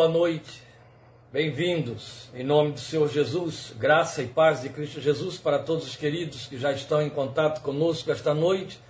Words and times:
Boa 0.00 0.08
noite, 0.08 0.62
bem-vindos 1.30 2.30
em 2.34 2.42
nome 2.42 2.72
do 2.72 2.80
Senhor 2.80 3.06
Jesus, 3.06 3.74
graça 3.78 4.22
e 4.22 4.26
paz 4.26 4.62
de 4.62 4.70
Cristo 4.70 4.98
Jesus 4.98 5.36
para 5.36 5.58
todos 5.58 5.86
os 5.86 5.94
queridos 5.94 6.46
que 6.46 6.56
já 6.56 6.72
estão 6.72 7.02
em 7.02 7.10
contato 7.10 7.60
conosco 7.60 8.10
esta 8.10 8.32
noite, 8.32 8.80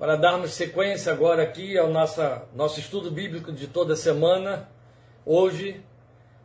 para 0.00 0.16
darmos 0.16 0.50
sequência 0.50 1.12
agora 1.12 1.44
aqui 1.44 1.78
ao 1.78 1.88
nossa, 1.88 2.42
nosso 2.56 2.80
estudo 2.80 3.08
bíblico 3.08 3.52
de 3.52 3.68
toda 3.68 3.94
semana, 3.94 4.68
hoje, 5.24 5.80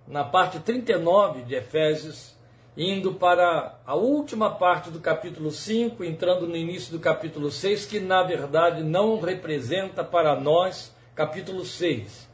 na 0.07 0.23
parte 0.23 0.59
39 0.59 1.41
de 1.41 1.55
Efésios, 1.55 2.35
indo 2.77 3.15
para 3.15 3.79
a 3.83 3.95
última 3.95 4.51
parte 4.51 4.91
do 4.91 4.99
capítulo 4.99 5.49
5, 5.49 6.03
entrando 6.03 6.45
no 6.45 6.55
início 6.55 6.91
do 6.91 6.99
capítulo 6.99 7.49
6, 7.49 7.87
que 7.87 7.99
na 7.99 8.21
verdade 8.21 8.83
não 8.83 9.19
representa 9.19 10.03
para 10.03 10.39
nós 10.39 10.95
capítulo 11.15 11.65
6 11.65 12.26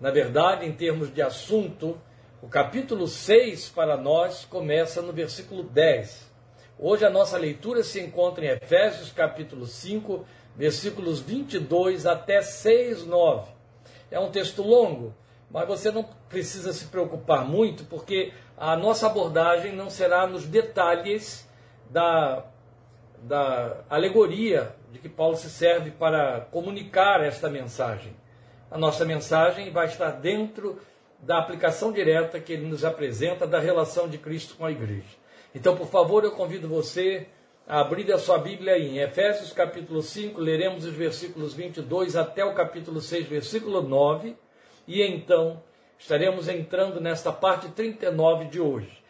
na 0.00 0.10
verdade, 0.10 0.64
em 0.64 0.72
termos 0.72 1.12
de 1.12 1.20
assunto, 1.20 1.98
o 2.40 2.46
capítulo 2.46 3.08
6 3.08 3.70
para 3.70 3.96
nós 3.96 4.44
começa 4.44 5.02
no 5.02 5.12
versículo 5.12 5.64
10. 5.64 6.30
Hoje 6.78 7.04
a 7.04 7.10
nossa 7.10 7.36
leitura 7.36 7.82
se 7.82 8.00
encontra 8.00 8.44
em 8.44 8.48
Efésios 8.48 9.10
capítulo 9.10 9.66
5, 9.66 10.24
versículos 10.56 11.18
22 11.18 12.06
até 12.06 12.40
6, 12.40 13.06
9. 13.06 13.50
É 14.08 14.20
um 14.20 14.30
texto 14.30 14.62
longo, 14.62 15.12
mas 15.50 15.66
você 15.66 15.90
não 15.90 16.04
precisa 16.28 16.72
se 16.72 16.84
preocupar 16.84 17.44
muito, 17.44 17.84
porque 17.84 18.32
a 18.56 18.76
nossa 18.76 19.06
abordagem 19.06 19.74
não 19.74 19.90
será 19.90 20.28
nos 20.28 20.46
detalhes 20.46 21.48
da, 21.90 22.44
da 23.20 23.78
alegoria 23.90 24.76
de 24.92 25.00
que 25.00 25.08
Paulo 25.08 25.36
se 25.36 25.50
serve 25.50 25.90
para 25.90 26.42
comunicar 26.52 27.20
esta 27.20 27.50
mensagem 27.50 28.12
a 28.70 28.78
nossa 28.78 29.04
mensagem 29.04 29.70
vai 29.70 29.86
estar 29.86 30.10
dentro 30.10 30.78
da 31.20 31.38
aplicação 31.38 31.92
direta 31.92 32.38
que 32.38 32.52
ele 32.52 32.66
nos 32.66 32.84
apresenta 32.84 33.46
da 33.46 33.58
relação 33.58 34.08
de 34.08 34.18
Cristo 34.18 34.54
com 34.56 34.64
a 34.64 34.70
igreja. 34.70 35.16
Então, 35.54 35.76
por 35.76 35.88
favor, 35.88 36.24
eu 36.24 36.32
convido 36.32 36.68
você 36.68 37.26
a 37.66 37.80
abrir 37.80 38.10
a 38.12 38.18
sua 38.18 38.38
Bíblia 38.38 38.78
em 38.78 38.98
Efésios 38.98 39.52
capítulo 39.52 40.02
5, 40.02 40.40
leremos 40.40 40.84
os 40.84 40.94
versículos 40.94 41.54
22 41.54 42.16
até 42.16 42.44
o 42.44 42.54
capítulo 42.54 43.00
6, 43.00 43.26
versículo 43.26 43.82
9, 43.82 44.36
e 44.86 45.02
então 45.02 45.62
estaremos 45.98 46.48
entrando 46.48 47.00
nesta 47.00 47.32
parte 47.32 47.68
39 47.68 48.46
de 48.46 48.60
hoje. 48.60 49.02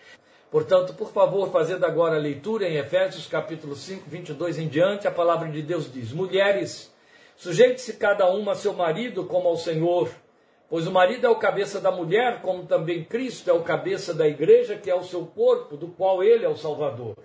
Portanto, 0.50 0.95
por 0.95 1.12
favor, 1.12 1.50
fazendo 1.50 1.84
agora 1.84 2.17
a 2.17 2.19
leitura 2.19 2.67
em 2.67 2.77
Efésios 2.77 3.27
capítulo 3.27 3.77
5, 3.77 4.09
22 4.09 4.59
em 4.59 4.67
diante, 4.67 5.06
a 5.06 5.11
palavra 5.11 5.48
de 5.48 5.61
Deus 5.61 5.93
diz: 5.93 6.11
Mulheres, 6.11 6.93
Sujeite-se 7.39 7.92
cada 7.92 8.28
uma 8.28 8.50
a 8.50 8.56
seu 8.56 8.72
marido 8.72 9.25
como 9.25 9.47
ao 9.47 9.56
Senhor, 9.56 10.11
pois 10.69 10.89
o 10.89 10.91
marido 10.91 11.25
é 11.25 11.31
o 11.31 11.36
cabeça 11.36 11.81
da 11.81 11.89
mulher, 11.89 12.42
como 12.42 12.67
também 12.67 13.05
Cristo 13.05 13.48
é 13.48 13.53
o 13.53 13.62
cabeça 13.62 14.12
da 14.12 14.27
igreja, 14.27 14.77
que 14.77 14.91
é 14.91 14.94
o 14.97 15.05
seu 15.05 15.25
corpo, 15.25 15.77
do 15.77 15.86
qual 15.86 16.20
ele 16.25 16.44
é 16.44 16.48
o 16.48 16.56
Salvador. 16.56 17.16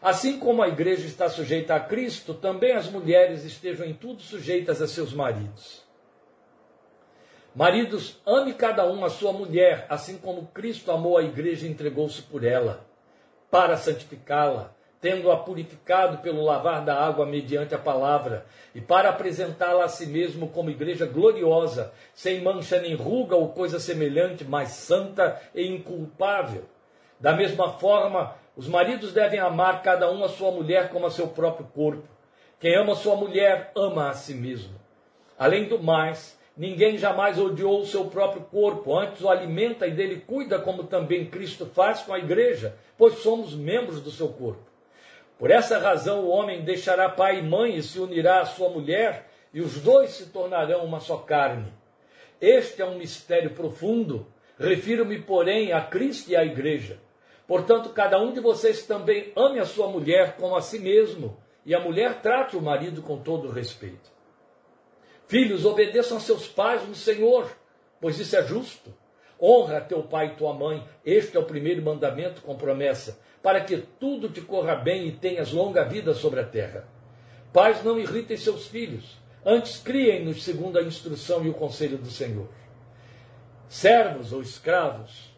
Assim 0.00 0.38
como 0.38 0.62
a 0.62 0.68
igreja 0.68 1.04
está 1.08 1.28
sujeita 1.28 1.74
a 1.74 1.80
Cristo, 1.80 2.32
também 2.32 2.74
as 2.74 2.88
mulheres 2.88 3.44
estejam 3.44 3.84
em 3.84 3.92
tudo 3.92 4.22
sujeitas 4.22 4.80
a 4.80 4.86
seus 4.86 5.12
maridos. 5.12 5.82
Maridos, 7.56 8.20
ame 8.24 8.54
cada 8.54 8.88
um 8.88 9.04
a 9.04 9.10
sua 9.10 9.32
mulher, 9.32 9.84
assim 9.88 10.16
como 10.16 10.46
Cristo 10.54 10.92
amou 10.92 11.18
a 11.18 11.24
igreja 11.24 11.66
e 11.66 11.70
entregou-se 11.70 12.22
por 12.22 12.44
ela, 12.44 12.86
para 13.50 13.76
santificá-la 13.76 14.73
tendo-a 15.04 15.36
purificado 15.36 16.22
pelo 16.22 16.42
lavar 16.42 16.82
da 16.82 16.98
água 16.98 17.26
mediante 17.26 17.74
a 17.74 17.78
palavra, 17.78 18.46
e 18.74 18.80
para 18.80 19.10
apresentá-la 19.10 19.84
a 19.84 19.88
si 19.88 20.06
mesmo 20.06 20.48
como 20.48 20.70
igreja 20.70 21.04
gloriosa, 21.04 21.92
sem 22.14 22.40
mancha 22.40 22.80
nem 22.80 22.94
ruga 22.94 23.36
ou 23.36 23.50
coisa 23.50 23.78
semelhante, 23.78 24.44
mas 24.44 24.70
santa 24.70 25.38
e 25.54 25.66
inculpável. 25.66 26.64
Da 27.20 27.34
mesma 27.34 27.74
forma, 27.74 28.34
os 28.56 28.66
maridos 28.66 29.12
devem 29.12 29.38
amar 29.38 29.82
cada 29.82 30.10
um 30.10 30.24
a 30.24 30.28
sua 30.30 30.50
mulher 30.50 30.88
como 30.88 31.04
a 31.04 31.10
seu 31.10 31.28
próprio 31.28 31.66
corpo. 31.66 32.08
Quem 32.58 32.74
ama 32.74 32.94
sua 32.94 33.14
mulher, 33.14 33.72
ama 33.76 34.08
a 34.08 34.14
si 34.14 34.32
mesmo. 34.32 34.72
Além 35.38 35.68
do 35.68 35.78
mais, 35.78 36.34
ninguém 36.56 36.96
jamais 36.96 37.38
odiou 37.38 37.82
o 37.82 37.86
seu 37.86 38.06
próprio 38.06 38.40
corpo, 38.44 38.96
antes 38.96 39.20
o 39.20 39.28
alimenta 39.28 39.86
e 39.86 39.90
dele 39.90 40.24
cuida, 40.26 40.58
como 40.58 40.84
também 40.84 41.26
Cristo 41.26 41.66
faz 41.66 42.00
com 42.00 42.14
a 42.14 42.18
igreja, 42.18 42.74
pois 42.96 43.18
somos 43.18 43.54
membros 43.54 44.00
do 44.00 44.10
seu 44.10 44.28
corpo. 44.28 44.72
Por 45.38 45.50
essa 45.50 45.78
razão 45.78 46.20
o 46.20 46.28
homem 46.28 46.62
deixará 46.62 47.08
pai 47.08 47.40
e 47.40 47.42
mãe 47.42 47.76
e 47.76 47.82
se 47.82 47.98
unirá 47.98 48.40
à 48.40 48.46
sua 48.46 48.68
mulher, 48.68 49.28
e 49.52 49.60
os 49.60 49.80
dois 49.80 50.10
se 50.10 50.26
tornarão 50.26 50.84
uma 50.84 51.00
só 51.00 51.16
carne. 51.18 51.72
Este 52.40 52.82
é 52.82 52.86
um 52.86 52.98
mistério 52.98 53.50
profundo. 53.50 54.26
Refiro-me, 54.58 55.20
porém, 55.20 55.72
a 55.72 55.80
Cristo 55.80 56.30
e 56.30 56.36
à 56.36 56.44
igreja. 56.44 56.98
Portanto, 57.46 57.90
cada 57.90 58.20
um 58.20 58.32
de 58.32 58.40
vocês 58.40 58.84
também 58.84 59.32
ame 59.36 59.58
a 59.58 59.64
sua 59.64 59.88
mulher 59.88 60.36
como 60.36 60.56
a 60.56 60.62
si 60.62 60.78
mesmo, 60.78 61.36
e 61.66 61.74
a 61.74 61.80
mulher 61.80 62.20
trate 62.20 62.56
o 62.56 62.62
marido 62.62 63.02
com 63.02 63.18
todo 63.18 63.50
respeito. 63.50 64.12
Filhos, 65.26 65.64
obedeçam 65.64 66.16
a 66.16 66.20
seus 66.20 66.46
pais 66.46 66.86
no 66.86 66.94
Senhor, 66.94 67.50
pois 68.00 68.18
isso 68.18 68.36
é 68.36 68.42
justo. 68.42 68.94
Honra 69.46 69.82
teu 69.82 70.02
pai 70.02 70.28
e 70.28 70.36
tua 70.36 70.54
mãe, 70.54 70.82
este 71.04 71.36
é 71.36 71.40
o 71.40 71.44
primeiro 71.44 71.82
mandamento 71.82 72.40
com 72.40 72.56
promessa, 72.56 73.18
para 73.42 73.60
que 73.60 73.76
tudo 73.76 74.30
te 74.30 74.40
corra 74.40 74.74
bem 74.74 75.06
e 75.06 75.12
tenhas 75.12 75.52
longa 75.52 75.84
vida 75.84 76.14
sobre 76.14 76.40
a 76.40 76.44
terra. 76.44 76.88
Pais, 77.52 77.84
não 77.84 78.00
irritem 78.00 78.38
seus 78.38 78.66
filhos, 78.66 79.18
antes 79.44 79.76
criem-nos 79.76 80.42
segundo 80.42 80.78
a 80.78 80.82
instrução 80.82 81.44
e 81.44 81.50
o 81.50 81.52
conselho 81.52 81.98
do 81.98 82.08
Senhor. 82.08 82.48
Servos 83.68 84.32
ou 84.32 84.40
escravos, 84.40 85.30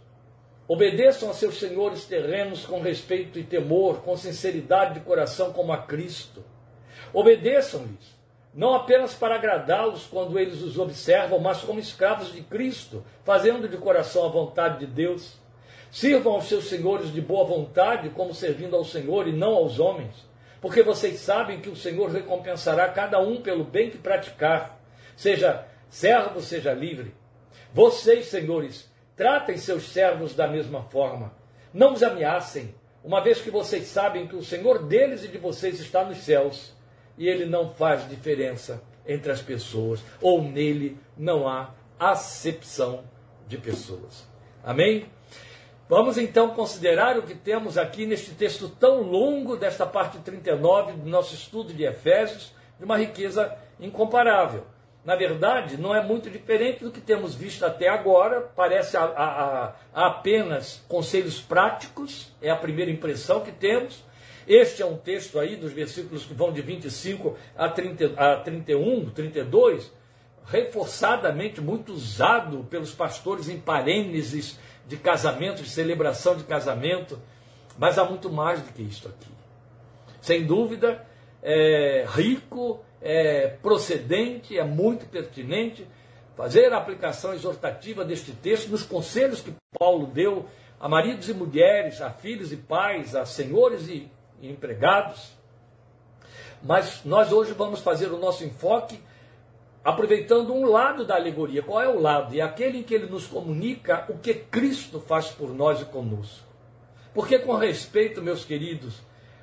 obedeçam 0.69 1.29
a 1.29 1.35
seus 1.35 1.59
senhores 1.59 2.05
terrenos 2.05 2.65
com 2.65 2.81
respeito 2.81 3.41
e 3.41 3.43
temor, 3.43 4.03
com 4.03 4.17
sinceridade 4.17 4.95
de 4.95 5.01
coração, 5.01 5.53
como 5.53 5.73
a 5.73 5.79
Cristo. 5.79 6.45
Obedeçam-lhes, 7.13 8.16
não 8.57 8.75
apenas 8.75 9.15
para 9.15 9.37
agradá-los 9.37 10.07
quando 10.07 10.37
eles 10.37 10.63
os 10.63 10.77
observam, 10.79 11.39
mas 11.39 11.61
como 11.61 11.79
escravos 11.79 12.33
de 12.33 12.41
Cristo, 12.41 13.05
fazendo 13.25 13.69
de 13.69 13.77
coração 13.77 14.25
a 14.25 14.29
vontade 14.29 14.81
de 14.81 14.87
Deus 14.87 15.39
Sirvam 15.97 16.35
aos 16.35 16.45
seus 16.45 16.69
senhores 16.69 17.11
de 17.11 17.23
boa 17.23 17.47
vontade, 17.47 18.11
como 18.11 18.35
servindo 18.35 18.77
ao 18.77 18.85
Senhor 18.85 19.27
e 19.27 19.33
não 19.33 19.55
aos 19.55 19.79
homens, 19.79 20.15
porque 20.61 20.83
vocês 20.83 21.21
sabem 21.21 21.59
que 21.59 21.71
o 21.71 21.75
Senhor 21.75 22.11
recompensará 22.11 22.87
cada 22.89 23.19
um 23.19 23.41
pelo 23.41 23.65
bem 23.65 23.89
que 23.89 23.97
praticar, 23.97 24.79
seja 25.17 25.67
servo, 25.89 26.43
seja 26.43 26.75
livre. 26.75 27.15
Vocês, 27.73 28.27
senhores, 28.27 28.93
tratem 29.17 29.57
seus 29.57 29.85
servos 29.85 30.35
da 30.35 30.47
mesma 30.47 30.83
forma. 30.83 31.33
Não 31.73 31.95
os 31.95 32.03
ameacem, 32.03 32.75
uma 33.03 33.23
vez 33.23 33.41
que 33.41 33.51
vocês 33.51 33.87
sabem 33.87 34.27
que 34.27 34.37
o 34.37 34.45
Senhor 34.45 34.83
deles 34.83 35.25
e 35.25 35.29
de 35.29 35.39
vocês 35.39 35.81
está 35.81 36.05
nos 36.05 36.19
céus, 36.19 36.76
e 37.19 37.29
ele 37.29 37.47
não 37.47 37.71
faz 37.71 38.09
diferença 38.09 38.83
entre 39.07 39.31
as 39.31 39.41
pessoas, 39.41 40.03
ou 40.21 40.43
nele 40.43 40.99
não 41.17 41.49
há 41.49 41.71
acepção 41.99 43.05
de 43.47 43.57
pessoas. 43.57 44.27
Amém? 44.65 45.07
Vamos 45.89 46.19
então 46.19 46.51
considerar 46.51 47.17
o 47.17 47.23
que 47.23 47.35
temos 47.35 47.79
aqui 47.79 48.07
neste 48.07 48.33
texto 48.33 48.69
tão 48.69 49.03
longo, 49.03 49.57
desta 49.57 49.87
parte 49.87 50.19
39 50.19 50.95
do 50.95 51.09
nosso 51.09 51.35
estudo 51.35 51.73
de 51.73 51.85
Efésios, 51.85 52.53
de 52.77 52.85
uma 52.85 52.99
riqueza 52.99 53.57
incomparável. 53.79 54.65
Na 55.05 55.15
verdade, 55.15 55.77
não 55.77 55.95
é 55.95 56.03
muito 56.03 56.29
diferente 56.29 56.83
do 56.83 56.91
que 56.91 57.01
temos 57.01 57.33
visto 57.33 57.65
até 57.65 57.89
agora, 57.89 58.41
parece 58.41 58.97
a, 58.97 59.05
a, 59.05 59.75
a 59.95 60.07
apenas 60.09 60.85
conselhos 60.89 61.41
práticos, 61.41 62.33
é 62.43 62.51
a 62.51 62.57
primeira 62.57 62.91
impressão 62.91 63.41
que 63.41 63.53
temos. 63.53 64.05
Este 64.47 64.83
é 64.83 64.87
um 64.87 64.97
texto 64.97 65.39
aí 65.39 65.57
dos 65.57 65.73
versículos 65.73 66.25
que 66.25 66.35
vão 66.35 66.53
de 66.53 66.63
25 66.63 67.37
a, 67.57 67.69
30, 67.69 68.15
a 68.17 68.37
31, 68.37 69.11
32, 69.11 69.93
reforçadamente 70.45 71.61
muito 71.61 71.93
usado 71.93 72.65
pelos 72.71 72.93
pastores 72.93 73.49
em 73.49 73.59
parênteses 73.59 74.59
de 74.87 74.97
casamento, 74.97 75.63
de 75.63 75.69
celebração 75.69 76.37
de 76.37 76.45
casamento, 76.45 77.21
mas 77.77 77.99
há 77.99 78.05
muito 78.05 78.31
mais 78.31 78.63
do 78.63 78.73
que 78.73 78.83
isso 78.83 79.09
aqui. 79.09 79.29
Sem 80.21 80.47
dúvida, 80.47 81.05
é 81.43 82.07
rico, 82.09 82.81
é 83.03 83.49
procedente, 83.49 84.57
é 84.57 84.65
muito 84.65 85.07
pertinente 85.07 85.87
fazer 86.37 86.73
a 86.73 86.79
aplicação 86.79 87.35
exortativa 87.35 88.05
deste 88.05 88.33
texto 88.33 88.69
nos 88.69 88.83
conselhos 88.83 89.41
que 89.41 89.53
Paulo 89.79 90.07
deu 90.07 90.47
a 90.79 90.89
maridos 90.89 91.29
e 91.29 91.35
mulheres, 91.35 92.01
a 92.01 92.11
filhos 92.11 92.53
e 92.53 92.57
pais, 92.57 93.17
a 93.17 93.25
senhores 93.25 93.89
e, 93.89 94.09
e 94.41 94.51
empregados. 94.51 95.37
Mas 96.63 97.05
nós 97.05 97.33
hoje 97.33 97.53
vamos 97.53 97.81
fazer 97.81 98.13
o 98.13 98.19
nosso 98.19 98.45
enfoque 98.45 99.01
aproveitando 99.85 100.53
um 100.53 100.67
lado 100.67 101.05
da 101.05 101.15
alegoria. 101.15 101.63
Qual 101.63 101.81
é 101.81 101.89
o 101.89 102.01
lado? 102.01 102.37
É 102.37 102.41
aquele 102.41 102.79
em 102.79 102.83
que 102.83 102.93
ele 102.93 103.07
nos 103.07 103.27
comunica 103.27 104.05
o 104.09 104.19
que 104.19 104.35
Cristo 104.35 104.99
faz 104.99 105.29
por 105.29 105.55
nós 105.55 105.81
e 105.81 105.85
conosco. 105.85 106.45
Porque, 107.15 107.39
com 107.39 107.55
respeito, 107.55 108.21
meus 108.21 108.45
queridos, 108.45 109.01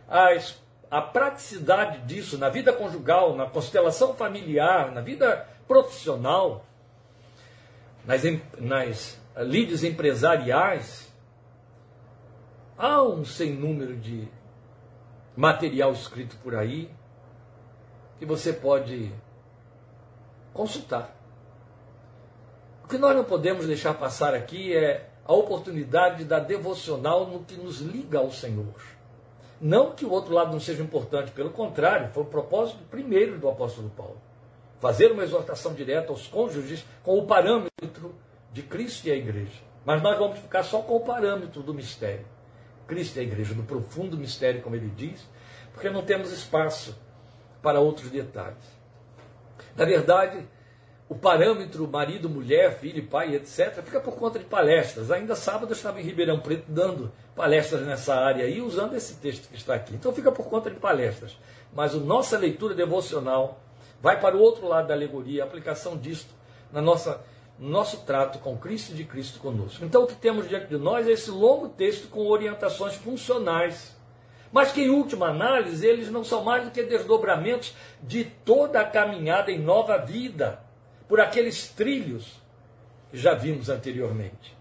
as, 0.08 0.62
a 0.92 1.02
praticidade 1.02 2.00
disso 2.00 2.38
na 2.38 2.50
vida 2.50 2.74
conjugal, 2.74 3.36
na 3.36 3.46
constelação 3.46 4.14
familiar, 4.14 4.92
na 4.92 5.00
vida 5.00 5.48
profissional, 5.66 6.66
nas, 8.06 8.22
nas 8.60 9.20
lides 9.38 9.82
empresariais, 9.82 11.12
há 12.78 13.02
um 13.02 13.24
sem 13.24 13.54
número 13.54 13.96
de 13.96 14.28
material 15.36 15.92
escrito 15.94 16.36
por 16.38 16.56
aí 16.56 16.90
que 18.20 18.26
você 18.26 18.54
pode 18.54 19.12
consultar. 20.54 21.16
O 22.84 22.88
que 22.88 22.98
nós 22.98 23.16
não 23.16 23.24
podemos 23.24 23.66
deixar 23.66 23.94
passar 23.96 24.34
aqui 24.34 24.76
é 24.76 25.10
a 25.26 25.34
oportunidade 25.34 26.26
da 26.26 26.40
devocional 26.40 27.26
no 27.28 27.44
que 27.44 27.56
nos 27.56 27.80
liga 27.80 28.20
ao 28.20 28.32
Senhor. 28.32 28.76
Não 29.60 29.92
que 29.92 30.06
o 30.06 30.12
outro 30.12 30.34
lado 30.34 30.52
não 30.52 30.60
seja 30.60 30.84
importante, 30.84 31.32
pelo 31.32 31.50
contrário, 31.50 32.10
foi 32.10 32.24
o 32.24 32.28
propósito 32.28 32.84
primeiro 32.92 33.40
do 33.40 33.48
apóstolo 33.48 33.90
Paulo. 33.90 34.22
Fazer 34.80 35.12
uma 35.12 35.24
exortação 35.24 35.74
direta 35.74 36.12
aos 36.12 36.28
cônjuges 36.28 36.86
com 37.02 37.18
o 37.18 37.26
parâmetro 37.26 38.14
de 38.52 38.62
Cristo 38.62 39.08
e 39.08 39.12
a 39.12 39.16
igreja. 39.16 39.62
Mas 39.86 40.02
nós 40.02 40.18
vamos 40.18 40.40
ficar 40.40 40.64
só 40.64 40.82
com 40.82 40.98
o 40.98 41.06
parâmetro 41.06 41.64
do 41.64 41.74
mistério. 41.74 42.26
Cristo 42.94 43.18
e 43.18 43.22
a 43.22 43.24
igreja, 43.24 43.56
do 43.56 43.64
profundo 43.64 44.16
mistério, 44.16 44.62
como 44.62 44.76
ele 44.76 44.92
diz, 44.96 45.28
porque 45.74 45.90
não 45.90 46.04
temos 46.04 46.32
espaço 46.32 46.96
para 47.60 47.80
outros 47.80 48.12
detalhes. 48.12 48.64
Na 49.76 49.84
verdade, 49.84 50.48
o 51.10 51.16
parâmetro 51.16 51.88
marido, 51.88 52.30
mulher, 52.30 52.78
filho, 52.78 53.08
pai, 53.08 53.36
etc., 53.36 53.82
fica 53.84 54.00
por 54.00 54.16
conta 54.16 54.38
de 54.38 54.46
palestras. 54.46 55.10
Ainda 55.10 55.36
sábado 55.36 55.72
eu 55.72 55.76
estava 55.76 56.00
em 56.00 56.04
Ribeirão 56.04 56.40
Preto 56.40 56.66
dando 56.68 57.12
palestras 57.36 57.82
nessa 57.82 58.14
área 58.14 58.46
aí, 58.46 58.62
usando 58.62 58.96
esse 58.96 59.16
texto 59.16 59.50
que 59.50 59.56
está 59.56 59.74
aqui. 59.74 59.96
Então 59.96 60.14
fica 60.14 60.32
por 60.32 60.46
conta 60.46 60.70
de 60.70 60.80
palestras. 60.80 61.36
Mas 61.74 61.96
a 61.96 61.98
nossa 61.98 62.38
leitura 62.38 62.76
devocional 62.76 63.60
vai 64.02 64.20
para 64.20 64.38
o 64.38 64.40
outro 64.40 64.68
lado 64.68 64.88
da 64.88 64.94
alegoria, 64.94 65.42
a 65.42 65.48
aplicação 65.48 65.98
disto 65.98 66.32
na 66.72 66.82
nossa, 66.82 67.12
no 67.12 67.24
nosso 67.70 68.02
trato 68.06 68.40
com 68.40 68.58
Cristo 68.58 68.92
e 68.92 68.96
de 68.96 69.04
Cristo 69.04 69.40
conosco. 69.40 69.84
Então 69.84 70.04
o 70.04 70.08
que 70.08 70.16
temos 70.16 70.48
diante 70.48 70.68
de 70.68 70.78
nós 70.78 71.08
é 71.08 71.12
esse 71.12 71.32
longo 71.32 71.70
texto 71.70 72.08
com 72.10 72.28
orientações 72.28 72.96
funcionais 72.96 73.94
mas 74.54 74.72
que, 74.72 74.84
em 74.84 74.90
última 74.92 75.30
análise, 75.30 75.84
eles 75.84 76.12
não 76.12 76.24
são 76.24 76.44
mais 76.44 76.64
do 76.64 76.70
que 76.70 76.84
desdobramentos 76.84 77.74
de 78.04 78.24
toda 78.24 78.80
a 78.82 78.86
caminhada 78.86 79.52
em 79.52 79.58
nova 79.58 79.98
vida, 79.98 80.60
por 81.08 81.20
aqueles 81.20 81.70
trilhos 81.70 82.40
que 83.10 83.18
já 83.18 83.34
vimos 83.34 83.68
anteriormente. 83.68 84.56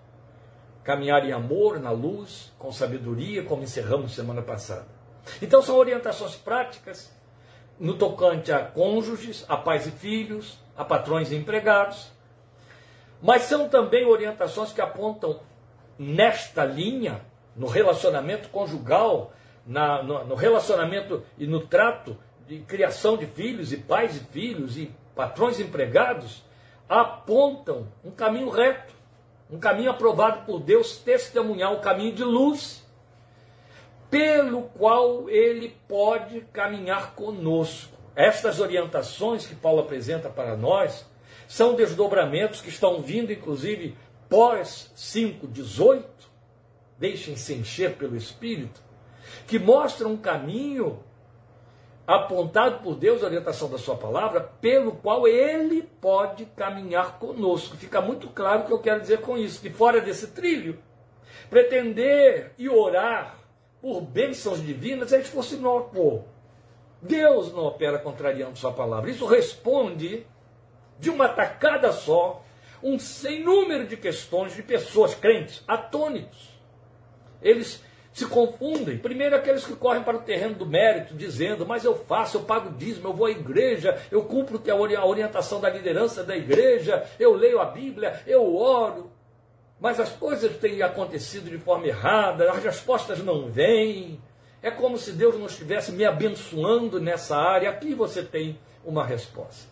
Caminhar 0.82 1.28
em 1.28 1.32
amor, 1.32 1.78
na 1.78 1.90
luz, 1.90 2.50
com 2.58 2.72
sabedoria, 2.72 3.44
como 3.44 3.64
encerramos 3.64 4.14
semana 4.14 4.40
passada. 4.40 4.88
Então, 5.42 5.60
são 5.60 5.76
orientações 5.76 6.34
práticas 6.36 7.12
no 7.78 7.94
tocante 7.98 8.50
a 8.50 8.64
cônjuges, 8.64 9.44
a 9.46 9.58
pais 9.58 9.86
e 9.86 9.90
filhos, 9.90 10.58
a 10.74 10.86
patrões 10.86 11.30
e 11.30 11.36
empregados, 11.36 12.10
mas 13.22 13.42
são 13.42 13.68
também 13.68 14.04
orientações 14.04 14.72
que 14.72 14.80
apontam 14.80 15.38
nesta 15.96 16.64
linha, 16.64 17.20
no 17.54 17.68
relacionamento 17.68 18.48
conjugal, 18.48 19.32
na, 19.64 20.02
no, 20.02 20.24
no 20.24 20.34
relacionamento 20.34 21.22
e 21.38 21.46
no 21.46 21.60
trato 21.60 22.18
de 22.48 22.58
criação 22.58 23.16
de 23.16 23.26
filhos 23.26 23.72
e 23.72 23.76
pais 23.76 24.16
e 24.16 24.20
filhos 24.20 24.76
e 24.76 24.92
patrões 25.14 25.60
e 25.60 25.62
empregados, 25.62 26.42
apontam 26.88 27.86
um 28.04 28.10
caminho 28.10 28.48
reto, 28.48 28.92
um 29.48 29.58
caminho 29.58 29.90
aprovado 29.90 30.44
por 30.44 30.58
Deus, 30.58 30.96
testemunhar 30.96 31.72
um 31.72 31.80
caminho 31.80 32.12
de 32.12 32.24
luz, 32.24 32.84
pelo 34.10 34.64
qual 34.76 35.30
ele 35.30 35.76
pode 35.86 36.40
caminhar 36.52 37.14
conosco. 37.14 37.96
Estas 38.16 38.58
orientações 38.58 39.46
que 39.46 39.54
Paulo 39.54 39.80
apresenta 39.80 40.28
para 40.28 40.56
nós 40.56 41.06
são 41.52 41.74
desdobramentos 41.74 42.62
que 42.62 42.70
estão 42.70 43.02
vindo, 43.02 43.30
inclusive, 43.30 43.94
pós 44.26 44.90
5,18. 44.96 46.02
Deixem-se 46.98 47.52
encher 47.52 47.94
pelo 47.96 48.16
Espírito 48.16 48.80
que 49.46 49.58
mostra 49.58 50.08
um 50.08 50.16
caminho 50.16 51.04
apontado 52.06 52.82
por 52.82 52.94
Deus, 52.94 53.22
a 53.22 53.26
orientação 53.26 53.68
da 53.68 53.76
sua 53.76 53.98
palavra, 53.98 54.40
pelo 54.62 54.92
qual 54.92 55.28
ele 55.28 55.82
pode 56.00 56.46
caminhar 56.46 57.18
conosco. 57.18 57.76
Fica 57.76 58.00
muito 58.00 58.28
claro 58.28 58.62
o 58.62 58.64
que 58.64 58.72
eu 58.72 58.80
quero 58.80 59.02
dizer 59.02 59.20
com 59.20 59.36
isso, 59.36 59.60
que 59.60 59.68
fora 59.68 60.00
desse 60.00 60.28
trilho, 60.28 60.78
pretender 61.50 62.54
e 62.56 62.66
orar 62.66 63.36
por 63.78 64.00
bênçãos 64.00 64.64
divinas 64.64 65.12
é 65.12 65.20
esforço 65.20 65.56
inócuo. 65.56 66.24
Deus 67.02 67.52
não 67.52 67.66
opera 67.66 67.98
contrariando 67.98 68.58
sua 68.58 68.72
palavra. 68.72 69.10
Isso 69.10 69.26
responde 69.26 70.26
de 71.02 71.10
uma 71.10 71.28
tacada 71.28 71.90
só 71.90 72.44
um 72.80 72.96
sem 72.96 73.42
número 73.42 73.88
de 73.88 73.96
questões 73.96 74.54
de 74.54 74.62
pessoas 74.62 75.16
crentes 75.16 75.62
atônitos. 75.66 76.48
Eles 77.42 77.82
se 78.12 78.24
confundem. 78.26 78.98
Primeiro, 78.98 79.34
aqueles 79.34 79.64
que 79.64 79.74
correm 79.74 80.04
para 80.04 80.16
o 80.16 80.22
terreno 80.22 80.54
do 80.54 80.64
mérito, 80.64 81.12
dizendo: 81.14 81.66
Mas 81.66 81.84
eu 81.84 81.96
faço, 81.96 82.36
eu 82.36 82.42
pago 82.42 82.70
dízimo, 82.76 83.08
eu 83.08 83.12
vou 83.12 83.26
à 83.26 83.32
igreja, 83.32 84.00
eu 84.12 84.22
cumpro 84.22 84.62
a 84.70 85.04
orientação 85.04 85.60
da 85.60 85.68
liderança 85.68 86.22
da 86.22 86.36
igreja, 86.36 87.04
eu 87.18 87.34
leio 87.34 87.60
a 87.60 87.64
Bíblia, 87.64 88.22
eu 88.24 88.54
oro. 88.54 89.10
Mas 89.80 89.98
as 89.98 90.10
coisas 90.10 90.56
têm 90.58 90.82
acontecido 90.82 91.50
de 91.50 91.58
forma 91.58 91.88
errada, 91.88 92.48
as 92.52 92.62
respostas 92.62 93.18
não 93.18 93.50
vêm. 93.50 94.20
É 94.62 94.70
como 94.70 94.96
se 94.96 95.10
Deus 95.10 95.36
não 95.36 95.46
estivesse 95.46 95.90
me 95.90 96.04
abençoando 96.04 97.00
nessa 97.00 97.36
área. 97.36 97.70
Aqui 97.70 97.92
você 97.92 98.22
tem 98.22 98.56
uma 98.84 99.04
resposta. 99.04 99.71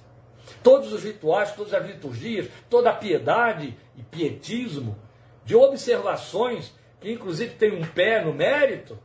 Todos 0.62 0.92
os 0.92 1.04
rituais, 1.04 1.52
todas 1.52 1.74
as 1.74 1.86
liturgias, 1.86 2.48
toda 2.68 2.90
a 2.90 2.94
piedade 2.94 3.76
e 3.96 4.02
pietismo, 4.02 4.96
de 5.44 5.56
observações 5.56 6.72
que 7.00 7.10
inclusive 7.10 7.54
tem 7.54 7.72
um 7.72 7.86
pé 7.86 8.22
no 8.22 8.32
mérito, 8.32 8.98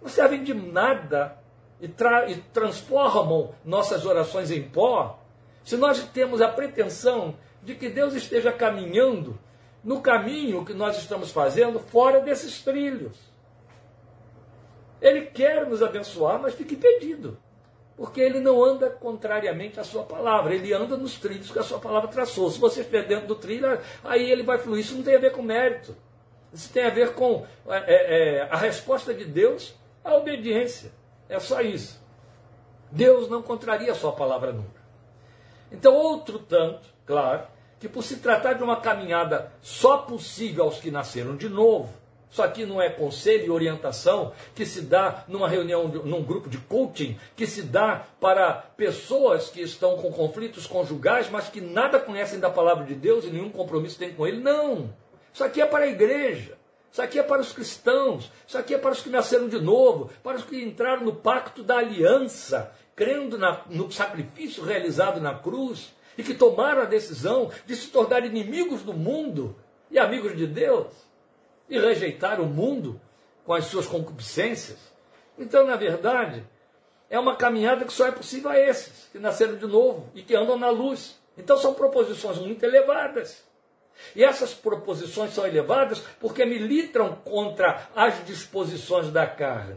não 0.00 0.08
servem 0.08 0.44
de 0.44 0.52
nada 0.52 1.38
e, 1.80 1.88
tra 1.88 2.30
e 2.30 2.36
transformam 2.52 3.54
nossas 3.64 4.04
orações 4.04 4.50
em 4.50 4.62
pó, 4.62 5.18
se 5.64 5.76
nós 5.76 6.02
temos 6.10 6.42
a 6.42 6.48
pretensão 6.48 7.36
de 7.62 7.74
que 7.74 7.88
Deus 7.88 8.14
esteja 8.14 8.52
caminhando 8.52 9.38
no 9.82 10.00
caminho 10.00 10.64
que 10.64 10.74
nós 10.74 10.98
estamos 10.98 11.30
fazendo 11.30 11.78
fora 11.78 12.20
desses 12.20 12.62
trilhos. 12.62 13.18
Ele 15.00 15.22
quer 15.22 15.66
nos 15.66 15.82
abençoar, 15.82 16.40
mas 16.40 16.54
fique 16.54 16.74
impedido. 16.74 17.38
Porque 17.96 18.20
ele 18.20 18.40
não 18.40 18.62
anda 18.62 18.90
contrariamente 18.90 19.78
à 19.78 19.84
sua 19.84 20.02
palavra, 20.02 20.54
ele 20.54 20.72
anda 20.72 20.96
nos 20.96 21.18
trilhos 21.18 21.50
que 21.50 21.58
a 21.58 21.62
sua 21.62 21.78
palavra 21.78 22.08
traçou. 22.08 22.50
Se 22.50 22.58
você 22.58 22.80
estiver 22.80 23.06
dentro 23.06 23.28
do 23.28 23.36
trilho, 23.36 23.78
aí 24.02 24.30
ele 24.30 24.42
vai 24.42 24.58
fluir. 24.58 24.80
Isso 24.80 24.96
não 24.96 25.02
tem 25.04 25.14
a 25.14 25.20
ver 25.20 25.32
com 25.32 25.42
mérito. 25.42 25.96
Isso 26.52 26.72
tem 26.72 26.84
a 26.84 26.90
ver 26.90 27.14
com 27.14 27.46
é, 27.68 27.76
é, 27.76 28.36
é, 28.36 28.42
a 28.50 28.56
resposta 28.56 29.14
de 29.14 29.24
Deus 29.24 29.74
à 30.04 30.16
obediência. 30.16 30.92
É 31.28 31.38
só 31.38 31.60
isso. 31.60 32.02
Deus 32.90 33.28
não 33.28 33.42
contraria 33.42 33.92
a 33.92 33.94
sua 33.94 34.12
palavra 34.12 34.52
nunca. 34.52 34.82
Então, 35.70 35.94
outro 35.94 36.38
tanto, 36.38 36.88
claro, 37.04 37.46
que 37.80 37.88
por 37.88 38.02
se 38.02 38.18
tratar 38.18 38.54
de 38.54 38.62
uma 38.62 38.80
caminhada 38.80 39.52
só 39.60 39.98
possível 39.98 40.64
aos 40.64 40.78
que 40.78 40.90
nasceram 40.90 41.36
de 41.36 41.48
novo, 41.48 41.92
isso 42.34 42.42
aqui 42.42 42.66
não 42.66 42.82
é 42.82 42.90
conselho 42.90 43.44
e 43.46 43.50
orientação 43.50 44.32
que 44.56 44.66
se 44.66 44.80
dá 44.80 45.22
numa 45.28 45.48
reunião, 45.48 45.86
num 45.86 46.20
grupo 46.20 46.50
de 46.50 46.58
coaching, 46.58 47.16
que 47.36 47.46
se 47.46 47.62
dá 47.62 48.08
para 48.20 48.54
pessoas 48.76 49.50
que 49.50 49.62
estão 49.62 49.96
com 49.98 50.10
conflitos 50.10 50.66
conjugais, 50.66 51.30
mas 51.30 51.48
que 51.48 51.60
nada 51.60 52.00
conhecem 52.00 52.40
da 52.40 52.50
palavra 52.50 52.84
de 52.86 52.96
Deus 52.96 53.24
e 53.24 53.30
nenhum 53.30 53.50
compromisso 53.50 54.00
tem 54.00 54.12
com 54.12 54.26
ele. 54.26 54.40
Não! 54.40 54.92
Isso 55.32 55.44
aqui 55.44 55.60
é 55.60 55.66
para 55.66 55.84
a 55.84 55.86
igreja. 55.86 56.58
Isso 56.90 57.00
aqui 57.00 57.20
é 57.20 57.22
para 57.22 57.40
os 57.40 57.52
cristãos. 57.52 58.32
Isso 58.44 58.58
aqui 58.58 58.74
é 58.74 58.78
para 58.78 58.90
os 58.90 59.00
que 59.00 59.10
nasceram 59.10 59.48
de 59.48 59.60
novo. 59.60 60.10
Para 60.20 60.36
os 60.36 60.42
que 60.42 60.60
entraram 60.60 61.04
no 61.04 61.14
pacto 61.14 61.62
da 61.62 61.78
aliança, 61.78 62.72
crendo 62.96 63.38
na, 63.38 63.60
no 63.70 63.92
sacrifício 63.92 64.64
realizado 64.64 65.20
na 65.20 65.36
cruz 65.36 65.94
e 66.18 66.24
que 66.24 66.34
tomaram 66.34 66.82
a 66.82 66.86
decisão 66.86 67.52
de 67.64 67.76
se 67.76 67.90
tornar 67.90 68.26
inimigos 68.26 68.82
do 68.82 68.92
mundo 68.92 69.54
e 69.88 70.00
amigos 70.00 70.36
de 70.36 70.48
Deus 70.48 71.04
e 71.68 71.78
rejeitar 71.78 72.40
o 72.40 72.46
mundo 72.46 73.00
com 73.44 73.52
as 73.52 73.66
suas 73.66 73.86
concupiscências. 73.86 74.78
Então, 75.38 75.66
na 75.66 75.76
verdade, 75.76 76.44
é 77.10 77.18
uma 77.18 77.36
caminhada 77.36 77.84
que 77.84 77.92
só 77.92 78.06
é 78.06 78.12
possível 78.12 78.50
a 78.50 78.58
esses 78.58 79.08
que 79.12 79.18
nasceram 79.18 79.56
de 79.56 79.66
novo 79.66 80.10
e 80.14 80.22
que 80.22 80.34
andam 80.34 80.56
na 80.58 80.70
luz. 80.70 81.18
Então, 81.36 81.56
são 81.56 81.74
proposições 81.74 82.38
muito 82.38 82.64
elevadas. 82.64 83.44
E 84.14 84.24
essas 84.24 84.52
proposições 84.52 85.32
são 85.32 85.46
elevadas 85.46 86.00
porque 86.20 86.44
militam 86.44 87.16
contra 87.24 87.88
as 87.94 88.24
disposições 88.24 89.10
da 89.10 89.26
carne. 89.26 89.76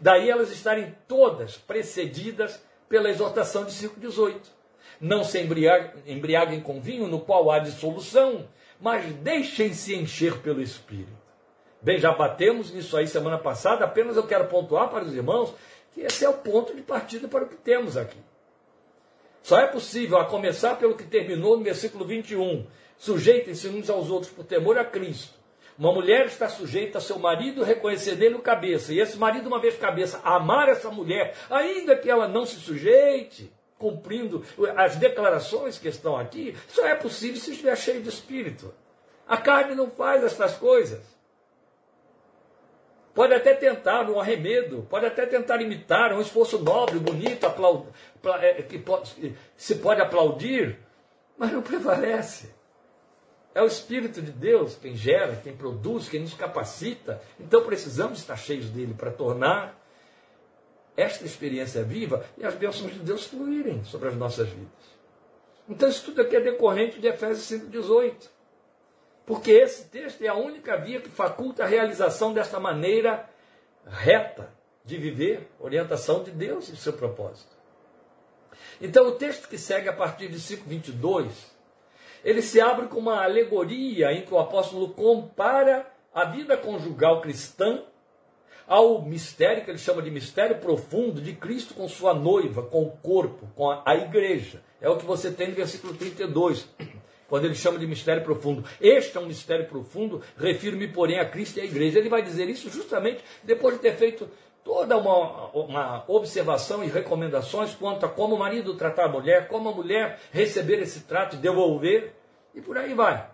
Daí 0.00 0.30
elas 0.30 0.50
estarem 0.50 0.96
todas 1.06 1.56
precedidas 1.56 2.62
pela 2.88 3.10
exortação 3.10 3.64
de 3.64 3.72
5,18. 3.72 4.36
Não 5.00 5.24
se 5.24 5.40
embriaguem 5.40 6.60
com 6.60 6.80
vinho 6.80 7.08
no 7.08 7.20
qual 7.20 7.50
há 7.50 7.58
dissolução, 7.58 8.48
mas 8.82 9.10
deixem-se 9.14 9.94
encher 9.94 10.38
pelo 10.40 10.60
Espírito. 10.60 11.22
Bem, 11.80 11.98
já 11.98 12.12
batemos 12.12 12.70
nisso 12.70 12.96
aí 12.96 13.06
semana 13.06 13.38
passada, 13.38 13.84
apenas 13.84 14.16
eu 14.16 14.26
quero 14.26 14.48
pontuar 14.48 14.90
para 14.90 15.04
os 15.04 15.14
irmãos 15.14 15.54
que 15.94 16.02
esse 16.02 16.24
é 16.24 16.28
o 16.28 16.34
ponto 16.34 16.74
de 16.74 16.82
partida 16.82 17.28
para 17.28 17.44
o 17.44 17.48
que 17.48 17.56
temos 17.56 17.96
aqui. 17.96 18.18
Só 19.42 19.58
é 19.58 19.66
possível, 19.66 20.18
a 20.18 20.24
começar 20.24 20.76
pelo 20.76 20.96
que 20.96 21.04
terminou 21.04 21.56
no 21.56 21.64
versículo 21.64 22.04
21, 22.04 22.66
Sujeitem-se 23.02 23.66
uns 23.66 23.90
aos 23.90 24.10
outros 24.10 24.30
por 24.30 24.44
temor 24.44 24.78
a 24.78 24.84
Cristo. 24.84 25.34
Uma 25.76 25.92
mulher 25.92 26.26
está 26.26 26.48
sujeita 26.48 26.98
a 26.98 27.00
seu 27.00 27.18
marido 27.18 27.64
reconhecer 27.64 28.14
nele 28.14 28.36
o 28.36 28.38
cabeça. 28.38 28.92
E 28.92 29.00
esse 29.00 29.18
marido, 29.18 29.48
uma 29.48 29.58
vez 29.58 29.76
cabeça, 29.76 30.20
amar 30.22 30.68
essa 30.68 30.88
mulher, 30.88 31.34
ainda 31.50 31.96
que 31.96 32.08
ela 32.08 32.28
não 32.28 32.46
se 32.46 32.60
sujeite, 32.60 33.52
cumprindo 33.82 34.44
as 34.76 34.94
declarações 34.94 35.76
que 35.76 35.88
estão 35.88 36.16
aqui, 36.16 36.56
só 36.68 36.86
é 36.86 36.94
possível 36.94 37.40
se 37.40 37.50
estiver 37.50 37.76
cheio 37.76 38.00
de 38.00 38.08
espírito. 38.08 38.72
A 39.26 39.36
carne 39.36 39.74
não 39.74 39.90
faz 39.90 40.22
essas 40.22 40.54
coisas. 40.56 41.02
Pode 43.12 43.34
até 43.34 43.54
tentar 43.54 44.08
um 44.08 44.20
arremedo, 44.20 44.86
pode 44.88 45.04
até 45.04 45.26
tentar 45.26 45.60
imitar 45.60 46.12
um 46.12 46.20
esforço 46.20 46.60
nobre, 46.60 47.00
bonito, 47.00 47.44
aplaud... 47.44 47.88
É, 48.40 48.62
que 48.62 48.82
se 49.56 49.74
pode 49.74 50.00
aplaudir, 50.00 50.78
mas 51.36 51.52
não 51.52 51.60
prevalece. 51.60 52.54
É 53.52 53.60
o 53.60 53.66
Espírito 53.66 54.22
de 54.22 54.30
Deus 54.30 54.76
quem 54.76 54.94
gera, 54.94 55.40
quem 55.42 55.54
produz, 55.54 56.08
quem 56.08 56.20
nos 56.20 56.34
capacita. 56.34 57.20
Então 57.38 57.64
precisamos 57.64 58.20
estar 58.20 58.36
cheios 58.36 58.70
dele 58.70 58.94
para 58.94 59.10
tornar 59.10 59.81
esta 60.96 61.24
experiência 61.24 61.82
viva 61.82 62.24
e 62.36 62.44
as 62.44 62.54
bênçãos 62.54 62.92
de 62.92 62.98
Deus 62.98 63.26
fluírem 63.26 63.82
sobre 63.84 64.08
as 64.08 64.16
nossas 64.16 64.48
vidas. 64.48 64.92
Então 65.68 65.88
isso 65.88 66.04
tudo 66.04 66.22
aqui 66.22 66.36
é 66.36 66.40
decorrente 66.40 67.00
de 67.00 67.06
Efésios 67.06 67.62
5,18. 67.62 68.28
Porque 69.24 69.52
esse 69.52 69.84
texto 69.84 70.22
é 70.22 70.28
a 70.28 70.34
única 70.34 70.76
via 70.76 71.00
que 71.00 71.08
faculta 71.08 71.62
a 71.62 71.66
realização 71.66 72.32
desta 72.32 72.58
maneira 72.58 73.28
reta 73.86 74.52
de 74.84 74.96
viver, 74.96 75.48
orientação 75.58 76.22
de 76.22 76.30
Deus 76.30 76.68
e 76.68 76.76
seu 76.76 76.92
propósito. 76.92 77.56
Então 78.80 79.06
o 79.06 79.12
texto 79.12 79.48
que 79.48 79.56
segue 79.56 79.88
a 79.88 79.92
partir 79.92 80.28
de 80.28 80.38
5,22 80.38 81.52
ele 82.24 82.40
se 82.40 82.60
abre 82.60 82.86
com 82.86 82.98
uma 82.98 83.22
alegoria 83.22 84.12
em 84.12 84.22
que 84.22 84.32
o 84.32 84.38
apóstolo 84.38 84.90
compara 84.90 85.90
a 86.14 86.24
vida 86.24 86.56
conjugal 86.56 87.20
cristã 87.20 87.82
ao 88.72 89.02
mistério 89.02 89.62
que 89.62 89.70
ele 89.70 89.76
chama 89.76 90.00
de 90.00 90.10
mistério 90.10 90.56
profundo 90.56 91.20
de 91.20 91.34
Cristo 91.34 91.74
com 91.74 91.86
sua 91.86 92.14
noiva, 92.14 92.62
com 92.62 92.84
o 92.84 92.90
corpo, 92.90 93.46
com 93.54 93.70
a, 93.70 93.82
a 93.84 93.94
igreja. 93.94 94.62
É 94.80 94.88
o 94.88 94.96
que 94.96 95.04
você 95.04 95.30
tem 95.30 95.48
no 95.48 95.54
versículo 95.54 95.92
32, 95.92 96.66
quando 97.28 97.44
ele 97.44 97.54
chama 97.54 97.78
de 97.78 97.86
mistério 97.86 98.22
profundo. 98.22 98.64
Este 98.80 99.18
é 99.18 99.20
um 99.20 99.26
mistério 99.26 99.66
profundo, 99.66 100.22
refiro-me, 100.38 100.88
porém, 100.88 101.18
a 101.18 101.26
Cristo 101.26 101.58
e 101.58 101.60
à 101.60 101.66
igreja. 101.66 101.98
Ele 101.98 102.08
vai 102.08 102.22
dizer 102.22 102.48
isso 102.48 102.70
justamente 102.70 103.22
depois 103.44 103.74
de 103.74 103.82
ter 103.82 103.94
feito 103.94 104.26
toda 104.64 104.96
uma, 104.96 105.48
uma 105.48 106.04
observação 106.08 106.82
e 106.82 106.86
recomendações 106.86 107.74
quanto 107.74 108.06
a 108.06 108.08
como 108.08 108.36
o 108.36 108.38
marido 108.38 108.74
tratar 108.74 109.04
a 109.04 109.08
mulher, 109.08 109.48
como 109.48 109.68
a 109.68 109.72
mulher 109.74 110.18
receber 110.30 110.80
esse 110.80 111.00
trato 111.00 111.36
e 111.36 111.38
devolver, 111.38 112.14
e 112.54 112.62
por 112.62 112.78
aí 112.78 112.94
vai. 112.94 113.28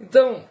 Então, 0.00 0.44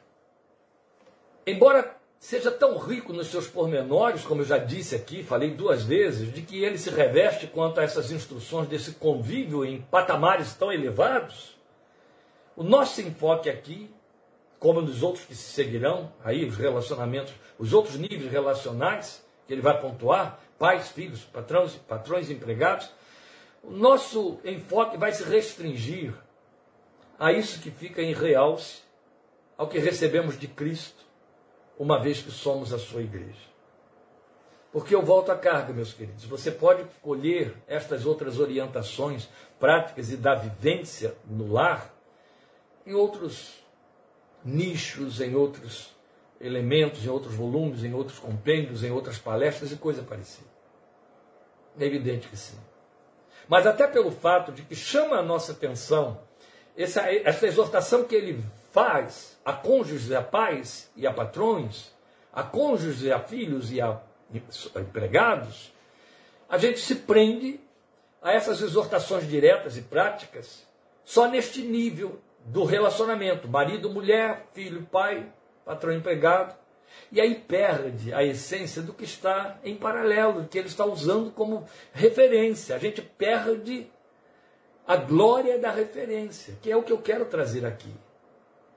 embora 1.45 1.99
seja 2.21 2.51
tão 2.51 2.77
rico 2.77 3.11
nos 3.11 3.27
seus 3.27 3.47
pormenores, 3.47 4.23
como 4.23 4.41
eu 4.41 4.45
já 4.45 4.59
disse 4.59 4.95
aqui, 4.95 5.23
falei 5.23 5.49
duas 5.49 5.81
vezes, 5.83 6.31
de 6.31 6.43
que 6.43 6.63
ele 6.63 6.77
se 6.77 6.91
reveste 6.91 7.47
quanto 7.47 7.79
a 7.79 7.83
essas 7.83 8.11
instruções 8.11 8.67
desse 8.67 8.91
convívio 8.91 9.65
em 9.65 9.81
patamares 9.81 10.53
tão 10.53 10.71
elevados, 10.71 11.57
o 12.55 12.61
nosso 12.63 13.01
enfoque 13.01 13.49
aqui, 13.49 13.89
como 14.59 14.81
nos 14.81 15.01
outros 15.01 15.25
que 15.25 15.33
se 15.33 15.51
seguirão, 15.51 16.13
aí 16.23 16.45
os 16.45 16.55
relacionamentos 16.55 17.33
os 17.57 17.73
outros 17.73 17.95
níveis 17.97 18.31
relacionais 18.31 19.25
que 19.47 19.53
ele 19.53 19.61
vai 19.61 19.81
pontuar, 19.81 20.39
pais, 20.59 20.89
filhos, 20.89 21.21
patrões, 21.21 21.75
patrões 21.87 22.29
empregados, 22.29 22.87
o 23.63 23.71
nosso 23.71 24.39
enfoque 24.45 24.95
vai 24.95 25.11
se 25.11 25.23
restringir 25.23 26.13
a 27.17 27.31
isso 27.31 27.59
que 27.59 27.71
fica 27.71 27.99
em 28.01 28.13
realce, 28.13 28.83
ao 29.57 29.67
que 29.67 29.79
recebemos 29.79 30.39
de 30.39 30.47
Cristo, 30.47 31.03
uma 31.81 31.99
vez 31.99 32.21
que 32.21 32.29
somos 32.29 32.71
a 32.71 32.79
sua 32.79 33.01
igreja. 33.01 33.49
Porque 34.71 34.93
eu 34.93 35.01
volto 35.01 35.31
à 35.31 35.35
carga, 35.35 35.73
meus 35.73 35.93
queridos. 35.93 36.23
Você 36.25 36.51
pode 36.51 36.85
colher 37.01 37.55
estas 37.67 38.05
outras 38.05 38.39
orientações 38.39 39.27
práticas 39.59 40.11
e 40.11 40.17
da 40.17 40.35
vivência 40.35 41.15
no 41.25 41.51
lar 41.51 41.93
em 42.85 42.93
outros 42.93 43.55
nichos, 44.45 45.19
em 45.19 45.35
outros 45.35 45.91
elementos 46.39 47.05
em 47.05 47.09
outros 47.09 47.35
volumes, 47.35 47.83
em 47.83 47.93
outros 47.93 48.19
compêndios, 48.19 48.83
em 48.83 48.91
outras 48.91 49.17
palestras 49.17 49.71
e 49.71 49.75
coisa 49.75 50.01
parecida. 50.01 50.49
É 51.79 51.85
evidente 51.85 52.27
que 52.27 52.37
sim. 52.37 52.57
Mas 53.47 53.65
até 53.67 53.87
pelo 53.87 54.11
fato 54.11 54.51
de 54.51 54.63
que 54.63 54.75
chama 54.75 55.17
a 55.17 55.23
nossa 55.23 55.51
atenção 55.51 56.19
essa, 56.77 57.01
essa 57.01 57.47
exortação 57.47 58.03
que 58.03 58.15
ele 58.15 58.43
faz 58.71 59.39
a 59.43 59.53
cônjuges, 59.53 60.11
a 60.11 60.21
pais 60.21 60.89
e 60.95 61.05
a 61.05 61.13
patrões, 61.13 61.93
a 62.33 62.43
cônjuges, 62.43 63.11
a 63.11 63.19
filhos 63.19 63.71
e 63.71 63.81
a 63.81 63.99
empregados, 64.75 65.73
a 66.49 66.57
gente 66.57 66.79
se 66.79 66.95
prende 66.95 67.59
a 68.21 68.31
essas 68.31 68.61
exortações 68.61 69.27
diretas 69.27 69.77
e 69.77 69.81
práticas 69.81 70.65
só 71.03 71.27
neste 71.27 71.61
nível 71.61 72.21
do 72.45 72.63
relacionamento, 72.63 73.47
marido, 73.47 73.89
mulher, 73.89 74.47
filho, 74.53 74.87
pai, 74.89 75.31
patrão 75.65 75.93
empregado, 75.93 76.55
e 77.11 77.19
aí 77.19 77.35
perde 77.35 78.13
a 78.13 78.23
essência 78.23 78.81
do 78.81 78.93
que 78.93 79.03
está 79.03 79.59
em 79.63 79.75
paralelo, 79.75 80.47
que 80.47 80.57
ele 80.57 80.67
está 80.67 80.85
usando 80.85 81.31
como 81.31 81.67
referência. 81.93 82.75
A 82.75 82.79
gente 82.79 83.01
perde 83.01 83.89
a 84.87 84.95
glória 84.95 85.57
da 85.59 85.71
referência, 85.71 86.57
que 86.61 86.71
é 86.71 86.75
o 86.75 86.83
que 86.83 86.91
eu 86.91 86.97
quero 86.97 87.25
trazer 87.25 87.65
aqui. 87.65 87.93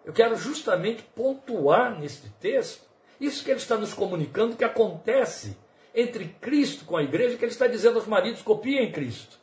Eu 0.04 0.12
quero 0.12 0.36
justamente 0.36 1.02
pontuar 1.02 1.98
neste 1.98 2.28
texto 2.40 2.84
isso 3.20 3.44
que 3.44 3.50
ele 3.50 3.60
está 3.60 3.76
nos 3.76 3.94
comunicando 3.94 4.56
que 4.56 4.64
acontece 4.64 5.56
entre 5.94 6.26
Cristo 6.40 6.84
com 6.84 6.96
a 6.96 7.02
igreja, 7.02 7.36
que 7.36 7.44
ele 7.44 7.52
está 7.52 7.66
dizendo 7.66 7.98
aos 7.98 8.06
maridos: 8.06 8.42
copiem 8.42 8.90
Cristo. 8.90 9.38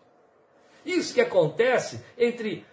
Isso 0.85 1.13
que 1.13 1.21
acontece 1.21 2.03
entre 2.17 2.65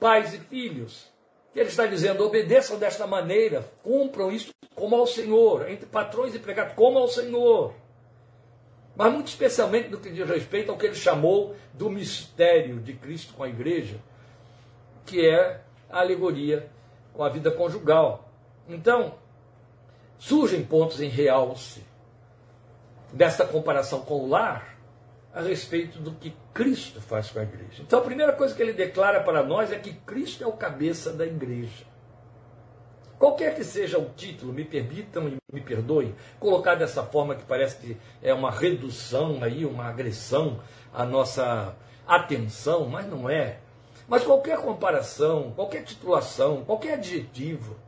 pais 0.00 0.34
e 0.34 0.38
filhos, 0.38 1.10
que 1.52 1.60
ele 1.60 1.68
está 1.68 1.86
dizendo: 1.86 2.24
obedeçam 2.24 2.78
desta 2.78 3.06
maneira, 3.06 3.70
cumpram 3.82 4.32
isso 4.32 4.52
como 4.74 4.96
ao 4.96 5.06
Senhor, 5.06 5.68
entre 5.70 5.86
patrões 5.86 6.34
e 6.34 6.38
empregados, 6.38 6.74
como 6.74 6.98
ao 6.98 7.08
Senhor. 7.08 7.74
Mas 8.94 9.12
muito 9.12 9.28
especialmente 9.28 9.88
no 9.88 9.98
que 9.98 10.10
diz 10.10 10.28
respeito 10.28 10.70
ao 10.70 10.76
que 10.76 10.84
ele 10.84 10.94
chamou 10.94 11.56
do 11.72 11.88
mistério 11.88 12.78
de 12.78 12.92
Cristo 12.92 13.32
com 13.32 13.42
a 13.42 13.48
igreja, 13.48 13.96
que 15.06 15.26
é 15.26 15.62
a 15.88 16.00
alegoria 16.00 16.68
com 17.12 17.22
a 17.22 17.28
vida 17.28 17.50
conjugal. 17.50 18.28
Então, 18.68 19.14
surgem 20.18 20.64
pontos 20.64 21.00
em 21.00 21.08
realce 21.08 21.84
desta 23.12 23.44
comparação 23.44 24.00
com 24.00 24.20
o 24.20 24.28
lar, 24.28 24.72
a 25.34 25.40
respeito 25.40 25.98
do 25.98 26.12
que 26.12 26.34
Cristo 26.52 27.00
faz 27.00 27.30
com 27.30 27.38
a 27.38 27.42
igreja. 27.42 27.82
Então 27.82 28.00
a 28.00 28.02
primeira 28.02 28.32
coisa 28.32 28.54
que 28.54 28.62
ele 28.62 28.72
declara 28.72 29.22
para 29.22 29.42
nós 29.42 29.72
é 29.72 29.78
que 29.78 29.92
Cristo 29.92 30.44
é 30.44 30.46
o 30.46 30.52
cabeça 30.52 31.12
da 31.12 31.26
igreja. 31.26 31.86
Qualquer 33.18 33.54
que 33.54 33.64
seja 33.64 33.98
o 33.98 34.10
título, 34.10 34.52
me 34.52 34.64
permitam 34.64 35.28
e 35.28 35.36
me 35.52 35.60
perdoem, 35.60 36.14
colocar 36.40 36.74
dessa 36.74 37.04
forma 37.04 37.36
que 37.36 37.44
parece 37.44 37.76
que 37.76 37.96
é 38.20 38.34
uma 38.34 38.50
redução 38.50 39.42
aí, 39.42 39.64
uma 39.64 39.86
agressão 39.86 40.60
à 40.92 41.04
nossa 41.04 41.76
atenção, 42.06 42.86
mas 42.88 43.06
não 43.06 43.30
é. 43.30 43.60
Mas 44.12 44.24
qualquer 44.24 44.58
comparação, 44.58 45.52
qualquer 45.52 45.84
titulação, 45.84 46.62
qualquer 46.66 46.98
adjetivo 46.98 47.78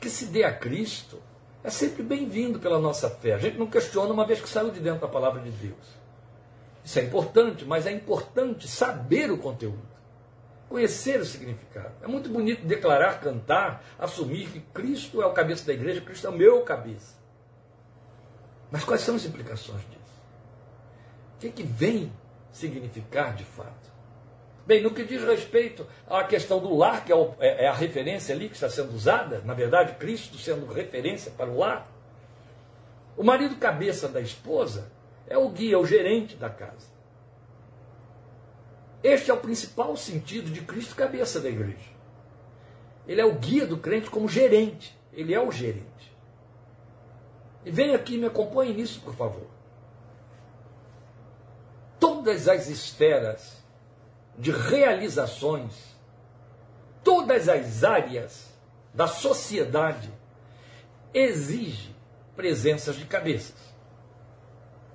que 0.00 0.10
se 0.10 0.26
dê 0.26 0.42
a 0.42 0.52
Cristo 0.52 1.22
é 1.62 1.70
sempre 1.70 2.02
bem-vindo 2.02 2.58
pela 2.58 2.76
nossa 2.76 3.08
fé. 3.08 3.34
A 3.34 3.38
gente 3.38 3.56
não 3.56 3.68
questiona 3.68 4.12
uma 4.12 4.26
vez 4.26 4.40
que 4.40 4.48
saiu 4.48 4.72
de 4.72 4.80
dentro 4.80 5.02
da 5.02 5.06
palavra 5.06 5.40
de 5.40 5.52
Deus. 5.52 5.96
Isso 6.84 6.98
é 6.98 7.04
importante, 7.04 7.64
mas 7.64 7.86
é 7.86 7.92
importante 7.92 8.66
saber 8.66 9.30
o 9.30 9.38
conteúdo, 9.38 9.86
conhecer 10.68 11.20
o 11.20 11.24
significado. 11.24 11.92
É 12.02 12.08
muito 12.08 12.28
bonito 12.28 12.66
declarar, 12.66 13.20
cantar, 13.20 13.84
assumir 14.00 14.48
que 14.48 14.58
Cristo 14.58 15.22
é 15.22 15.26
o 15.26 15.32
cabeça 15.32 15.64
da 15.64 15.72
igreja, 15.72 16.00
Cristo 16.00 16.26
é 16.26 16.30
o 16.30 16.36
meu 16.36 16.62
cabeça. 16.62 17.14
Mas 18.72 18.82
quais 18.82 19.02
são 19.02 19.14
as 19.14 19.24
implicações 19.24 19.82
disso? 19.82 20.20
O 21.36 21.38
que, 21.38 21.46
é 21.46 21.50
que 21.52 21.62
vem 21.62 22.12
significar 22.50 23.36
de 23.36 23.44
fato? 23.44 23.91
Bem, 24.64 24.80
no 24.80 24.92
que 24.92 25.04
diz 25.04 25.22
respeito 25.24 25.86
à 26.08 26.22
questão 26.24 26.60
do 26.60 26.76
lar, 26.76 27.04
que 27.04 27.12
é, 27.12 27.16
é, 27.40 27.64
é 27.64 27.68
a 27.68 27.72
referência 27.72 28.34
ali 28.34 28.48
que 28.48 28.54
está 28.54 28.70
sendo 28.70 28.94
usada, 28.94 29.40
na 29.44 29.54
verdade, 29.54 29.94
Cristo 29.94 30.38
sendo 30.38 30.66
referência 30.66 31.32
para 31.32 31.50
o 31.50 31.58
lar, 31.58 31.90
o 33.16 33.24
marido 33.24 33.56
cabeça 33.56 34.08
da 34.08 34.20
esposa 34.20 34.90
é 35.26 35.36
o 35.36 35.48
guia, 35.48 35.78
o 35.78 35.86
gerente 35.86 36.36
da 36.36 36.48
casa. 36.48 36.92
Este 39.02 39.30
é 39.30 39.34
o 39.34 39.38
principal 39.38 39.96
sentido 39.96 40.50
de 40.50 40.60
Cristo, 40.60 40.94
cabeça 40.94 41.40
da 41.40 41.48
igreja. 41.48 41.90
Ele 43.06 43.20
é 43.20 43.24
o 43.24 43.34
guia 43.34 43.66
do 43.66 43.76
crente 43.76 44.08
como 44.08 44.28
gerente. 44.28 44.96
Ele 45.12 45.34
é 45.34 45.40
o 45.40 45.50
gerente. 45.50 46.16
E 47.64 47.70
vem 47.70 47.94
aqui, 47.94 48.16
me 48.16 48.26
acompanhe 48.26 48.72
nisso, 48.72 49.00
por 49.00 49.14
favor. 49.14 49.46
Todas 51.98 52.48
as 52.48 52.68
esferas 52.68 53.61
de 54.38 54.50
realizações 54.50 55.92
todas 57.02 57.48
as 57.48 57.84
áreas 57.84 58.52
da 58.94 59.06
sociedade 59.06 60.10
exige 61.12 61.94
presenças 62.36 62.96
de 62.96 63.04
cabeças. 63.04 63.72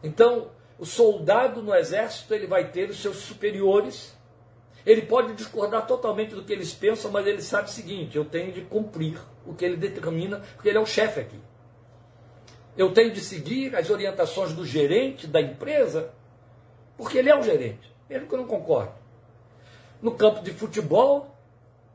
Então, 0.03 0.51
o 0.79 0.85
soldado 0.85 1.61
no 1.61 1.73
exército 1.73 2.33
ele 2.33 2.47
vai 2.47 2.71
ter 2.71 2.89
os 2.89 3.01
seus 3.01 3.17
superiores. 3.17 4.15
Ele 4.85 5.01
pode 5.01 5.33
discordar 5.33 5.85
totalmente 5.85 6.33
do 6.33 6.43
que 6.43 6.53
eles 6.53 6.73
pensam, 6.73 7.11
mas 7.11 7.27
ele 7.27 7.41
sabe 7.41 7.67
o 7.67 7.71
seguinte: 7.71 8.15
eu 8.15 8.25
tenho 8.25 8.51
de 8.51 8.61
cumprir 8.61 9.19
o 9.45 9.53
que 9.53 9.65
ele 9.65 9.75
determina, 9.75 10.39
porque 10.55 10.69
ele 10.69 10.77
é 10.77 10.81
o 10.81 10.85
chefe 10.85 11.19
aqui. 11.19 11.39
Eu 12.77 12.93
tenho 12.93 13.11
de 13.11 13.19
seguir 13.19 13.75
as 13.75 13.89
orientações 13.89 14.53
do 14.53 14.65
gerente 14.65 15.25
da 15.25 15.41
empresa, 15.41 16.13
porque 16.95 17.17
ele 17.17 17.29
é 17.29 17.37
o 17.37 17.41
gerente, 17.41 17.91
mesmo 18.07 18.27
que 18.27 18.33
eu 18.33 18.37
não 18.37 18.47
concorde. 18.47 18.91
No 20.01 20.11
campo 20.11 20.41
de 20.41 20.51
futebol, 20.51 21.35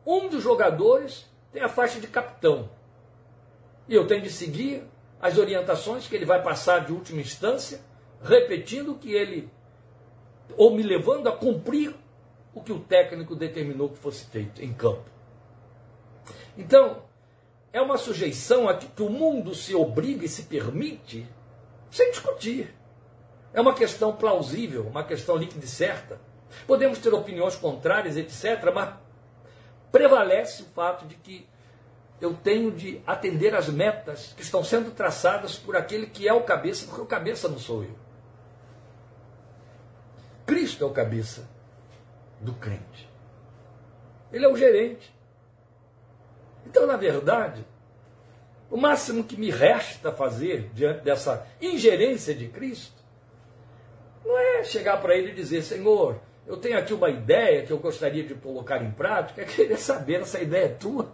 um 0.06 0.28
dos 0.28 0.42
jogadores 0.42 1.26
tem 1.52 1.62
a 1.62 1.68
faixa 1.68 2.00
de 2.00 2.06
capitão. 2.06 2.68
E 3.88 3.94
eu 3.94 4.06
tenho 4.06 4.22
de 4.22 4.30
seguir 4.30 4.84
as 5.20 5.38
orientações 5.38 6.08
que 6.08 6.16
ele 6.16 6.24
vai 6.24 6.42
passar 6.42 6.84
de 6.84 6.92
última 6.92 7.20
instância, 7.20 7.80
repetindo 8.22 8.94
que 8.94 9.12
ele, 9.12 9.48
ou 10.56 10.74
me 10.74 10.82
levando 10.82 11.28
a 11.28 11.32
cumprir 11.32 11.94
o 12.54 12.60
que 12.60 12.72
o 12.72 12.80
técnico 12.80 13.36
determinou 13.36 13.88
que 13.88 13.98
fosse 13.98 14.24
feito 14.26 14.62
em 14.62 14.72
campo. 14.72 15.10
Então, 16.56 17.02
é 17.72 17.80
uma 17.80 17.96
sujeição 17.96 18.68
a 18.68 18.74
que 18.74 19.02
o 19.02 19.08
mundo 19.08 19.54
se 19.54 19.74
obriga 19.74 20.24
e 20.24 20.28
se 20.28 20.42
permite 20.42 21.26
sem 21.90 22.10
discutir. 22.10 22.74
É 23.54 23.60
uma 23.60 23.74
questão 23.74 24.14
plausível, 24.14 24.86
uma 24.86 25.04
questão 25.04 25.36
líquida 25.36 25.64
e 25.64 25.68
certa. 25.68 26.20
Podemos 26.66 26.98
ter 26.98 27.12
opiniões 27.12 27.56
contrárias, 27.56 28.16
etc., 28.16 28.72
mas 28.74 28.94
prevalece 29.90 30.62
o 30.62 30.66
fato 30.66 31.06
de 31.06 31.14
que 31.16 31.46
eu 32.20 32.34
tenho 32.34 32.70
de 32.70 33.02
atender 33.06 33.54
às 33.54 33.68
metas 33.68 34.32
que 34.36 34.42
estão 34.42 34.62
sendo 34.62 34.92
traçadas 34.92 35.56
por 35.56 35.76
aquele 35.76 36.06
que 36.06 36.28
é 36.28 36.32
o 36.32 36.42
cabeça, 36.42 36.86
porque 36.86 37.00
o 37.00 37.06
cabeça 37.06 37.48
não 37.48 37.58
sou 37.58 37.82
eu. 37.82 37.94
Cristo 40.46 40.84
é 40.84 40.86
o 40.86 40.92
cabeça 40.92 41.48
do 42.40 42.54
crente. 42.54 43.10
Ele 44.32 44.44
é 44.44 44.48
o 44.48 44.56
gerente. 44.56 45.12
Então, 46.64 46.86
na 46.86 46.96
verdade, 46.96 47.66
o 48.70 48.76
máximo 48.76 49.24
que 49.24 49.36
me 49.36 49.50
resta 49.50 50.12
fazer 50.12 50.70
diante 50.72 51.02
dessa 51.02 51.46
ingerência 51.60 52.34
de 52.34 52.48
Cristo 52.48 53.02
não 54.24 54.38
é 54.38 54.64
chegar 54.64 55.00
para 55.00 55.16
ele 55.16 55.32
e 55.32 55.34
dizer: 55.34 55.62
Senhor, 55.62 56.20
eu 56.46 56.56
tenho 56.56 56.78
aqui 56.78 56.92
uma 56.92 57.08
ideia 57.08 57.64
que 57.64 57.72
eu 57.72 57.78
gostaria 57.78 58.24
de 58.24 58.34
colocar 58.34 58.82
em 58.82 58.90
prática, 58.90 59.44
querer 59.44 59.76
saber 59.76 60.22
essa 60.22 60.40
ideia 60.40 60.64
é 60.64 60.68
tua. 60.68 61.12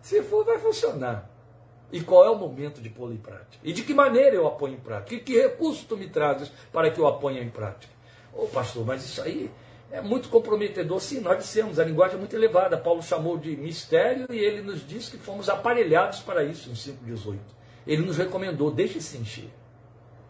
Se 0.00 0.22
for, 0.22 0.44
vai 0.44 0.58
funcionar. 0.58 1.30
E 1.92 2.00
qual 2.00 2.24
é 2.24 2.30
o 2.30 2.36
momento 2.36 2.80
de 2.80 2.88
pô-la 2.88 3.12
em 3.12 3.18
prática? 3.18 3.58
E 3.62 3.72
de 3.72 3.82
que 3.82 3.92
maneira 3.92 4.34
eu 4.34 4.46
a 4.46 4.52
ponho 4.52 4.74
em 4.74 4.80
prática? 4.80 5.14
E 5.14 5.20
que 5.20 5.38
recurso 5.38 5.84
tu 5.86 5.96
me 5.96 6.08
trazes 6.08 6.50
para 6.72 6.90
que 6.90 6.98
eu 6.98 7.06
a 7.06 7.18
ponha 7.18 7.42
em 7.42 7.50
prática? 7.50 7.92
Ô 8.32 8.46
pastor, 8.46 8.86
mas 8.86 9.04
isso 9.04 9.20
aí 9.20 9.50
é 9.90 10.00
muito 10.00 10.30
comprometedor. 10.30 10.98
Sim, 11.00 11.20
nós 11.20 11.36
dissemos, 11.38 11.78
a 11.78 11.84
linguagem 11.84 12.16
é 12.16 12.18
muito 12.18 12.34
elevada. 12.34 12.78
Paulo 12.78 13.02
chamou 13.02 13.36
de 13.36 13.54
mistério 13.56 14.26
e 14.30 14.38
ele 14.38 14.62
nos 14.62 14.86
disse 14.86 15.10
que 15.10 15.18
fomos 15.18 15.50
aparelhados 15.50 16.20
para 16.20 16.42
isso 16.42 16.70
em 16.70 16.72
5,18. 16.72 17.38
Ele 17.86 18.02
nos 18.02 18.16
recomendou, 18.16 18.70
deixe-se 18.70 19.18
encher. 19.18 19.50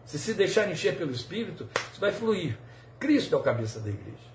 Se 0.05 0.19
se 0.19 0.33
deixar 0.33 0.69
encher 0.69 0.97
pelo 0.97 1.11
Espírito, 1.11 1.67
isso 1.91 1.99
vai 1.99 2.11
fluir. 2.11 2.57
Cristo 2.99 3.35
é 3.35 3.37
o 3.37 3.41
cabeça 3.41 3.79
da 3.79 3.89
igreja. 3.89 4.33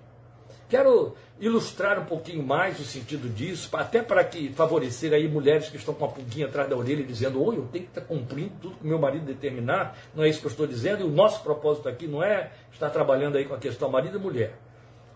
Quero 0.69 1.15
ilustrar 1.41 1.99
um 1.99 2.05
pouquinho 2.05 2.43
mais 2.43 2.79
o 2.79 2.85
sentido 2.85 3.29
disso, 3.33 3.71
até 3.73 4.03
para 4.03 4.23
que 4.23 4.53
favorecer 4.53 5.15
aí 5.15 5.27
mulheres 5.27 5.71
que 5.71 5.77
estão 5.77 5.95
com 5.95 6.05
a 6.05 6.09
pulguinha 6.09 6.47
atrás 6.47 6.69
da 6.69 6.77
orelha 6.77 7.03
dizendo, 7.05 7.43
oi, 7.43 7.57
eu 7.57 7.67
tenho 7.73 7.85
que 7.85 7.91
estar 7.91 8.03
cumprindo 8.03 8.53
tudo 8.61 8.77
que 8.77 8.87
meu 8.87 8.99
marido 8.99 9.25
determinar, 9.25 9.97
não 10.15 10.25
é 10.25 10.29
isso 10.29 10.41
que 10.41 10.47
eu 10.47 10.51
estou 10.51 10.67
dizendo, 10.67 11.01
e 11.01 11.05
o 11.05 11.11
nosso 11.11 11.43
propósito 11.43 11.89
aqui 11.89 12.07
não 12.07 12.23
é 12.23 12.53
estar 12.71 12.91
trabalhando 12.91 13.39
aí 13.39 13.47
com 13.47 13.55
a 13.55 13.59
questão 13.59 13.89
marido 13.89 14.19
e 14.19 14.21
mulher. 14.21 14.59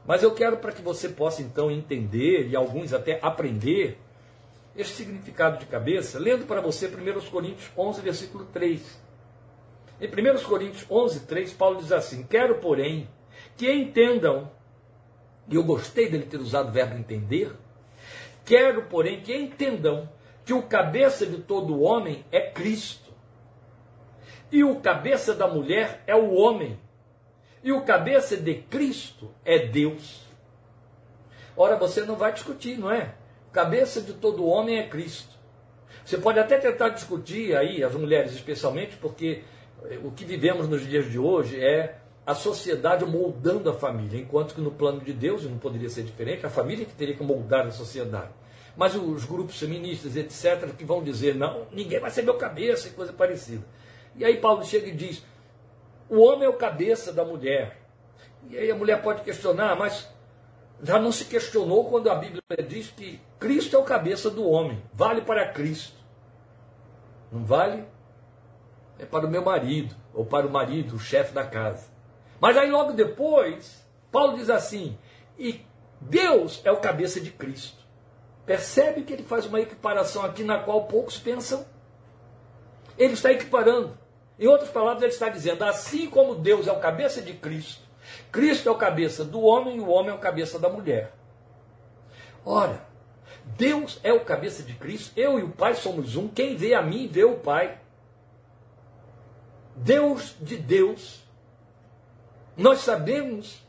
Mas 0.07 0.23
eu 0.23 0.33
quero 0.33 0.57
para 0.57 0.73
que 0.73 0.81
você 0.81 1.09
possa 1.11 1.43
então 1.43 1.71
entender, 1.71 2.49
e 2.49 2.57
alguns 2.57 2.95
até 2.95 3.19
aprender, 3.21 3.99
esse 4.75 4.93
significado 4.93 5.59
de 5.59 5.67
cabeça, 5.67 6.19
lendo 6.19 6.47
para 6.47 6.63
você 6.63 6.87
1 6.87 7.31
Coríntios 7.31 7.71
11, 7.77 8.01
versículo 8.01 8.47
3. 8.47 8.81
Em 10.03 10.09
1 10.09 10.43
Coríntios 10.43 10.85
11, 10.91 11.21
3, 11.27 11.53
Paulo 11.53 11.79
diz 11.79 11.93
assim: 11.93 12.25
Quero, 12.25 12.57
porém, 12.57 13.09
que 13.57 13.73
entendam, 13.73 14.51
e 15.49 15.55
eu 15.55 15.63
gostei 15.63 16.11
dele 16.11 16.27
ter 16.27 16.39
usado 16.39 16.71
o 16.71 16.73
verbo 16.73 16.99
entender, 16.99 17.53
quero, 18.45 18.87
porém, 18.87 19.21
que 19.21 19.33
entendam 19.33 20.11
que 20.45 20.53
o 20.53 20.65
cabeça 20.65 21.25
de 21.25 21.39
todo 21.39 21.81
homem 21.81 22.25
é 22.33 22.41
Cristo, 22.41 23.13
e 24.51 24.65
o 24.65 24.81
cabeça 24.81 25.37
da 25.37 25.47
mulher 25.47 26.03
é 26.05 26.17
o 26.17 26.35
homem, 26.35 26.81
e 27.63 27.71
o 27.71 27.83
cabeça 27.83 28.37
de 28.37 28.55
Cristo 28.55 29.31
é 29.45 29.67
Deus. 29.67 30.27
Ora, 31.57 31.77
você 31.77 32.01
não 32.01 32.17
vai 32.17 32.33
discutir, 32.33 32.77
não 32.77 32.91
é? 32.91 33.15
Cabeça 33.53 34.01
de 34.01 34.15
todo 34.15 34.49
homem 34.49 34.79
é 34.79 34.89
Cristo. 34.89 35.39
Você 36.05 36.19
pode 36.19 36.41
até 36.41 36.59
tentar 36.59 36.89
discutir 36.89 37.55
aí, 37.55 37.85
as 37.85 37.95
mulheres 37.95 38.33
especialmente, 38.33 38.97
porque 38.97 39.45
o 40.05 40.11
que 40.11 40.25
vivemos 40.25 40.69
nos 40.69 40.87
dias 40.87 41.11
de 41.11 41.19
hoje 41.19 41.63
é 41.63 41.99
a 42.25 42.35
sociedade 42.35 43.05
moldando 43.05 43.69
a 43.69 43.75
família, 43.75 44.21
enquanto 44.21 44.55
que 44.55 44.61
no 44.61 44.71
plano 44.71 45.01
de 45.01 45.13
Deus, 45.13 45.45
não 45.45 45.59
poderia 45.59 45.89
ser 45.89 46.05
diferente, 46.05 46.47
a 46.47 46.51
família 46.51 46.87
que 46.87 46.95
teria 46.95 47.17
que 47.17 47.23
moldar 47.23 47.67
a 47.67 47.71
sociedade. 47.71 48.31
Mas 48.77 48.95
os 48.95 49.25
grupos 49.25 49.59
feministas, 49.59 50.17
etc., 50.17 50.73
que 50.77 50.85
vão 50.85 51.03
dizer, 51.03 51.35
não, 51.35 51.67
ninguém 51.73 51.99
vai 51.99 52.11
ser 52.11 52.23
meu 52.23 52.35
cabeça 52.35 52.89
e 52.89 52.93
coisa 52.93 53.13
parecida. 53.13 53.65
E 54.17 54.25
aí 54.25 54.39
Paulo 54.39 54.65
chega 54.65 54.87
e 54.87 54.93
diz, 54.93 55.25
o 56.09 56.21
homem 56.21 56.45
é 56.45 56.49
o 56.49 56.55
cabeça 56.55 57.13
da 57.13 57.25
mulher. 57.25 57.79
E 58.49 58.57
aí 58.57 58.71
a 58.71 58.75
mulher 58.75 59.03
pode 59.03 59.23
questionar, 59.23 59.77
mas 59.77 60.09
já 60.83 60.99
não 60.99 61.13
se 61.13 61.25
questionou 61.27 61.89
quando 61.89 62.11
a 62.11 62.15
Bíblia 62.15 62.43
diz 62.67 62.91
que 62.91 63.21
Cristo 63.39 63.77
é 63.77 63.79
o 63.79 63.85
cabeça 63.85 64.31
do 64.31 64.49
homem, 64.49 64.83
vale 64.93 65.23
para 65.23 65.49
Cristo. 65.49 65.97
Não 67.31 67.45
vale 67.45 67.85
é 69.05 69.07
para 69.07 69.27
o 69.27 69.31
meu 69.31 69.43
marido, 69.43 69.95
ou 70.15 70.25
para 70.25 70.47
o 70.47 70.51
marido, 70.51 70.97
o 70.97 71.01
chefe 71.01 71.33
da 71.33 71.45
casa. 71.45 71.89
Mas 72.41 72.57
aí 72.57 72.71
logo 72.71 72.93
depois, 72.93 73.85
Paulo 74.11 74.37
diz 74.37 74.51
assim: 74.51 74.99
e 75.39 75.65
Deus 76.01 76.61
é 76.65 76.73
o 76.73 76.81
cabeça 76.81 77.21
de 77.21 77.31
Cristo. 77.31 77.83
Percebe 78.45 79.03
que 79.03 79.13
ele 79.13 79.23
faz 79.23 79.47
uma 79.47 79.61
equiparação 79.61 80.25
aqui 80.25 80.43
na 80.43 80.59
qual 80.59 80.85
poucos 80.85 81.19
pensam? 81.19 81.65
Ele 82.99 83.15
está 83.15 83.31
equiparando. 83.33 83.97
Em 84.39 84.47
outras 84.47 84.71
palavras, 84.71 85.03
ele 85.03 85.13
está 85.13 85.29
dizendo: 85.29 85.65
assim 85.65 86.09
como 86.09 86.35
Deus 86.35 86.67
é 86.67 86.73
o 86.73 86.81
cabeça 86.81 87.23
de 87.23 87.33
Cristo, 87.35 87.83
Cristo 88.31 88.69
é 88.69 88.73
o 88.73 88.77
cabeça 88.77 89.25
do 89.25 89.41
homem 89.41 89.77
e 89.77 89.81
o 89.81 89.89
homem 89.89 90.11
é 90.11 90.15
o 90.15 90.19
cabeça 90.19 90.59
da 90.59 90.69
mulher. 90.69 91.13
Ora, 92.45 92.85
Deus 93.45 94.01
é 94.03 94.13
o 94.13 94.25
cabeça 94.25 94.63
de 94.63 94.75
Cristo, 94.75 95.13
eu 95.17 95.39
e 95.39 95.43
o 95.43 95.51
Pai 95.51 95.75
somos 95.75 96.17
um. 96.17 96.29
Quem 96.29 96.57
vê 96.57 96.75
a 96.75 96.83
mim, 96.83 97.09
vê 97.09 97.25
o 97.25 97.37
Pai. 97.37 97.79
Deus 99.75 100.37
de 100.41 100.57
Deus, 100.57 101.23
nós 102.57 102.81
sabemos 102.81 103.67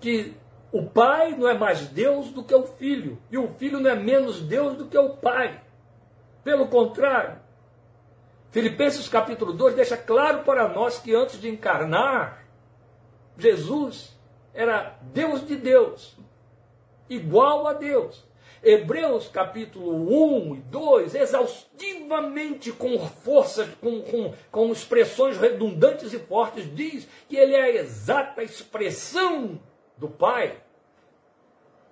que 0.00 0.36
o 0.70 0.86
Pai 0.86 1.32
não 1.36 1.48
é 1.48 1.54
mais 1.56 1.86
Deus 1.88 2.30
do 2.30 2.42
que 2.42 2.54
o 2.54 2.64
Filho, 2.64 3.18
e 3.30 3.36
o 3.36 3.48
Filho 3.54 3.80
não 3.80 3.90
é 3.90 3.94
menos 3.94 4.40
Deus 4.40 4.76
do 4.76 4.86
que 4.86 4.96
o 4.96 5.10
Pai. 5.10 5.62
Pelo 6.42 6.68
contrário, 6.68 7.38
Filipenses 8.50 9.08
capítulo 9.08 9.52
2 9.52 9.74
deixa 9.74 9.96
claro 9.96 10.44
para 10.44 10.68
nós 10.68 10.98
que 10.98 11.14
antes 11.14 11.40
de 11.40 11.48
encarnar, 11.48 12.44
Jesus 13.36 14.18
era 14.52 14.98
Deus 15.02 15.46
de 15.46 15.56
Deus, 15.56 16.16
igual 17.08 17.66
a 17.66 17.72
Deus. 17.72 18.24
Hebreus 18.62 19.26
capítulo 19.26 19.92
1 20.50 20.54
e 20.54 20.58
2, 20.60 21.14
exaustivamente 21.16 22.70
com 22.70 22.96
forças, 22.98 23.68
com, 23.80 24.00
com, 24.02 24.32
com 24.52 24.70
expressões 24.70 25.36
redundantes 25.36 26.12
e 26.12 26.18
fortes, 26.18 26.72
diz 26.72 27.08
que 27.28 27.36
ele 27.36 27.54
é 27.54 27.62
a 27.62 27.70
exata 27.70 28.42
expressão 28.42 29.60
do 29.96 30.08
Pai. 30.08 30.60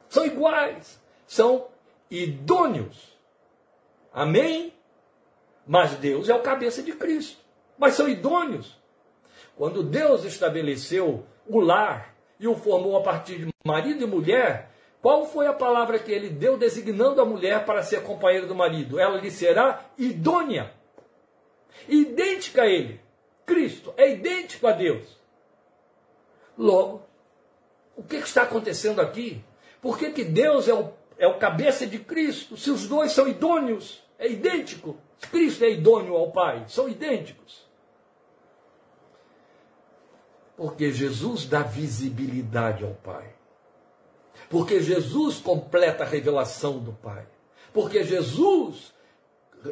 São 0.09 0.25
iguais, 0.25 1.01
são 1.27 1.67
idôneos. 2.09 3.19
Amém? 4.13 4.73
Mas 5.67 5.93
Deus 5.95 6.29
é 6.29 6.35
o 6.35 6.43
cabeça 6.43 6.83
de 6.83 6.93
Cristo. 6.93 7.39
Mas 7.77 7.95
são 7.95 8.09
idôneos. 8.09 8.79
Quando 9.57 9.83
Deus 9.83 10.25
estabeleceu 10.25 11.27
o 11.47 11.61
lar 11.61 12.15
e 12.39 12.47
o 12.47 12.55
formou 12.55 12.97
a 12.97 13.03
partir 13.03 13.39
de 13.39 13.49
marido 13.65 14.05
e 14.05 14.07
mulher, 14.07 14.70
qual 15.03 15.25
foi 15.25 15.47
a 15.47 15.53
palavra 15.53 15.99
que 15.99 16.13
ele 16.13 16.29
deu 16.29 16.59
designando 16.59 17.21
a 17.21 17.25
mulher 17.25 17.65
para 17.65 17.83
ser 17.83 18.03
companheira 18.03 18.47
do 18.47 18.55
marido? 18.55 18.99
Ela 18.99 19.19
lhe 19.19 19.31
será 19.31 19.87
idônea. 19.97 20.73
Idêntica 21.89 22.63
a 22.63 22.67
ele. 22.67 23.01
Cristo 23.47 23.95
é 23.97 24.13
idêntico 24.13 24.67
a 24.67 24.73
Deus. 24.73 25.19
Logo, 26.57 27.03
o 27.97 28.03
que 28.03 28.17
está 28.17 28.43
acontecendo 28.43 29.01
aqui? 29.01 29.43
Por 29.81 29.99
que, 29.99 30.11
que 30.11 30.25
Deus 30.25 30.69
é 30.69 30.75
o, 30.75 30.93
é 31.17 31.27
o 31.27 31.39
cabeça 31.39 31.87
de 31.87 31.99
Cristo? 31.99 32.57
Se 32.59 32.71
os 32.71 32.87
dois 32.87 33.13
são 33.13 33.27
idôneos, 33.27 34.03
é 34.19 34.29
idêntico. 34.29 34.99
Cristo 35.33 35.65
é 35.65 35.71
idôneo 35.71 36.15
ao 36.15 36.31
Pai, 36.31 36.65
são 36.69 36.89
idênticos. 36.89 37.67
Porque 40.57 40.93
Jesus 40.93 41.47
dá 41.47 41.63
visibilidade 41.63 42.85
ao 42.85 42.93
Pai. 42.93 43.40
Porque 44.51 44.83
Jesus 44.83 45.39
completa 45.39 46.03
a 46.03 46.07
revelação 46.07 46.81
do 46.81 46.93
Pai. 46.93 47.25
Porque 47.73 48.03
Jesus 48.03 48.93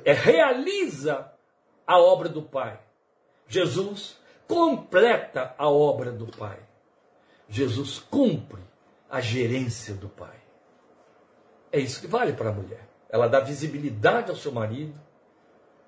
é, 0.05 0.13
realiza 0.13 1.31
a 1.85 1.99
obra 1.99 2.29
do 2.29 2.41
Pai. 2.41 2.79
Jesus 3.49 4.17
completa 4.47 5.53
a 5.59 5.69
obra 5.69 6.13
do 6.13 6.29
Pai. 6.29 6.61
Jesus 7.49 7.99
cumpre 7.99 8.63
a 9.11 9.21
gerência 9.21 9.95
do 9.95 10.09
Pai. 10.09 10.37
É 11.73 11.81
isso 11.81 12.01
que 12.01 12.07
vale 12.07 12.33
para 12.33 12.51
a 12.51 12.53
mulher. 12.53 12.89
Ela 13.11 13.27
dá 13.27 13.41
visibilidade 13.41 14.31
ao 14.31 14.37
seu 14.37 14.53
marido. 14.53 14.95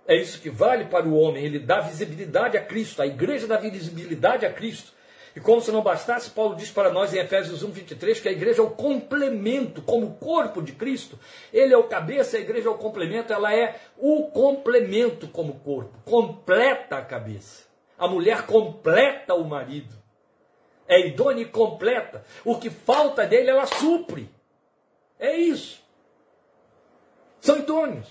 É 0.05 0.17
isso 0.17 0.41
que 0.41 0.51
vale 0.51 0.87
para 0.87 1.07
o 1.07 1.15
homem. 1.15 1.45
Ele 1.45 1.61
dá 1.61 1.81
visibilidade 1.81 2.57
a 2.57 2.65
Cristo. 2.65 3.01
A 3.03 3.07
igreja 3.07 3.47
dá 3.47 3.57
visibilidade 3.57 4.45
a 4.45 4.53
Cristo. 4.53 4.93
E 5.35 5.41
como 5.41 5.61
se 5.61 5.71
não 5.71 5.83
bastasse, 5.83 6.31
Paulo 6.31 6.57
diz 6.57 6.71
para 6.71 6.91
nós 6.91 7.15
em 7.15 7.19
Efésios 7.19 7.63
1, 7.63 7.71
23 7.71 8.21
que 8.21 8.29
a 8.29 8.33
igreja 8.33 8.61
é 8.61 8.65
o 8.65 8.71
complemento, 8.71 9.81
como 9.83 10.07
o 10.07 10.15
corpo 10.15 10.61
de 10.61 10.73
Cristo. 10.73 11.19
Ele 11.53 11.73
é 11.73 11.77
o 11.77 11.85
cabeça, 11.85 12.37
a 12.37 12.41
igreja 12.41 12.69
é 12.69 12.73
o 12.73 12.79
complemento, 12.79 13.33
ela 13.33 13.55
é 13.55 13.81
o 13.97 14.25
complemento 14.25 15.29
como 15.29 15.61
corpo. 15.61 15.97
Completa 16.05 16.97
a 16.97 17.05
cabeça. 17.05 17.65
A 17.97 18.09
mulher 18.09 18.45
completa 18.45 19.35
o 19.35 19.45
marido. 19.45 19.95
É 20.89 21.07
idônea 21.07 21.43
e 21.43 21.49
completa. 21.49 22.25
O 22.45 22.59
que 22.59 22.69
falta 22.69 23.25
dele, 23.25 23.51
ela 23.51 23.67
supre. 23.67 24.29
É 25.19 25.37
isso. 25.37 25.81
São 27.41 27.59
idôneos. 27.59 28.09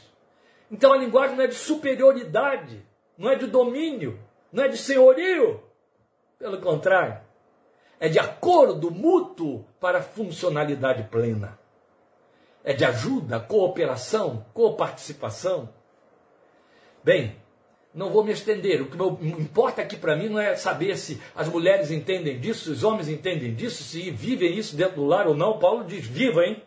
Então 0.72 0.94
a 0.94 0.98
linguagem 0.98 1.36
não 1.36 1.44
é 1.44 1.48
de 1.48 1.56
superioridade, 1.56 2.86
não 3.18 3.30
é 3.30 3.36
de 3.36 3.48
domínio, 3.48 4.20
não 4.54 4.64
é 4.64 4.68
de 4.68 4.78
senhorio 4.78 5.69
pelo 6.40 6.60
contrário, 6.60 7.20
é 8.00 8.08
de 8.08 8.18
acordo 8.18 8.90
mútuo 8.90 9.66
para 9.80 10.02
funcionalidade 10.02 11.04
plena. 11.04 11.60
É 12.64 12.74
de 12.74 12.86
ajuda, 12.86 13.40
cooperação, 13.40 14.46
coparticipação. 14.54 15.70
Bem, 17.04 17.36
não 17.94 18.10
vou 18.10 18.24
me 18.24 18.32
estender. 18.32 18.82
O 18.82 18.90
que 18.90 18.98
importa 19.26 19.82
aqui 19.82 19.98
para 19.98 20.16
mim 20.16 20.30
não 20.30 20.40
é 20.40 20.56
saber 20.56 20.98
se 20.98 21.22
as 21.36 21.50
mulheres 21.50 21.92
entendem 21.92 22.40
disso, 22.40 22.66
se 22.66 22.70
os 22.72 22.84
homens 22.84 23.10
entendem 23.10 23.54
disso, 23.54 23.84
se 23.84 24.10
vivem 24.12 24.58
isso 24.58 24.76
dentro 24.76 24.98
do 24.98 25.06
lar 25.06 25.28
ou 25.28 25.36
não. 25.36 25.60
Paulo 25.60 25.84
diz: 25.84 26.06
viva, 26.06 26.46
hein? 26.46 26.64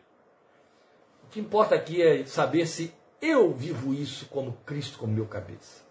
O 1.24 1.28
que 1.28 1.40
importa 1.40 1.74
aqui 1.74 2.02
é 2.02 2.24
saber 2.26 2.66
se 2.66 2.92
eu 3.20 3.52
vivo 3.52 3.94
isso 3.94 4.26
como 4.26 4.58
Cristo, 4.66 4.98
como 4.98 5.12
meu 5.12 5.26
cabeça. 5.26 5.82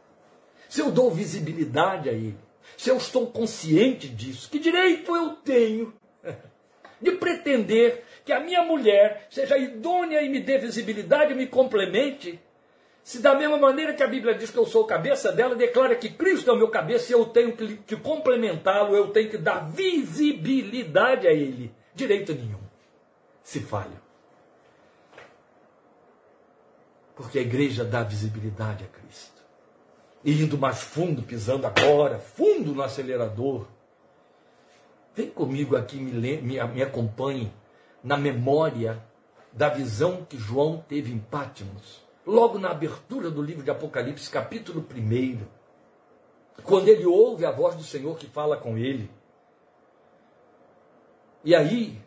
Se 0.70 0.82
eu 0.82 0.92
dou 0.92 1.10
visibilidade 1.10 2.10
a 2.10 2.14
Ele 2.14 2.38
se 2.78 2.90
eu 2.90 2.98
estou 2.98 3.28
consciente 3.28 4.08
disso, 4.08 4.50
que 4.50 4.60
direito 4.60 5.16
eu 5.16 5.30
tenho 5.36 5.94
de 7.02 7.12
pretender 7.12 8.04
que 8.24 8.32
a 8.32 8.40
minha 8.40 8.64
mulher 8.64 9.28
seja 9.30 9.58
idônea 9.58 10.22
e 10.22 10.30
me 10.30 10.40
dê 10.40 10.58
visibilidade, 10.58 11.34
me 11.34 11.48
complemente, 11.48 12.40
se 13.04 13.20
da 13.20 13.34
mesma 13.34 13.58
maneira 13.58 13.94
que 13.94 14.04
a 14.04 14.08
Bíblia 14.08 14.36
diz 14.36 14.52
que 14.52 14.58
eu 14.58 14.66
sou 14.66 14.86
cabeça 14.86 15.32
dela, 15.32 15.56
declara 15.56 15.96
que 15.96 16.10
Cristo 16.10 16.50
é 16.50 16.54
o 16.54 16.58
meu 16.58 16.70
cabeça 16.70 17.12
e 17.12 17.16
eu 17.16 17.26
tenho 17.26 17.56
que, 17.56 17.78
que 17.78 17.96
complementá-lo, 17.96 18.96
eu 18.96 19.08
tenho 19.10 19.30
que 19.30 19.38
dar 19.38 19.70
visibilidade 19.72 21.28
a 21.28 21.32
ele. 21.32 21.74
Direito 21.96 22.34
nenhum. 22.34 22.62
Se 23.44 23.60
falha. 23.60 24.02
Porque 27.16 27.40
a 27.40 27.42
igreja 27.42 27.84
dá 27.84 28.04
visibilidade 28.04 28.84
a 28.84 28.88
Cristo 28.88 29.31
indo 30.24 30.58
mais 30.58 30.82
fundo, 30.82 31.24
pisando 31.24 31.66
agora, 31.66 32.20
fundo 32.20 32.74
no 32.74 32.82
acelerador. 32.82 33.68
Vem 35.16 35.30
comigo 35.30 35.76
aqui, 35.76 35.98
me, 35.98 36.42
me, 36.42 36.64
me 36.64 36.84
acompanhe 36.84 37.52
na 38.04 38.16
memória 38.18 39.04
da 39.52 39.68
visão 39.68 40.24
que 40.24 40.38
João 40.38 40.84
teve 40.88 41.12
em 41.12 41.20
Pátimos, 41.20 42.02
logo 42.26 42.58
na 42.58 42.72
abertura 42.72 43.30
do 43.30 43.42
livro 43.42 43.64
de 43.64 43.72
Apocalipse, 43.72 44.30
capítulo 44.30 44.86
1, 44.96 45.40
quando 46.64 46.88
ele 46.88 47.06
ouve 47.06 47.46
a 47.46 47.52
voz 47.52 47.76
do 47.76 47.84
Senhor 47.84 48.18
que 48.18 48.28
fala 48.28 48.56
com 48.56 48.78
ele. 48.78 49.10
E 51.44 51.56
aí, 51.56 52.00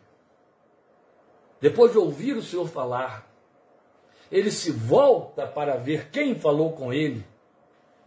depois 1.59 1.91
de 1.91 1.97
ouvir 1.97 2.35
o 2.37 2.41
Senhor 2.41 2.67
falar, 2.67 3.29
ele 4.31 4.49
se 4.49 4.71
volta 4.71 5.45
para 5.45 5.75
ver 5.75 6.09
quem 6.09 6.33
falou 6.33 6.71
com 6.71 6.91
ele 6.91 7.23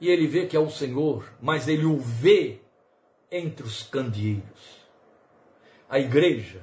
e 0.01 0.09
ele 0.09 0.27
vê 0.27 0.47
que 0.47 0.57
é 0.57 0.61
o 0.61 0.71
Senhor, 0.71 1.33
mas 1.41 1.69
ele 1.69 1.85
o 1.85 1.99
vê 1.99 2.61
entre 3.31 3.67
os 3.67 3.83
candeeiros. 3.83 4.79
A 5.89 5.99
igreja, 5.99 6.63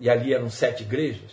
e 0.00 0.10
ali 0.10 0.34
eram 0.34 0.50
sete 0.50 0.82
igrejas, 0.82 1.32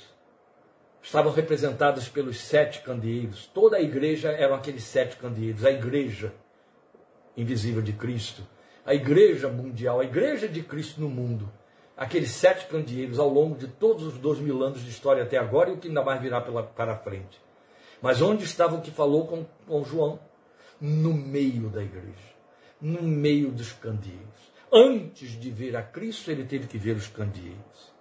estavam 1.02 1.32
representadas 1.32 2.08
pelos 2.08 2.40
sete 2.40 2.82
candeeiros. 2.82 3.48
Toda 3.48 3.78
a 3.78 3.82
igreja 3.82 4.32
eram 4.32 4.56
aqueles 4.56 4.84
sete 4.84 5.18
candeeiros. 5.18 5.66
A 5.66 5.72
igreja 5.72 6.34
invisível 7.36 7.82
de 7.82 7.94
Cristo, 7.94 8.46
a 8.86 8.94
igreja 8.94 9.50
mundial, 9.50 10.00
a 10.00 10.04
igreja 10.04 10.48
de 10.48 10.62
Cristo 10.62 11.02
no 11.02 11.10
mundo. 11.10 11.52
Aqueles 11.98 12.32
sete 12.32 12.68
candeeiros 12.68 13.20
ao 13.20 13.30
longo 13.30 13.56
de 13.56 13.68
todos 13.68 14.06
os 14.06 14.18
dois 14.18 14.40
mil 14.40 14.64
anos 14.64 14.82
de 14.82 14.90
história 14.90 15.24
até 15.24 15.38
agora 15.38 15.70
e 15.70 15.74
o 15.74 15.78
que 15.78 15.88
ainda 15.88 16.04
mais 16.04 16.22
virá 16.22 16.42
pela, 16.42 16.64
para 16.64 16.98
frente. 16.98 17.40
Mas 18.02 18.22
onde 18.22 18.44
estava 18.44 18.76
o 18.76 18.82
que 18.82 18.92
falou 18.92 19.28
com, 19.28 19.46
com 19.68 19.84
João? 19.84 20.20
No 20.82 21.14
meio 21.14 21.70
da 21.70 21.84
igreja, 21.84 22.36
no 22.82 23.04
meio 23.04 23.52
dos 23.52 23.72
candeeiros. 23.72 24.52
Antes 24.74 25.40
de 25.40 25.52
ver 25.52 25.76
a 25.76 25.84
Cristo, 25.84 26.32
ele 26.32 26.44
teve 26.44 26.66
que 26.66 26.78
ver 26.78 26.96
os 26.96 27.08
candeeiros. 27.08 27.94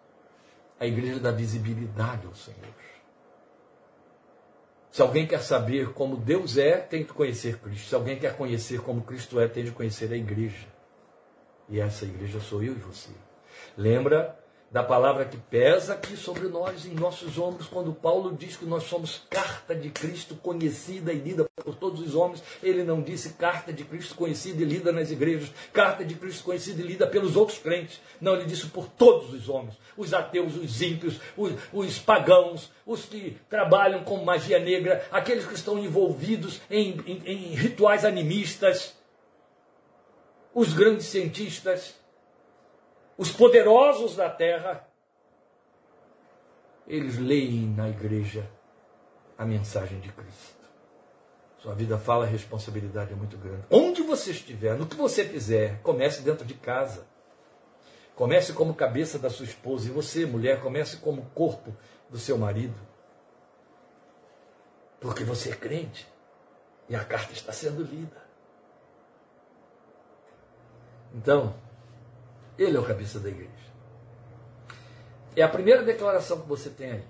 A 0.79 0.87
igreja 0.87 1.21
dá 1.21 1.31
visibilidade 1.31 2.27
ao 2.27 2.35
Senhor. 2.35 2.81
Se 4.91 5.03
alguém 5.03 5.27
quer 5.27 5.43
saber 5.43 5.93
como 5.93 6.17
Deus 6.17 6.57
é, 6.57 6.79
tem 6.79 7.05
que 7.05 7.13
conhecer 7.13 7.59
Cristo. 7.59 7.89
Se 7.89 7.95
alguém 7.95 8.19
quer 8.19 8.37
conhecer 8.37 8.81
como 8.81 9.03
Cristo 9.03 9.39
é, 9.39 9.47
tem 9.47 9.65
que 9.65 9.71
conhecer 9.73 10.11
a 10.13 10.17
igreja. 10.17 10.67
E 11.69 11.79
essa 11.79 12.05
igreja 12.05 12.41
sou 12.41 12.63
eu 12.63 12.73
e 12.73 12.79
você. 12.79 13.11
Lembra 13.77 14.40
da 14.71 14.85
palavra 14.85 15.25
que 15.25 15.37
pesa 15.37 15.95
aqui 15.95 16.17
sobre 16.17 16.47
nós, 16.47 16.87
em 16.87 16.95
nossos 16.95 17.37
ombros, 17.39 17.67
quando 17.67 17.93
Paulo 17.93 18.37
diz 18.37 18.57
que 18.57 18.65
nós 18.65 18.85
somos 18.85 19.23
carta 19.29 19.75
de 19.75 19.91
Cristo 19.91 20.37
conhecida 20.37 21.13
e 21.13 21.19
lida 21.19 21.45
por 21.57 21.75
todos 21.75 22.01
os 22.01 22.15
homens, 22.15 22.41
ele 22.63 22.85
não 22.85 23.03
disse 23.03 23.31
carta 23.31 23.73
de 23.73 23.83
Cristo 23.83 24.15
conhecida 24.15 24.63
e 24.63 24.65
lida 24.65 24.93
nas 24.93 25.11
igrejas, 25.11 25.51
carta 25.73 26.05
de 26.05 26.15
Cristo 26.15 26.45
conhecida 26.45 26.83
e 26.83 26.87
lida 26.87 27.05
pelos 27.05 27.35
outros 27.35 27.59
crentes. 27.59 28.01
Não, 28.21 28.37
ele 28.37 28.45
disse 28.45 28.67
por 28.67 28.87
todos 28.87 29.35
os 29.35 29.49
homens, 29.49 29.77
os 29.97 30.15
ateus, 30.15 30.55
os 30.55 30.81
ímpios, 30.81 31.21
os, 31.37 31.53
os 31.73 31.99
pagãos, 31.99 32.71
os 32.87 33.05
que 33.05 33.37
trabalham 33.49 34.05
com 34.05 34.25
magia 34.25 34.61
negra, 34.61 35.05
aqueles 35.11 35.47
que 35.47 35.55
estão 35.55 35.81
envolvidos 35.81 36.61
em, 36.71 36.97
em, 37.07 37.23
em 37.27 37.55
rituais 37.57 38.05
animistas, 38.05 38.95
os 40.55 40.73
grandes 40.73 41.07
cientistas 41.07 42.00
os 43.21 43.31
poderosos 43.31 44.17
da 44.17 44.31
terra, 44.31 44.89
eles 46.89 47.19
leem 47.19 47.67
na 47.67 47.87
igreja 47.87 48.51
a 49.37 49.45
mensagem 49.45 50.01
de 50.01 50.11
Cristo. 50.11 50.65
Sua 51.59 51.75
vida 51.75 51.99
fala, 51.99 52.25
a 52.25 52.29
responsabilidade 52.29 53.13
é 53.13 53.15
muito 53.15 53.37
grande. 53.37 53.67
Onde 53.71 54.01
você 54.01 54.31
estiver, 54.31 54.75
no 54.75 54.87
que 54.87 54.97
você 54.97 55.23
fizer, 55.23 55.83
comece 55.83 56.23
dentro 56.23 56.47
de 56.47 56.55
casa. 56.55 57.07
Comece 58.15 58.55
como 58.55 58.73
cabeça 58.73 59.19
da 59.19 59.29
sua 59.29 59.45
esposa. 59.45 59.89
E 59.89 59.93
você, 59.93 60.25
mulher, 60.25 60.63
comece 60.63 60.97
como 60.97 61.27
corpo 61.35 61.77
do 62.09 62.17
seu 62.17 62.39
marido. 62.39 62.81
Porque 64.99 65.25
você 65.25 65.51
é 65.51 65.57
crente. 65.57 66.09
E 66.89 66.97
a 66.97 67.05
carta 67.05 67.35
está 67.35 67.53
sendo 67.53 67.83
lida. 67.83 68.17
Então, 71.15 71.55
ele 72.63 72.77
é 72.77 72.81
o 72.81 72.85
cabeça 72.85 73.19
da 73.19 73.29
igreja. 73.29 73.51
É 75.35 75.43
a 75.43 75.49
primeira 75.49 75.83
declaração 75.83 76.41
que 76.41 76.49
você 76.49 76.69
tem 76.69 76.93
aí. 76.93 77.05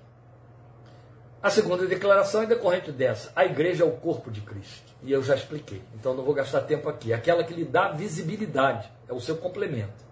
A 1.42 1.50
segunda 1.50 1.86
declaração 1.86 2.42
é 2.42 2.46
decorrente 2.46 2.92
dessa. 2.92 3.32
A 3.34 3.44
igreja 3.44 3.82
é 3.82 3.86
o 3.86 3.92
corpo 3.92 4.30
de 4.30 4.42
Cristo. 4.42 4.92
E 5.02 5.10
eu 5.10 5.22
já 5.22 5.34
expliquei. 5.34 5.82
Então 5.94 6.14
não 6.14 6.22
vou 6.22 6.34
gastar 6.34 6.60
tempo 6.60 6.88
aqui. 6.88 7.12
Aquela 7.12 7.42
que 7.42 7.54
lhe 7.54 7.64
dá 7.64 7.88
visibilidade. 7.88 8.90
É 9.08 9.12
o 9.12 9.20
seu 9.20 9.36
complemento. 9.38 10.04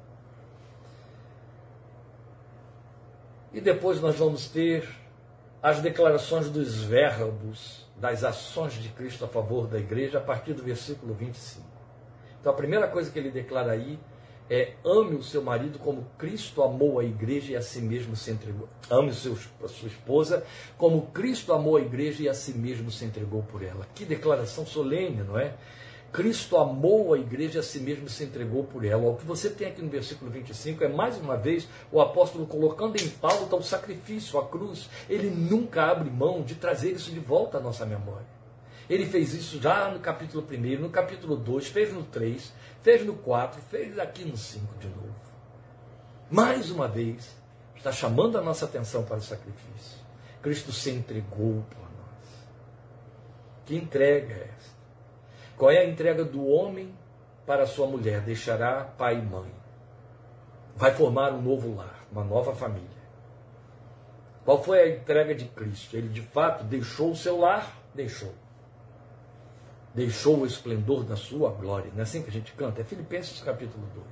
E 3.52 3.60
depois 3.60 4.00
nós 4.00 4.16
vamos 4.16 4.48
ter 4.48 4.88
as 5.62 5.80
declarações 5.80 6.48
dos 6.48 6.82
verbos, 6.82 7.86
das 7.96 8.24
ações 8.24 8.72
de 8.74 8.88
Cristo 8.88 9.24
a 9.24 9.28
favor 9.28 9.66
da 9.66 9.78
igreja, 9.78 10.18
a 10.18 10.20
partir 10.20 10.54
do 10.54 10.62
versículo 10.62 11.14
25. 11.14 11.66
Então 12.40 12.52
a 12.52 12.56
primeira 12.56 12.88
coisa 12.88 13.10
que 13.10 13.18
ele 13.18 13.30
declara 13.30 13.72
aí 13.72 13.98
é 14.50 14.74
ame 14.84 15.14
o 15.14 15.22
seu 15.22 15.42
marido 15.42 15.78
como 15.78 16.06
Cristo 16.16 16.62
amou 16.62 16.98
a 16.98 17.04
igreja 17.04 17.52
e 17.52 17.56
a 17.56 17.62
si 17.62 17.80
mesmo 17.80 18.16
se 18.16 18.30
entregou. 18.30 18.68
Ame 18.90 19.12
seu, 19.12 19.36
a 19.62 19.68
sua 19.68 19.88
esposa 19.88 20.44
como 20.76 21.02
Cristo 21.08 21.52
amou 21.52 21.76
a 21.76 21.80
igreja 21.80 22.22
e 22.22 22.28
a 22.28 22.34
si 22.34 22.52
mesmo 22.52 22.90
se 22.90 23.04
entregou 23.04 23.42
por 23.42 23.62
ela. 23.62 23.86
Que 23.94 24.04
declaração 24.04 24.64
solene, 24.64 25.22
não 25.22 25.38
é? 25.38 25.54
Cristo 26.10 26.56
amou 26.56 27.12
a 27.12 27.18
igreja 27.18 27.58
e 27.58 27.60
a 27.60 27.62
si 27.62 27.80
mesmo 27.80 28.08
se 28.08 28.24
entregou 28.24 28.64
por 28.64 28.84
ela. 28.84 29.10
O 29.10 29.16
que 29.16 29.26
você 29.26 29.50
tem 29.50 29.68
aqui 29.68 29.82
no 29.82 29.90
versículo 29.90 30.30
25 30.30 30.82
é 30.82 30.88
mais 30.88 31.18
uma 31.18 31.36
vez 31.36 31.68
o 31.92 32.00
apóstolo 32.00 32.46
colocando 32.46 32.96
em 32.96 33.08
pauta 33.08 33.56
o 33.56 33.62
sacrifício, 33.62 34.38
a 34.38 34.46
cruz. 34.46 34.88
Ele 35.08 35.28
nunca 35.28 35.84
abre 35.84 36.08
mão 36.08 36.42
de 36.42 36.54
trazer 36.54 36.92
isso 36.92 37.10
de 37.10 37.20
volta 37.20 37.58
à 37.58 37.60
nossa 37.60 37.84
memória. 37.84 38.37
Ele 38.88 39.04
fez 39.04 39.34
isso 39.34 39.60
já 39.60 39.90
no 39.90 40.00
capítulo 40.00 40.46
1, 40.50 40.80
no 40.80 40.88
capítulo 40.88 41.36
2, 41.36 41.68
fez 41.68 41.92
no 41.92 42.04
3, 42.04 42.52
fez 42.82 43.04
no 43.04 43.14
4, 43.14 43.60
fez 43.62 43.98
aqui 43.98 44.24
no 44.24 44.36
5 44.36 44.78
de 44.78 44.88
novo. 44.88 45.14
Mais 46.30 46.70
uma 46.70 46.88
vez, 46.88 47.36
está 47.76 47.92
chamando 47.92 48.38
a 48.38 48.42
nossa 48.42 48.64
atenção 48.64 49.04
para 49.04 49.18
o 49.18 49.22
sacrifício. 49.22 49.98
Cristo 50.40 50.72
se 50.72 50.90
entregou 50.90 51.62
por 51.68 51.82
nós. 51.82 52.48
Que 53.66 53.76
entrega 53.76 54.32
é 54.32 54.50
essa? 54.56 54.78
Qual 55.56 55.70
é 55.70 55.78
a 55.78 55.86
entrega 55.86 56.24
do 56.24 56.46
homem 56.46 56.94
para 57.44 57.66
sua 57.66 57.86
mulher? 57.86 58.22
Deixará 58.22 58.84
pai 58.84 59.18
e 59.18 59.22
mãe. 59.22 59.52
Vai 60.76 60.94
formar 60.94 61.32
um 61.32 61.42
novo 61.42 61.74
lar, 61.74 62.06
uma 62.10 62.24
nova 62.24 62.54
família. 62.54 62.88
Qual 64.46 64.62
foi 64.62 64.80
a 64.80 64.88
entrega 64.88 65.34
de 65.34 65.44
Cristo? 65.46 65.94
Ele 65.94 66.08
de 66.08 66.22
fato 66.22 66.64
deixou 66.64 67.10
o 67.10 67.16
seu 67.16 67.38
lar? 67.38 67.76
Deixou 67.94 68.32
deixou 69.94 70.40
o 70.40 70.46
esplendor 70.46 71.04
da 71.04 71.16
sua 71.16 71.50
glória. 71.50 71.90
Não 71.92 72.00
é 72.00 72.02
assim 72.02 72.22
que 72.22 72.30
a 72.30 72.32
gente 72.32 72.52
canta? 72.52 72.80
É 72.80 72.84
Filipenses 72.84 73.40
capítulo 73.40 73.86
2. 73.94 74.06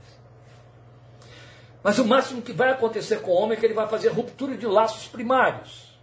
Mas 1.82 1.98
o 1.98 2.04
máximo 2.04 2.42
que 2.42 2.52
vai 2.52 2.70
acontecer 2.70 3.20
com 3.20 3.30
o 3.30 3.34
homem 3.34 3.56
é 3.56 3.60
que 3.60 3.64
ele 3.64 3.74
vai 3.74 3.88
fazer 3.88 4.08
ruptura 4.08 4.56
de 4.56 4.66
laços 4.66 5.06
primários. 5.06 5.96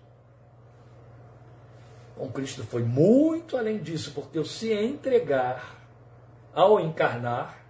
Com 2.16 2.32
Cristo 2.32 2.64
foi 2.64 2.84
muito 2.84 3.58
além 3.58 3.80
disso, 3.80 4.12
porque 4.14 4.40
o 4.40 4.46
se 4.46 4.72
entregar 4.72 5.82
ao 6.54 6.80
encarnar 6.80 7.66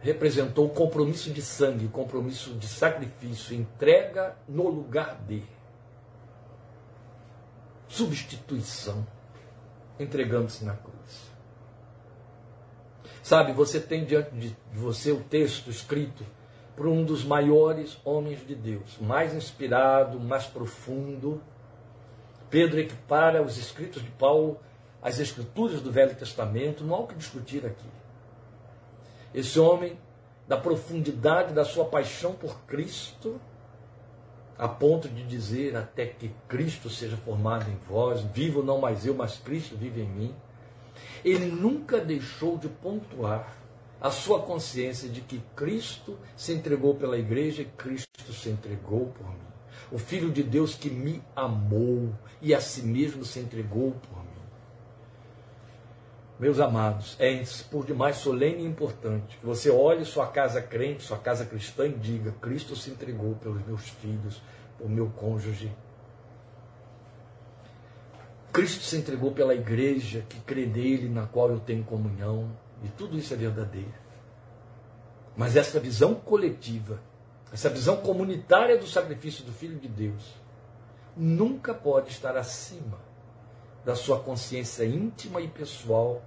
representou 0.00 0.68
compromisso 0.68 1.30
de 1.30 1.40
sangue, 1.40 1.88
compromisso 1.88 2.54
de 2.54 2.66
sacrifício, 2.66 3.54
entrega 3.54 4.36
no 4.48 4.68
lugar 4.68 5.20
de 5.26 5.42
substituição 7.86 9.06
entregando-se 10.00 10.64
na 10.64 10.74
cruz. 10.74 11.30
Sabe, 13.22 13.52
você 13.52 13.78
tem 13.78 14.04
diante 14.04 14.30
de 14.30 14.56
você 14.72 15.12
o 15.12 15.20
texto 15.20 15.70
escrito 15.70 16.24
por 16.74 16.86
um 16.86 17.04
dos 17.04 17.24
maiores 17.24 17.98
homens 18.04 18.44
de 18.46 18.54
Deus, 18.54 18.96
mais 19.00 19.34
inspirado, 19.34 20.18
mais 20.18 20.46
profundo. 20.46 21.42
Pedro 22.48 22.80
equipara 22.80 23.42
os 23.42 23.58
escritos 23.58 24.02
de 24.02 24.10
Paulo 24.10 24.58
às 25.02 25.18
escrituras 25.18 25.80
do 25.80 25.92
Velho 25.92 26.14
Testamento, 26.14 26.82
não 26.82 26.94
há 26.94 26.98
o 27.00 27.06
que 27.06 27.14
discutir 27.14 27.64
aqui. 27.64 27.88
Esse 29.34 29.60
homem, 29.60 29.98
da 30.48 30.56
profundidade 30.56 31.54
da 31.54 31.64
sua 31.64 31.84
paixão 31.84 32.32
por 32.32 32.60
Cristo, 32.62 33.40
a 34.60 34.68
ponto 34.68 35.08
de 35.08 35.22
dizer 35.22 35.74
até 35.74 36.04
que 36.04 36.30
Cristo 36.46 36.90
seja 36.90 37.16
formado 37.16 37.70
em 37.70 37.78
vós, 37.88 38.20
vivo 38.20 38.62
não 38.62 38.78
mais 38.78 39.06
eu, 39.06 39.14
mas 39.14 39.38
Cristo 39.38 39.74
vive 39.74 40.02
em 40.02 40.08
mim. 40.08 40.34
Ele 41.24 41.46
nunca 41.46 41.98
deixou 41.98 42.58
de 42.58 42.68
pontuar 42.68 43.56
a 43.98 44.10
sua 44.10 44.42
consciência 44.42 45.08
de 45.08 45.22
que 45.22 45.40
Cristo 45.56 46.18
se 46.36 46.52
entregou 46.52 46.94
pela 46.94 47.16
igreja 47.16 47.62
e 47.62 47.64
Cristo 47.64 48.34
se 48.34 48.50
entregou 48.50 49.06
por 49.06 49.30
mim. 49.30 49.50
O 49.90 49.98
Filho 49.98 50.30
de 50.30 50.42
Deus 50.42 50.74
que 50.74 50.90
me 50.90 51.22
amou 51.34 52.12
e 52.42 52.54
a 52.54 52.60
si 52.60 52.82
mesmo 52.82 53.24
se 53.24 53.40
entregou 53.40 53.92
por 53.92 54.22
mim. 54.22 54.29
Meus 56.40 56.58
amados, 56.58 57.16
é 57.18 57.44
por 57.70 57.84
demais 57.84 58.16
solene 58.16 58.62
e 58.62 58.66
importante 58.66 59.36
que 59.36 59.44
você 59.44 59.68
olhe 59.68 60.06
sua 60.06 60.26
casa 60.26 60.62
crente, 60.62 61.02
sua 61.02 61.18
casa 61.18 61.44
cristã 61.44 61.86
e 61.86 61.92
diga: 61.92 62.32
Cristo 62.40 62.74
se 62.74 62.90
entregou 62.90 63.34
pelos 63.34 63.62
meus 63.66 63.86
filhos, 63.90 64.40
o 64.80 64.88
meu 64.88 65.10
cônjuge. 65.10 65.70
Cristo 68.50 68.82
se 68.82 68.96
entregou 68.96 69.32
pela 69.32 69.54
igreja 69.54 70.24
que 70.30 70.40
crê 70.40 70.64
nele, 70.64 71.10
na 71.10 71.26
qual 71.26 71.50
eu 71.50 71.60
tenho 71.60 71.84
comunhão, 71.84 72.50
e 72.82 72.88
tudo 72.88 73.18
isso 73.18 73.34
é 73.34 73.36
verdadeiro. 73.36 73.92
Mas 75.36 75.56
essa 75.56 75.78
visão 75.78 76.14
coletiva, 76.14 77.02
essa 77.52 77.68
visão 77.68 77.98
comunitária 77.98 78.78
do 78.78 78.86
sacrifício 78.86 79.44
do 79.44 79.52
Filho 79.52 79.78
de 79.78 79.88
Deus, 79.88 80.34
nunca 81.14 81.74
pode 81.74 82.08
estar 82.08 82.34
acima 82.34 83.09
da 83.84 83.94
sua 83.94 84.20
consciência 84.20 84.84
íntima 84.84 85.40
e 85.40 85.48
pessoal, 85.48 86.22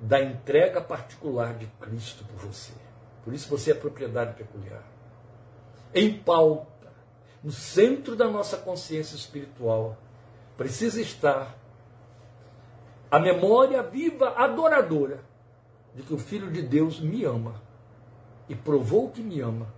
da 0.00 0.22
entrega 0.22 0.80
particular 0.80 1.54
de 1.54 1.66
Cristo 1.80 2.24
por 2.24 2.46
você. 2.46 2.72
Por 3.24 3.34
isso 3.34 3.48
você 3.48 3.72
é 3.72 3.74
propriedade 3.74 4.34
peculiar. 4.34 4.84
Em 5.94 6.18
pauta 6.18 6.78
no 7.42 7.52
centro 7.52 8.16
da 8.16 8.28
nossa 8.28 8.56
consciência 8.56 9.14
espiritual, 9.14 9.96
precisa 10.56 11.00
estar 11.00 11.56
a 13.10 13.18
memória 13.18 13.82
viva, 13.82 14.34
adoradora, 14.36 15.22
de 15.94 16.02
que 16.02 16.12
o 16.12 16.18
Filho 16.18 16.50
de 16.50 16.62
Deus 16.62 17.00
me 17.00 17.24
ama 17.24 17.54
e 18.48 18.54
provou 18.54 19.10
que 19.10 19.22
me 19.22 19.40
ama, 19.40 19.72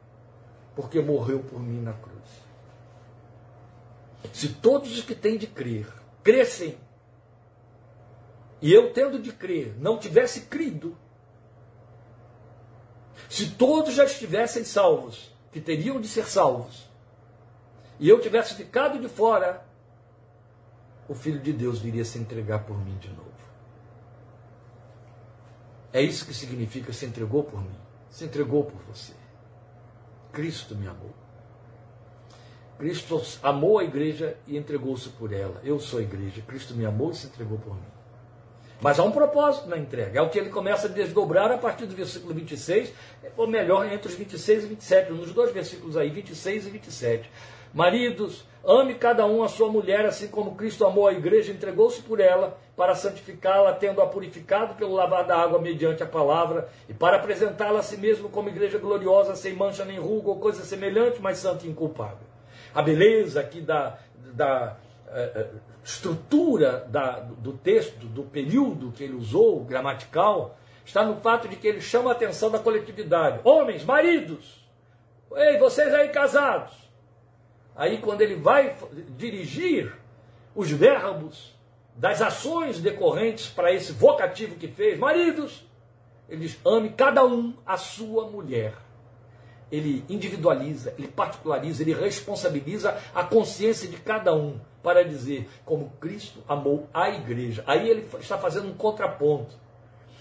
porque 0.75 1.01
morreu 1.01 1.41
por 1.41 1.61
mim 1.61 1.81
na 1.81 1.93
cruz. 1.93 2.19
Se 4.33 4.49
todos 4.49 4.99
os 4.99 5.05
que 5.05 5.15
têm 5.15 5.39
de 5.39 5.47
crer 5.47 5.87
crescem, 6.23 6.77
e 8.61 8.73
eu 8.73 8.93
tendo 8.93 9.19
de 9.19 9.33
crer 9.33 9.75
não 9.79 9.99
tivesse 9.99 10.43
crido, 10.43 10.97
se 13.29 13.51
todos 13.51 13.95
já 13.95 14.05
estivessem 14.05 14.65
salvos, 14.65 15.33
que 15.53 15.61
teriam 15.61 16.01
de 16.01 16.09
ser 16.09 16.27
salvos, 16.27 16.89
e 17.99 18.09
eu 18.09 18.21
tivesse 18.21 18.55
ficado 18.55 18.99
de 18.99 19.09
fora, 19.09 19.65
o 21.09 21.15
Filho 21.15 21.41
de 21.41 21.53
Deus 21.53 21.79
viria 21.79 22.05
se 22.05 22.19
entregar 22.19 22.65
por 22.65 22.79
mim 22.79 22.97
de 22.99 23.09
novo. 23.09 23.31
É 25.93 26.01
isso 26.01 26.25
que 26.25 26.33
significa 26.33 26.93
se 26.93 27.05
entregou 27.05 27.43
por 27.43 27.61
mim, 27.61 27.79
se 28.09 28.25
entregou 28.25 28.65
por 28.65 28.81
você. 28.83 29.13
Cristo 30.33 30.77
me 30.77 30.87
amou. 30.87 31.13
Cristo 32.79 33.21
amou 33.43 33.79
a 33.79 33.85
igreja 33.85 34.39
e 34.47 34.57
entregou-se 34.57 35.09
por 35.11 35.33
ela. 35.33 35.61
Eu 35.63 35.79
sou 35.79 35.99
a 35.99 36.03
igreja. 36.03 36.41
Cristo 36.43 36.75
me 36.75 36.87
amou 36.87 37.11
e 37.11 37.17
se 37.17 37.27
entregou 37.27 37.59
por 37.59 37.75
mim. 37.75 38.00
Mas 38.81 38.99
há 38.99 39.05
um 39.05 39.11
propósito 39.11 39.69
na 39.69 39.77
entrega. 39.77 40.19
É 40.19 40.23
o 40.23 40.31
que 40.31 40.39
ele 40.39 40.49
começa 40.49 40.87
a 40.87 40.91
desdobrar 40.91 41.53
a 41.53 41.59
partir 41.59 41.87
do 41.87 41.95
versículo 41.95 42.33
26, 42.35 42.93
ou 43.37 43.47
melhor, 43.47 43.87
entre 43.93 44.09
os 44.09 44.15
26 44.15 44.65
e 44.65 44.67
27, 44.69 45.13
nos 45.13 45.33
dois 45.33 45.53
versículos 45.53 45.97
aí, 45.97 46.09
26 46.09 46.67
e 46.67 46.71
27. 46.71 47.31
Maridos, 47.73 48.45
ame 48.65 48.95
cada 48.95 49.25
um 49.27 49.45
a 49.45 49.49
sua 49.49 49.71
mulher, 49.71 50.05
assim 50.05 50.29
como 50.29 50.57
Cristo 50.57 50.85
amou 50.85 51.07
a 51.07 51.13
igreja, 51.13 51.53
entregou-se 51.53 52.03
por 52.03 52.19
ela 52.19 52.59
para 52.75 52.95
santificá-la, 52.95 53.75
tendo-a 53.75 54.07
purificado 54.07 54.75
pelo 54.75 54.95
lavar 54.95 55.25
da 55.25 55.37
água 55.37 55.61
mediante 55.61 56.03
a 56.03 56.07
palavra, 56.07 56.69
e 56.89 56.95
para 56.95 57.19
apresentá-la 57.19 57.81
a 57.81 57.83
si 57.83 57.97
mesmo 57.97 58.29
como 58.31 58.49
igreja 58.49 58.79
gloriosa, 58.79 59.37
sem 59.37 59.53
mancha 59.53 59.85
nem 59.85 59.99
ruga 59.99 60.31
ou 60.31 60.41
coisa 60.41 60.65
semelhante, 60.65 61.21
mas 61.21 61.39
santa 61.39 61.67
e 61.67 61.71
inculpável. 61.71 62.27
A 62.75 62.83
beleza 62.83 63.41
aqui 63.41 63.61
da, 63.61 63.99
da 64.33 64.77
estrutura 65.83 66.87
da, 66.89 67.21
do 67.21 67.53
texto, 67.53 68.07
do 68.07 68.23
período 68.23 68.93
que 68.93 69.05
ele 69.05 69.15
usou, 69.15 69.65
gramatical, 69.65 70.57
está 70.85 71.05
no 71.05 71.17
fato 71.17 71.49
de 71.49 71.57
que 71.57 71.67
ele 71.67 71.81
chama 71.81 72.11
a 72.11 72.13
atenção 72.13 72.51
da 72.51 72.59
coletividade. 72.59 73.41
Homens, 73.45 73.85
maridos, 73.85 74.67
ei, 75.35 75.59
vocês 75.59 75.93
aí 75.93 76.09
casados, 76.09 76.91
Aí, 77.81 77.97
quando 77.97 78.21
ele 78.21 78.35
vai 78.35 78.77
dirigir 79.17 79.91
os 80.55 80.71
verbos 80.71 81.55
das 81.97 82.21
ações 82.21 82.79
decorrentes 82.79 83.47
para 83.49 83.73
esse 83.73 83.93
vocativo 83.93 84.57
que 84.57 84.69
fez, 84.69 84.99
maridos, 84.99 85.67
ele 86.29 86.43
diz: 86.43 86.59
ame 86.63 86.91
cada 86.91 87.25
um 87.25 87.55
a 87.65 87.79
sua 87.79 88.29
mulher. 88.29 88.75
Ele 89.73 90.05
individualiza, 90.11 90.93
ele 90.99 91.09
particulariza, 91.09 91.83
ele 91.83 91.95
responsabiliza 91.95 93.01
a 93.15 93.25
consciência 93.25 93.89
de 93.89 93.97
cada 93.97 94.35
um 94.35 94.61
para 94.83 95.05
dizer 95.05 95.49
como 95.65 95.91
Cristo 96.01 96.43
amou 96.49 96.89
a 96.93 97.11
igreja. 97.11 97.63
Aí 97.67 97.89
ele 97.89 98.09
está 98.19 98.39
fazendo 98.39 98.69
um 98.69 98.75
contraponto. 98.75 99.55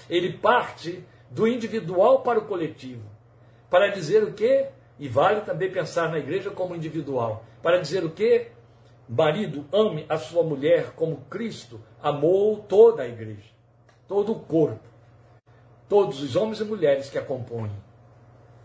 Ele 0.10 0.34
parte 0.34 1.04
do 1.30 1.48
individual 1.48 2.22
para 2.22 2.40
o 2.40 2.46
coletivo. 2.46 3.04
Para 3.70 3.90
dizer 3.90 4.24
o 4.24 4.34
quê? 4.34 4.70
E 4.98 5.08
vale 5.08 5.42
também 5.42 5.72
pensar 5.72 6.10
na 6.10 6.18
igreja 6.18 6.50
como 6.50 6.76
individual. 6.76 7.44
Para 7.62 7.80
dizer 7.80 8.04
o 8.04 8.10
quê? 8.10 8.52
Marido, 9.08 9.66
ame 9.72 10.06
a 10.08 10.18
sua 10.18 10.44
mulher 10.44 10.92
como 10.96 11.18
Cristo 11.30 11.82
amou 12.02 12.58
toda 12.58 13.02
a 13.02 13.08
igreja, 13.08 13.50
todo 14.08 14.34
o 14.34 14.40
corpo, 14.40 14.88
todos 15.88 16.22
os 16.22 16.36
homens 16.36 16.60
e 16.60 16.64
mulheres 16.64 17.10
que 17.10 17.18
a 17.18 17.22
compõem. 17.24 17.72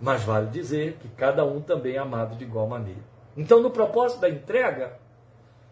Mas 0.00 0.22
vale 0.22 0.48
dizer 0.48 0.98
que 1.00 1.08
cada 1.08 1.44
um 1.46 1.62
também 1.62 1.94
é 1.94 1.98
amado 1.98 2.36
de 2.36 2.44
igual 2.44 2.66
maneira. 2.66 3.00
Então, 3.34 3.62
no 3.62 3.70
propósito 3.70 4.20
da 4.20 4.28
entrega, 4.28 4.98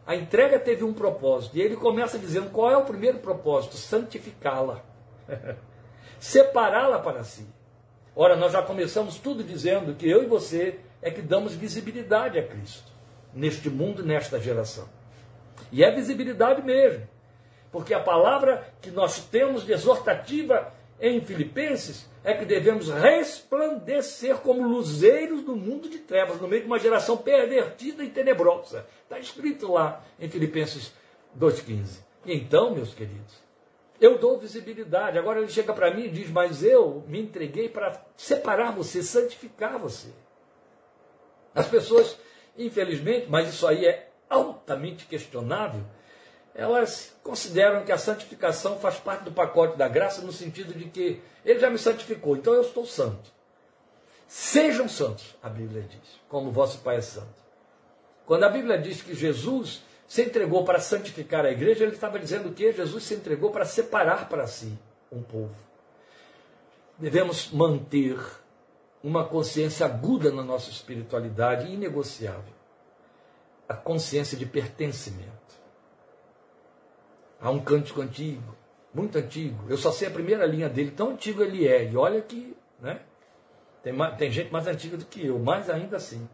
a 0.07 0.17
entrega 0.17 0.59
teve 0.59 0.85
um 0.85 0.93
propósito. 0.93 1.57
E 1.57 1.61
ele 1.61 1.77
começa 1.77 2.19
dizendo 2.19 2.51
qual 2.51 2.71
é 2.71 2.77
o 2.77 2.85
primeiro 2.85 3.19
propósito: 3.19 3.77
santificá-la, 3.77 4.83
separá-la 6.19 6.99
para 6.99 7.25
si. 7.25 7.47
Ora, 8.15 8.37
nós 8.37 8.53
já 8.53 8.63
começamos 8.63 9.17
tudo 9.17 9.43
dizendo 9.43 9.95
que 9.95 10.09
eu 10.09 10.23
e 10.23 10.27
você 10.27 10.81
é 11.01 11.11
que 11.11 11.23
damos 11.23 11.55
visibilidade 11.55 12.39
a 12.39 12.47
Cristo 12.47 12.93
neste 13.33 13.71
mundo, 13.71 14.05
nesta 14.05 14.39
geração. 14.39 14.89
E 15.71 15.83
é 15.83 15.91
visibilidade 15.91 16.63
mesmo. 16.63 17.09
Porque 17.71 17.95
a 17.95 18.01
palavra 18.01 18.69
que 18.83 18.91
nós 18.91 19.25
temos 19.25 19.65
de 19.65 19.73
exortativa 19.73 20.71
em 21.03 21.21
Filipenses 21.21 22.09
é 22.23 22.33
que 22.33 22.45
devemos 22.45 22.89
resplandecer 22.89 24.37
como 24.37 24.63
luzeiros 24.63 25.43
no 25.43 25.57
mundo 25.57 25.89
de 25.89 25.99
trevas, 25.99 26.41
no 26.41 26.47
meio 26.47 26.63
de 26.63 26.69
uma 26.69 26.79
geração 26.79 27.17
pervertida 27.17 28.05
e 28.05 28.09
tenebrosa. 28.09 28.87
Está 29.03 29.19
escrito 29.19 29.73
lá 29.73 30.05
em 30.21 30.29
Filipenses 30.29 30.93
2,15. 31.37 31.99
Então, 32.25 32.73
meus 32.73 32.95
queridos, 32.95 33.43
eu 34.01 34.17
dou 34.17 34.39
visibilidade. 34.39 35.19
Agora 35.19 35.41
ele 35.41 35.51
chega 35.51 35.73
para 35.73 35.93
mim 35.93 36.05
e 36.05 36.09
diz: 36.09 36.31
Mas 36.31 36.63
eu 36.63 37.03
me 37.09 37.21
entreguei 37.21 37.69
para 37.69 38.01
separar 38.17 38.71
você, 38.71 39.03
santificar 39.03 39.81
você. 39.81 40.11
As 41.53 41.67
pessoas, 41.67 42.17
infelizmente, 42.57 43.27
mas 43.29 43.49
isso 43.49 43.67
aí 43.67 43.85
é 43.85 44.09
altamente 44.31 45.07
questionável, 45.07 45.83
elas 46.55 47.15
consideram 47.23 47.85
que 47.85 47.93
a 47.93 47.99
santificação 47.99 48.79
faz 48.79 48.97
parte 48.97 49.25
do 49.25 49.33
pacote 49.33 49.77
da 49.77 49.89
graça, 49.89 50.21
no 50.21 50.33
sentido 50.33 50.75
de 50.75 50.87
que 50.87 51.23
ele 51.45 51.59
já 51.59 51.71
me 51.71 51.79
santificou, 51.79 52.37
então 52.37 52.53
eu 52.55 52.63
estou 52.63 52.87
santo. 52.87 53.33
Sejam 54.29 54.89
santos, 54.89 55.35
a 55.43 55.49
Bíblia 55.49 55.83
diz, 55.83 56.21
como 56.29 56.51
vosso 56.51 56.79
Pai 56.79 56.97
é 56.97 57.01
santo. 57.01 57.43
Quando 58.27 58.45
a 58.45 58.49
Bíblia 58.49 58.79
diz 58.79 59.03
que 59.03 59.15
Jesus 59.15 59.83
se 60.07 60.23
entregou 60.23 60.65
para 60.65 60.79
santificar 60.79 61.45
a 61.45 61.51
igreja, 61.51 61.85
ele 61.85 61.95
estava 61.95 62.19
dizendo 62.19 62.53
que 62.53 62.73
Jesus 62.73 63.05
se 63.05 63.15
entregou 63.15 63.51
para 63.51 63.65
separar 63.65 64.29
para 64.29 64.47
si 64.47 64.79
um 65.11 65.23
povo. 65.23 65.55
Devemos 66.99 67.51
manter 67.51 68.19
uma 69.03 69.25
consciência 69.25 69.85
aguda 69.87 70.31
na 70.31 70.43
nossa 70.43 70.71
espiritualidade, 70.71 71.73
inegociável. 71.73 72.55
A 73.69 73.75
consciência 73.75 74.37
de 74.37 74.47
pertencimento. 74.47 75.42
Há 77.43 77.51
um 77.51 77.59
cântico 77.59 78.01
antigo, 78.01 78.57
muito 78.95 79.19
antigo. 79.19 79.65
Eu 79.69 79.77
só 79.77 79.91
sei 79.91 80.07
a 80.07 80.13
primeira 80.13 80.47
linha 80.47 80.69
dele, 80.69 80.93
tão 80.93 81.11
antigo 81.11 81.43
ele 81.43 81.67
é. 81.67 81.91
E 81.91 81.97
olha 81.97 82.23
que, 82.23 82.57
né? 82.81 83.01
Tem, 83.83 83.93
tem 84.17 84.31
gente 84.31 84.53
mais 84.53 84.69
antiga 84.69 84.97
do 84.97 85.05
que 85.05 85.27
eu, 85.27 85.41
mas 85.41 85.69
ainda 85.69 85.97
assim. 85.97 86.29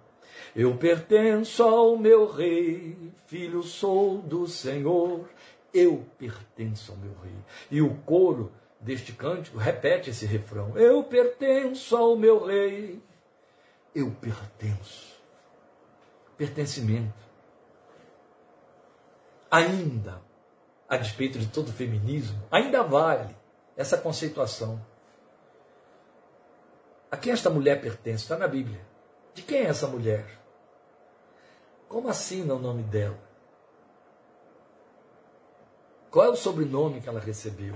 Eu 0.55 0.77
pertenço 0.77 1.63
ao 1.63 1.97
meu 1.97 2.31
rei, 2.31 2.95
filho 3.27 3.63
sou 3.63 4.19
do 4.19 4.47
Senhor. 4.47 5.27
Eu 5.73 6.05
pertenço 6.19 6.93
ao 6.93 6.99
meu 6.99 7.15
rei. 7.23 7.35
E 7.71 7.81
o 7.81 7.95
coro 8.05 8.53
deste 8.79 9.13
cântico 9.13 9.57
repete 9.57 10.11
esse 10.11 10.27
refrão: 10.27 10.77
Eu 10.77 11.03
pertenço 11.05 11.97
ao 11.97 12.17
meu 12.17 12.45
rei. 12.45 13.03
Eu 13.95 14.11
pertenço. 14.11 15.17
Pertencimento. 16.37 17.27
Ainda 19.51 20.28
a 20.89 20.97
despeito 20.97 21.39
de 21.39 21.47
todo 21.47 21.69
o 21.69 21.73
feminismo, 21.73 22.43
ainda 22.51 22.83
vale 22.83 23.37
essa 23.77 23.99
conceituação. 23.99 24.81
A 27.11 27.17
quem 27.17 27.33
esta 27.33 27.51
mulher 27.51 27.81
pertence? 27.81 28.23
Está 28.23 28.37
na 28.37 28.49
Bíblia. 28.49 28.81
De 29.35 29.43
quem 29.43 29.61
é 29.61 29.67
essa 29.67 29.87
mulher? 29.87 30.39
Como 31.89 32.09
assina 32.09 32.55
o 32.55 32.59
nome 32.59 32.83
dela? 32.83 33.19
Qual 36.11 36.25
é 36.25 36.29
o 36.31 36.37
sobrenome 36.37 37.01
que 37.01 37.09
ela 37.09 37.21
recebeu? 37.21 37.75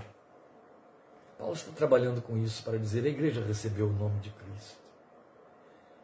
Paulo 1.38 1.54
está 1.54 1.72
trabalhando 1.72 2.22
com 2.22 2.36
isso 2.38 2.62
para 2.62 2.78
dizer: 2.78 3.04
a 3.04 3.08
igreja 3.08 3.44
recebeu 3.44 3.88
o 3.88 3.92
nome 3.92 4.20
de 4.20 4.30
Cristo, 4.30 4.78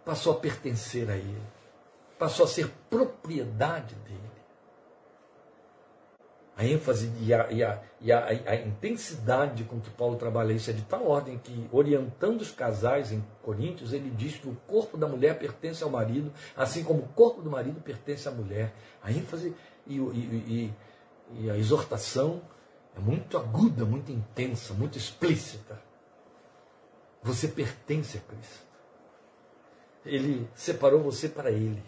passou 0.05 0.33
a 0.33 0.41
pertencer 0.41 1.09
a 1.09 1.17
Ele, 1.17 1.43
passou 2.19 2.45
a 2.45 2.49
ser 2.49 2.69
propriedade 2.91 3.95
dele 3.95 4.38
a 6.59 6.65
ênfase 6.65 7.09
e, 7.21 7.33
a, 7.33 7.49
e, 7.53 7.63
a, 7.63 7.81
e 8.01 8.11
a, 8.11 8.27
a, 8.27 8.57
intensidade 8.57 9.63
com 9.63 9.79
que 9.81 9.91
Paulo 9.91 10.17
trabalha 10.17 10.53
isso 10.53 10.69
é 10.69 10.73
de 10.73 10.83
tal 10.83 11.07
ordem 11.07 11.39
que, 11.39 11.69
orientando 11.71 12.41
os 12.41 12.51
casais 12.51 13.13
em 13.13 13.25
Coríntios, 13.45 13.93
ele 13.93 14.11
diz 14.11 14.39
que 14.39 14.49
o 14.49 14.57
corpo 14.67 14.97
da 14.97 15.07
mulher 15.07 15.39
pertence 15.39 15.85
ao 15.85 15.89
marido, 15.89 16.33
assim 16.57 16.83
como 16.83 16.99
o 17.05 17.09
corpo 17.11 17.41
do 17.41 17.49
marido 17.49 17.81
pertence 17.81 18.27
à 18.27 18.33
mulher. 18.33 18.75
A 19.01 19.13
ênfase 19.13 19.55
e, 19.87 19.99
e, 19.99 20.75
e 21.39 21.49
a 21.49 21.57
exortação 21.57 22.43
é 22.97 22.99
muito 22.99 23.39
aguda, 23.39 23.85
muito 23.85 24.11
intensa, 24.11 24.75
muito 24.75 24.99
explícita. 24.99 25.81
Você 27.23 27.47
pertence 27.47 28.19
a 28.19 28.21
Cristo. 28.21 28.67
Ele 30.05 30.49
separou 30.57 31.01
você 31.01 31.29
para 31.29 31.53
Ele. 31.53 31.85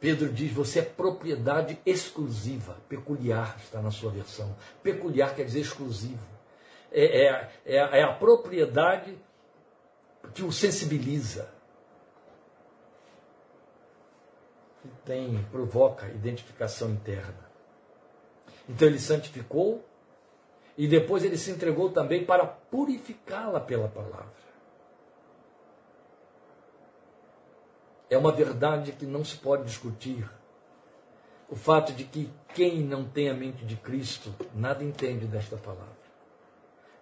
Pedro 0.00 0.32
diz: 0.32 0.50
você 0.50 0.78
é 0.78 0.82
propriedade 0.82 1.78
exclusiva, 1.84 2.78
peculiar 2.88 3.56
está 3.62 3.82
na 3.82 3.90
sua 3.90 4.10
versão. 4.10 4.56
Peculiar 4.82 5.34
quer 5.34 5.44
dizer 5.44 5.60
exclusivo. 5.60 6.26
É, 6.90 7.26
é, 7.26 7.50
é, 7.66 7.76
é 7.76 8.02
a 8.02 8.12
propriedade 8.12 9.16
que 10.34 10.42
o 10.42 10.50
sensibiliza. 10.50 11.52
Que 14.80 14.88
tem, 15.04 15.46
provoca 15.52 16.08
identificação 16.08 16.90
interna. 16.90 17.50
Então 18.66 18.88
ele 18.88 18.98
santificou 18.98 19.84
e 20.78 20.88
depois 20.88 21.22
ele 21.22 21.36
se 21.36 21.50
entregou 21.50 21.90
também 21.90 22.24
para 22.24 22.46
purificá-la 22.46 23.60
pela 23.60 23.88
palavra. 23.88 24.40
É 28.10 28.18
uma 28.18 28.32
verdade 28.32 28.90
que 28.90 29.06
não 29.06 29.24
se 29.24 29.36
pode 29.36 29.64
discutir. 29.64 30.28
O 31.48 31.54
fato 31.54 31.92
de 31.92 32.04
que 32.04 32.28
quem 32.54 32.80
não 32.80 33.04
tem 33.04 33.30
a 33.30 33.34
mente 33.34 33.64
de 33.64 33.76
Cristo 33.76 34.34
nada 34.52 34.82
entende 34.82 35.26
desta 35.26 35.56
palavra. 35.56 36.00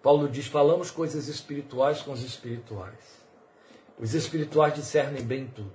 Paulo 0.03 0.29
diz: 0.29 0.45
falamos 0.45 0.91
coisas 0.91 1.27
espirituais 1.27 2.03
com 2.03 2.11
os 2.11 2.23
espirituais. 2.23 3.19
Os 3.97 4.13
espirituais 4.13 4.75
discernem 4.75 5.23
bem 5.23 5.47
tudo. 5.47 5.73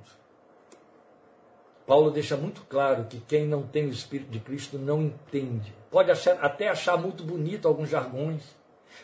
Paulo 1.86 2.10
deixa 2.10 2.36
muito 2.36 2.62
claro 2.62 3.04
que 3.04 3.20
quem 3.20 3.46
não 3.46 3.62
tem 3.64 3.86
o 3.86 3.90
Espírito 3.90 4.30
de 4.30 4.40
Cristo 4.40 4.78
não 4.78 5.02
entende. 5.02 5.74
Pode 5.90 6.10
achar, 6.10 6.42
até 6.42 6.68
achar 6.68 6.96
muito 6.96 7.22
bonito 7.22 7.68
alguns 7.68 7.90
jargões. 7.90 8.42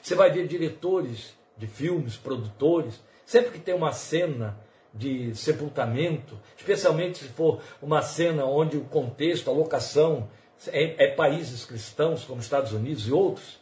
Você 0.01 0.15
vai 0.15 0.31
ver 0.31 0.47
diretores 0.47 1.37
de 1.59 1.67
filmes, 1.67 2.17
produtores, 2.17 2.99
sempre 3.27 3.51
que 3.51 3.59
tem 3.59 3.75
uma 3.75 3.93
cena 3.93 4.59
de 4.93 5.35
sepultamento, 5.35 6.39
especialmente 6.57 7.19
se 7.19 7.29
for 7.29 7.61
uma 7.81 8.03
cena 8.03 8.45
onde 8.45 8.77
o 8.77 8.85
contexto, 8.85 9.49
a 9.49 9.53
locação 9.53 10.29
é, 10.69 11.05
é 11.05 11.15
países 11.15 11.65
cristãos, 11.65 12.25
como 12.25 12.41
Estados 12.41 12.73
Unidos 12.73 13.07
e 13.07 13.13
outros, 13.13 13.61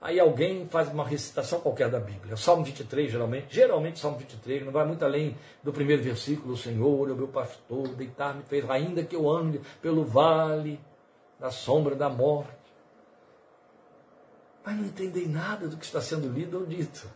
aí 0.00 0.20
alguém 0.20 0.66
faz 0.68 0.88
uma 0.88 1.04
recitação 1.04 1.60
qualquer 1.60 1.90
da 1.90 1.98
Bíblia. 1.98 2.36
Salmo 2.36 2.64
23, 2.64 3.10
geralmente, 3.10 3.46
geralmente 3.50 3.98
Salmo 3.98 4.18
23, 4.18 4.64
não 4.64 4.72
vai 4.72 4.86
muito 4.86 5.04
além 5.04 5.36
do 5.62 5.72
primeiro 5.72 6.02
versículo, 6.02 6.54
o 6.54 6.56
Senhor 6.56 7.08
é 7.08 7.12
o 7.12 7.16
meu 7.16 7.28
pastor, 7.28 7.88
deitar-me 7.88 8.42
fez, 8.44 8.68
ainda 8.70 9.02
que 9.02 9.16
eu 9.16 9.28
ande 9.28 9.60
pelo 9.82 10.04
vale 10.04 10.80
da 11.40 11.50
sombra 11.50 11.94
da 11.94 12.08
morte. 12.08 12.56
Mas 14.64 14.76
não 14.76 14.84
entendem 14.84 15.26
nada 15.26 15.66
do 15.66 15.76
que 15.76 15.84
está 15.84 16.00
sendo 16.00 16.28
lido 16.28 16.58
ou 16.60 16.66
dito 16.66 17.08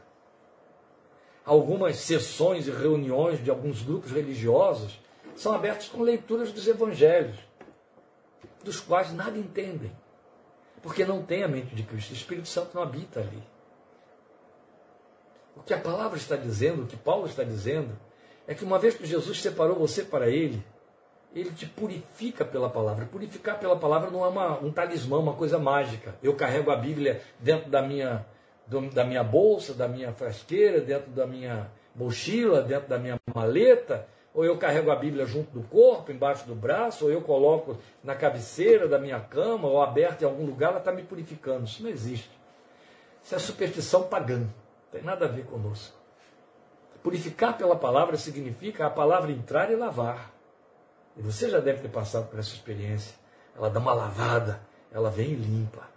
algumas 1.45 1.97
sessões 1.97 2.67
e 2.67 2.71
reuniões 2.71 3.43
de 3.43 3.51
alguns 3.51 3.83
grupos 3.83 4.11
religiosos 4.11 5.01
são 5.35 5.53
abertas 5.53 5.89
com 5.89 6.03
leituras 6.03 6.53
dos 6.53 6.67
evangelhos, 6.67 7.37
dos 8.63 8.81
quais 8.81 9.13
nada 9.13 9.37
entendem, 9.37 9.93
porque 10.83 11.05
não 11.05 11.23
tem 11.23 11.43
a 11.43 11.49
mente 11.49 11.75
de 11.75 11.83
Cristo. 11.83 12.11
O 12.11 12.15
Espírito 12.15 12.49
Santo 12.49 12.75
não 12.75 12.83
habita 12.83 13.21
ali. 13.21 13.43
O 15.57 15.63
que 15.63 15.75
a 15.75 15.79
palavra 15.79 16.17
está 16.17 16.37
dizendo, 16.37 16.83
o 16.83 16.87
que 16.87 16.97
Paulo 16.97 17.27
está 17.27 17.45
dizendo, 17.45 17.99
é 18.47 18.55
que 18.55 18.65
uma 18.65 18.79
vez 18.79 18.95
que 18.95 19.07
Jesus 19.07 19.41
separou 19.41 19.77
você 19.77 20.03
para 20.03 20.29
Ele, 20.29 20.65
Ele 21.35 21.51
te 21.51 21.67
purifica 21.67 22.45
pela 22.45 22.69
palavra. 22.69 23.07
Purificar 23.07 23.59
pela 23.59 23.77
palavra 23.77 24.11
não 24.11 24.25
é 24.25 24.29
uma, 24.29 24.59
um 24.61 24.73
talismã, 24.73 25.19
uma 25.19 25.35
coisa 25.35 25.59
mágica. 25.59 26.17
Eu 26.23 26.35
carrego 26.35 26.71
a 26.71 26.77
Bíblia 26.77 27.23
dentro 27.39 27.71
da 27.71 27.83
minha 27.83 28.27
do, 28.73 28.91
da 28.91 29.05
minha 29.05 29.23
bolsa, 29.23 29.75
da 29.75 29.87
minha 29.87 30.13
frasqueira, 30.13 30.81
dentro 30.81 31.11
da 31.11 31.27
minha 31.27 31.71
mochila, 31.95 32.63
dentro 32.63 32.89
da 32.89 32.99
minha 32.99 33.21
maleta, 33.35 34.09
ou 34.35 34.45
eu 34.45 34.57
carrego 34.57 34.91
a 34.91 34.97
Bíblia 34.97 35.27
junto 35.27 35.51
do 35.51 35.63
corpo, 35.69 36.11
embaixo 36.11 36.47
do 36.47 36.55
braço, 36.55 37.05
ou 37.05 37.11
eu 37.11 37.21
coloco 37.21 37.77
na 38.03 38.15
cabeceira 38.15 38.89
da 38.89 38.99
minha 38.99 39.21
cama, 39.21 39.69
ou 39.69 39.83
aberta 39.83 40.25
em 40.25 40.27
algum 40.27 40.47
lugar, 40.47 40.71
ela 40.71 40.79
está 40.79 40.91
me 40.91 41.03
purificando. 41.03 41.65
Isso 41.65 41.83
não 41.83 41.91
existe. 41.91 42.31
Isso 43.23 43.35
é 43.35 43.39
superstição 43.39 44.05
pagã. 44.05 44.39
Não 44.39 44.51
tem 44.91 45.03
nada 45.03 45.27
a 45.27 45.29
ver 45.29 45.45
conosco. 45.45 45.95
Purificar 47.03 47.59
pela 47.59 47.77
palavra 47.77 48.17
significa 48.17 48.87
a 48.87 48.91
palavra 48.91 49.31
entrar 49.31 49.71
e 49.71 49.77
lavar. 49.77 50.33
E 51.17 51.21
você 51.21 51.51
já 51.51 51.61
deve 51.61 51.83
ter 51.83 51.89
passado 51.89 52.31
por 52.31 52.39
essa 52.39 52.55
experiência. 52.55 53.15
Ela 53.55 53.69
dá 53.69 53.81
uma 53.81 53.93
lavada, 53.93 54.61
ela 54.91 55.11
vem 55.11 55.33
e 55.33 55.35
limpa. 55.35 55.92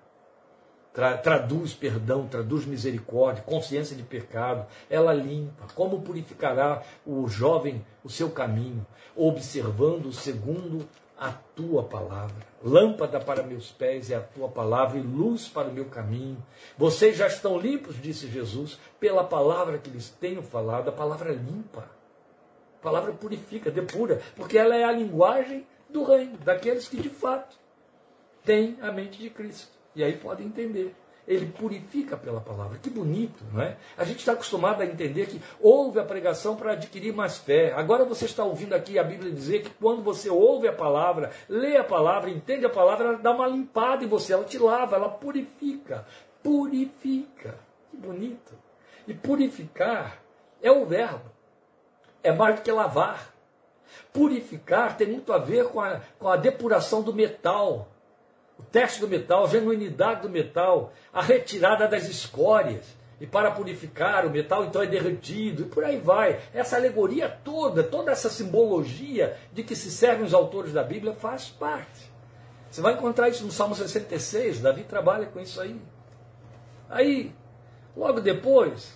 Tra 0.95 1.17
traduz 1.17 1.73
perdão, 1.73 2.25
traduz 2.25 2.65
misericórdia, 2.65 3.43
consciência 3.43 3.97
de 3.97 4.01
pecado. 4.01 4.65
Ela 4.89 5.13
limpa. 5.13 5.67
Como 5.75 6.01
purificará 6.01 6.81
o 7.05 7.27
jovem 7.27 7.85
o 8.01 8.09
seu 8.09 8.31
caminho? 8.31 8.87
Observando 9.13 10.13
segundo 10.13 10.87
a 11.19 11.33
tua 11.33 11.83
palavra. 11.83 12.47
Lâmpada 12.63 13.19
para 13.19 13.43
meus 13.43 13.71
pés 13.71 14.09
é 14.09 14.15
a 14.15 14.21
tua 14.21 14.47
palavra 14.47 14.97
e 14.97 15.01
luz 15.01 15.49
para 15.49 15.67
o 15.67 15.73
meu 15.73 15.85
caminho. 15.85 16.41
Vocês 16.77 17.17
já 17.17 17.27
estão 17.27 17.59
limpos, 17.59 18.01
disse 18.01 18.27
Jesus, 18.27 18.79
pela 18.97 19.25
palavra 19.25 19.77
que 19.77 19.89
lhes 19.89 20.09
tenho 20.09 20.41
falado. 20.41 20.87
A 20.87 20.93
palavra 20.93 21.33
limpa. 21.33 21.89
A 22.79 22.83
palavra 22.83 23.11
purifica, 23.11 23.69
depura, 23.69 24.21
porque 24.33 24.57
ela 24.57 24.77
é 24.77 24.85
a 24.85 24.93
linguagem 24.93 25.67
do 25.89 26.05
reino, 26.05 26.37
daqueles 26.37 26.87
que 26.87 27.01
de 27.01 27.09
fato 27.09 27.57
têm 28.45 28.77
a 28.81 28.93
mente 28.93 29.19
de 29.19 29.29
Cristo. 29.29 29.74
E 29.95 30.03
aí 30.03 30.17
podem 30.17 30.47
entender 30.47 30.93
ele 31.27 31.47
purifica 31.47 32.15
pela 32.15 32.39
palavra. 32.39 32.77
Que 32.77 32.89
bonito, 32.89 33.43
não 33.51 33.61
é? 33.61 33.77
A 33.97 34.03
gente 34.03 34.19
está 34.19 34.33
acostumado 34.33 34.81
a 34.81 34.85
entender 34.85 35.25
que 35.25 35.41
ouve 35.59 35.99
a 35.99 36.03
pregação 36.03 36.55
para 36.55 36.73
adquirir 36.73 37.13
mais 37.13 37.37
fé. 37.37 37.73
Agora 37.73 38.05
você 38.05 38.25
está 38.25 38.43
ouvindo 38.43 38.73
aqui 38.73 38.99
a 38.99 39.03
Bíblia 39.03 39.31
dizer 39.31 39.63
que 39.63 39.69
quando 39.71 40.03
você 40.03 40.29
ouve 40.29 40.67
a 40.67 40.73
palavra, 40.73 41.31
lê 41.49 41.77
a 41.77 41.83
palavra, 41.83 42.29
entende 42.29 42.65
a 42.65 42.69
palavra, 42.69 43.07
ela 43.07 43.17
dá 43.17 43.31
uma 43.31 43.47
limpada 43.47 44.03
em 44.03 44.07
você, 44.07 44.33
ela 44.33 44.43
te 44.43 44.57
lava, 44.57 44.95
ela 44.95 45.09
purifica. 45.09 46.05
Purifica. 46.43 47.57
Que 47.89 47.97
bonito. 47.97 48.53
E 49.07 49.13
purificar 49.13 50.19
é 50.61 50.71
o 50.71 50.85
verbo. 50.85 51.31
É 52.21 52.31
mais 52.31 52.55
do 52.55 52.61
que 52.61 52.71
lavar. 52.71 53.33
Purificar 54.13 54.95
tem 54.97 55.07
muito 55.07 55.33
a 55.33 55.37
ver 55.37 55.65
com 55.69 55.81
a, 55.81 56.01
com 56.19 56.27
a 56.27 56.35
depuração 56.35 57.01
do 57.01 57.13
metal 57.13 57.87
o 58.57 58.63
teste 58.63 58.99
do 58.99 59.07
metal, 59.07 59.45
a 59.45 59.47
genuinidade 59.47 60.21
do 60.21 60.29
metal, 60.29 60.93
a 61.13 61.21
retirada 61.21 61.87
das 61.87 62.07
escórias. 62.07 62.95
E 63.19 63.25
para 63.25 63.51
purificar 63.51 64.25
o 64.25 64.29
metal, 64.29 64.65
então 64.65 64.81
é 64.81 64.87
derretido, 64.87 65.63
e 65.63 65.65
por 65.65 65.85
aí 65.85 65.97
vai. 65.97 66.41
Essa 66.53 66.75
alegoria 66.75 67.29
toda, 67.29 67.81
toda 67.81 68.11
essa 68.11 68.29
simbologia 68.29 69.37
de 69.53 69.63
que 69.63 69.75
se 69.75 69.89
servem 69.89 70.25
os 70.25 70.33
autores 70.33 70.73
da 70.73 70.83
Bíblia 70.83 71.13
faz 71.13 71.47
parte. 71.47 72.11
Você 72.69 72.81
vai 72.81 72.93
encontrar 72.93 73.29
isso 73.29 73.45
no 73.45 73.51
Salmo 73.51 73.73
66, 73.73 74.59
Davi 74.59 74.83
trabalha 74.83 75.27
com 75.27 75.39
isso 75.39 75.61
aí. 75.61 75.79
Aí, 76.89 77.33
logo 77.95 78.19
depois, 78.19 78.93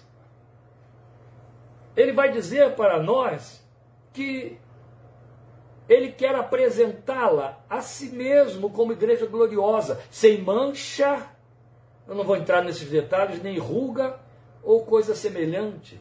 ele 1.96 2.12
vai 2.12 2.30
dizer 2.30 2.76
para 2.76 3.02
nós 3.02 3.66
que 4.12 4.60
ele 5.90 6.12
quer 6.12 6.36
apresentá-la 6.36 7.60
a 7.68 7.82
si 7.82 8.10
mesmo 8.10 8.70
como 8.70 8.94
igreja 8.94 9.26
gloriosa, 9.26 10.00
sem 10.12 10.40
mancha, 10.40 11.28
eu 12.08 12.14
não 12.14 12.24
vou 12.24 12.38
entrar 12.38 12.64
nesses 12.64 12.88
detalhes, 12.88 13.42
nem 13.42 13.58
ruga 13.58 14.20
ou 14.62 14.86
coisa 14.86 15.16
semelhante, 15.16 16.00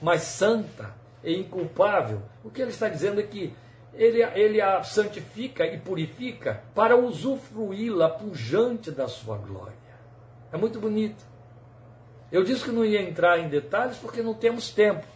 mas 0.00 0.22
santa 0.22 0.94
e 1.22 1.36
inculpável. 1.36 2.22
O 2.42 2.50
que 2.50 2.62
ele 2.62 2.70
está 2.70 2.88
dizendo 2.88 3.20
é 3.20 3.22
que 3.22 3.54
ele, 3.92 4.22
ele 4.22 4.62
a 4.62 4.82
santifica 4.82 5.66
e 5.66 5.78
purifica 5.78 6.62
para 6.74 6.96
usufruí-la 6.96 8.08
pujante 8.08 8.90
da 8.90 9.08
sua 9.08 9.36
glória. 9.36 9.76
É 10.50 10.56
muito 10.56 10.80
bonito. 10.80 11.22
Eu 12.32 12.42
disse 12.42 12.64
que 12.64 12.70
não 12.70 12.84
ia 12.84 13.02
entrar 13.02 13.38
em 13.38 13.48
detalhes 13.48 13.98
porque 13.98 14.22
não 14.22 14.32
temos 14.32 14.70
tempo, 14.70 15.06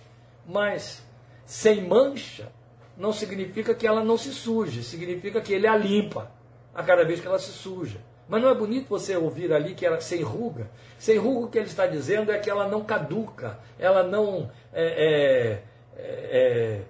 mas 0.46 1.02
sem 1.46 1.82
mancha 1.82 2.52
não 3.01 3.14
significa 3.14 3.74
que 3.74 3.86
ela 3.86 4.05
não 4.05 4.18
se 4.18 4.30
suje, 4.30 4.84
significa 4.84 5.40
que 5.40 5.55
ele 5.55 5.66
a 5.66 5.74
limpa 5.74 6.30
a 6.74 6.82
cada 6.82 7.03
vez 7.03 7.18
que 7.18 7.26
ela 7.26 7.38
se 7.38 7.51
suja. 7.51 7.98
Mas 8.28 8.42
não 8.42 8.51
é 8.51 8.55
bonito 8.55 8.90
você 8.90 9.16
ouvir 9.16 9.51
ali 9.55 9.74
que 9.74 9.86
ela 9.86 9.98
sem 10.03 10.22
ruga? 10.22 10.70
Sem 10.98 11.16
ruga 11.16 11.46
o 11.46 11.48
que 11.48 11.59
ele 11.59 11.66
está 11.66 11.86
dizendo 11.86 12.30
é 12.30 12.38
que 12.38 12.51
ela 12.51 12.68
não 12.68 12.84
caduca, 12.84 13.59
ela 13.78 14.03
não, 14.03 14.51
é, 14.70 14.84
é, 14.84 15.62
é, 15.96 16.80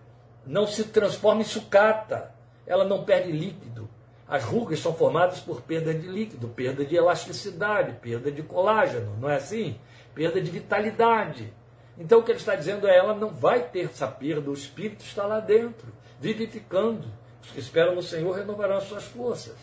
não 0.45 0.67
se 0.67 0.83
transforma 0.83 1.43
em 1.43 1.45
sucata, 1.45 2.35
ela 2.67 2.85
não 2.85 3.05
perde 3.05 3.31
líquido. 3.31 3.89
As 4.27 4.43
rugas 4.43 4.81
são 4.81 4.93
formadas 4.93 5.39
por 5.39 5.63
perda 5.63 5.95
de 5.95 6.09
líquido, 6.09 6.49
perda 6.49 6.85
de 6.85 6.97
elasticidade, 6.97 7.93
perda 8.03 8.33
de 8.33 8.43
colágeno, 8.43 9.17
não 9.21 9.31
é 9.31 9.37
assim? 9.37 9.79
Perda 10.13 10.41
de 10.41 10.51
vitalidade. 10.51 11.55
Então 11.97 12.19
o 12.19 12.23
que 12.25 12.33
ele 12.33 12.39
está 12.39 12.57
dizendo 12.57 12.89
é 12.89 12.97
ela 12.97 13.15
não 13.15 13.29
vai 13.29 13.63
ter 13.63 13.85
essa 13.87 14.09
perda, 14.09 14.51
o 14.51 14.55
espírito 14.55 15.05
está 15.05 15.25
lá 15.25 15.39
dentro 15.39 16.00
vivificando. 16.21 17.09
Os 17.43 17.51
que 17.51 17.59
esperam 17.59 17.95
no 17.95 18.03
Senhor 18.03 18.37
renovarão 18.37 18.77
as 18.77 18.85
suas 18.85 19.05
forças. 19.05 19.57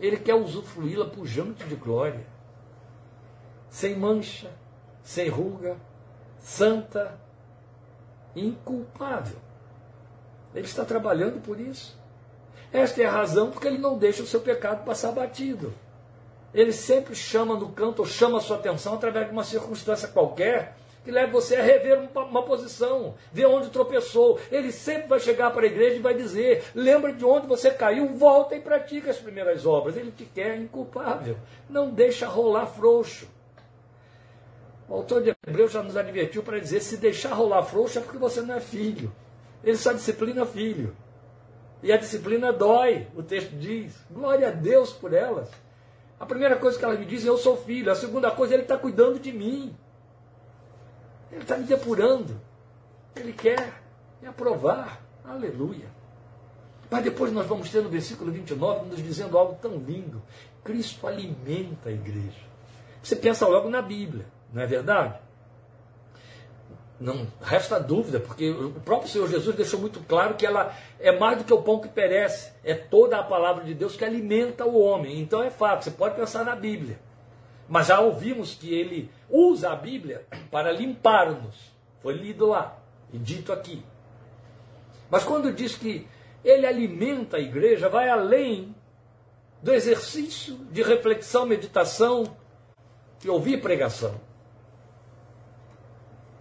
Ele 0.00 0.16
quer 0.16 0.34
usufruí-la 0.34 1.06
pujante 1.06 1.64
de 1.64 1.76
glória, 1.76 2.26
sem 3.70 3.96
mancha, 3.96 4.50
sem 5.04 5.28
ruga, 5.28 5.76
santa, 6.40 7.16
inculpável. 8.34 9.38
Ele 10.52 10.66
está 10.66 10.84
trabalhando 10.84 11.40
por 11.40 11.60
isso. 11.60 11.96
Esta 12.72 13.02
é 13.02 13.06
a 13.06 13.12
razão 13.12 13.52
porque 13.52 13.68
ele 13.68 13.78
não 13.78 13.96
deixa 13.96 14.24
o 14.24 14.26
seu 14.26 14.40
pecado 14.40 14.84
passar 14.84 15.12
batido. 15.12 15.72
Ele 16.52 16.72
sempre 16.72 17.14
chama 17.14 17.56
no 17.56 17.70
canto 17.70 18.00
ou 18.00 18.06
chama 18.06 18.38
a 18.38 18.40
sua 18.40 18.56
atenção 18.56 18.94
através 18.94 19.26
de 19.26 19.32
uma 19.32 19.44
circunstância 19.44 20.08
qualquer 20.08 20.76
que 21.04 21.10
leva 21.10 21.30
você 21.30 21.56
a 21.56 21.62
rever 21.62 22.08
uma, 22.14 22.42
posição, 22.42 23.14
ver 23.30 23.46
onde 23.46 23.68
tropeçou. 23.68 24.40
Ele 24.50 24.72
sempre 24.72 25.08
vai 25.08 25.20
chegar 25.20 25.50
para 25.50 25.62
a 25.62 25.66
igreja 25.66 25.96
e 25.96 26.00
vai 26.00 26.14
dizer: 26.14 26.64
lembra 26.74 27.12
de 27.12 27.24
onde 27.24 27.46
você 27.46 27.70
caiu, 27.70 28.14
volta 28.14 28.56
e 28.56 28.60
pratica 28.60 29.10
as 29.10 29.18
primeiras 29.18 29.66
obras. 29.66 29.96
Ele 29.96 30.10
te 30.10 30.24
quer 30.24 30.56
inculpável. 30.56 31.36
Não 31.68 31.90
deixa 31.90 32.26
rolar 32.26 32.66
frouxo. 32.66 33.28
O 34.88 34.94
autor 34.94 35.22
de 35.22 35.34
Hebreus 35.46 35.72
já 35.72 35.82
nos 35.82 35.96
advertiu 35.96 36.42
para 36.42 36.58
dizer: 36.58 36.80
se 36.80 36.96
deixar 36.96 37.34
rolar 37.34 37.62
frouxo 37.64 37.98
é 37.98 38.02
porque 38.02 38.18
você 38.18 38.40
não 38.40 38.54
é 38.54 38.60
filho. 38.60 39.12
Ele 39.62 39.76
só 39.76 39.92
disciplina 39.92 40.46
filho. 40.46 40.96
E 41.82 41.92
a 41.92 41.98
disciplina 41.98 42.50
dói, 42.50 43.06
o 43.14 43.22
texto 43.22 43.50
diz. 43.56 43.94
Glória 44.10 44.48
a 44.48 44.50
Deus 44.50 44.90
por 44.90 45.12
elas. 45.12 45.50
A 46.18 46.24
primeira 46.24 46.56
coisa 46.56 46.78
que 46.78 46.84
elas 46.84 46.98
me 46.98 47.04
dizem, 47.04 47.28
eu 47.28 47.36
sou 47.36 47.58
filho. 47.58 47.92
A 47.92 47.94
segunda 47.94 48.30
coisa, 48.30 48.54
ele 48.54 48.62
está 48.62 48.78
cuidando 48.78 49.18
de 49.18 49.30
mim. 49.30 49.76
Ele 51.34 51.42
está 51.42 51.58
me 51.58 51.64
depurando. 51.64 52.40
Ele 53.16 53.32
quer 53.32 53.82
me 54.22 54.28
aprovar. 54.28 55.02
Aleluia. 55.24 55.86
Mas 56.88 57.02
depois 57.02 57.32
nós 57.32 57.46
vamos 57.46 57.68
ter 57.70 57.82
no 57.82 57.88
versículo 57.88 58.30
29 58.30 58.86
nos 58.86 59.02
dizendo 59.02 59.36
algo 59.36 59.58
tão 59.60 59.76
lindo. 59.76 60.22
Cristo 60.62 61.06
alimenta 61.06 61.88
a 61.88 61.92
igreja. 61.92 62.44
Você 63.02 63.16
pensa 63.16 63.46
logo 63.48 63.68
na 63.68 63.82
Bíblia, 63.82 64.26
não 64.52 64.62
é 64.62 64.66
verdade? 64.66 65.18
Não 67.00 67.26
resta 67.42 67.80
dúvida, 67.80 68.20
porque 68.20 68.50
o 68.50 68.80
próprio 68.80 69.10
Senhor 69.10 69.28
Jesus 69.28 69.56
deixou 69.56 69.80
muito 69.80 70.00
claro 70.00 70.36
que 70.36 70.46
ela 70.46 70.74
é 71.00 71.18
mais 71.18 71.38
do 71.38 71.44
que 71.44 71.52
o 71.52 71.60
pão 71.60 71.80
que 71.80 71.88
perece, 71.88 72.52
é 72.62 72.74
toda 72.74 73.18
a 73.18 73.24
palavra 73.24 73.64
de 73.64 73.74
Deus 73.74 73.96
que 73.96 74.04
alimenta 74.04 74.64
o 74.64 74.80
homem. 74.80 75.20
Então 75.20 75.42
é 75.42 75.50
fato, 75.50 75.84
você 75.84 75.90
pode 75.90 76.14
pensar 76.14 76.44
na 76.44 76.54
Bíblia. 76.54 76.98
Mas 77.68 77.86
já 77.86 78.00
ouvimos 78.00 78.54
que 78.54 78.72
ele 78.74 79.10
usa 79.28 79.70
a 79.70 79.76
Bíblia 79.76 80.26
para 80.50 80.70
limpar-nos. 80.70 81.72
Foi 82.02 82.14
lido 82.14 82.46
lá 82.46 82.78
e 83.12 83.18
dito 83.18 83.52
aqui. 83.52 83.82
Mas 85.10 85.24
quando 85.24 85.52
diz 85.52 85.76
que 85.76 86.06
ele 86.44 86.66
alimenta 86.66 87.36
a 87.38 87.40
igreja, 87.40 87.88
vai 87.88 88.08
além 88.08 88.74
do 89.62 89.72
exercício 89.72 90.56
de 90.70 90.82
reflexão, 90.82 91.46
meditação 91.46 92.36
e 93.24 93.30
ouvir 93.30 93.62
pregação. 93.62 94.20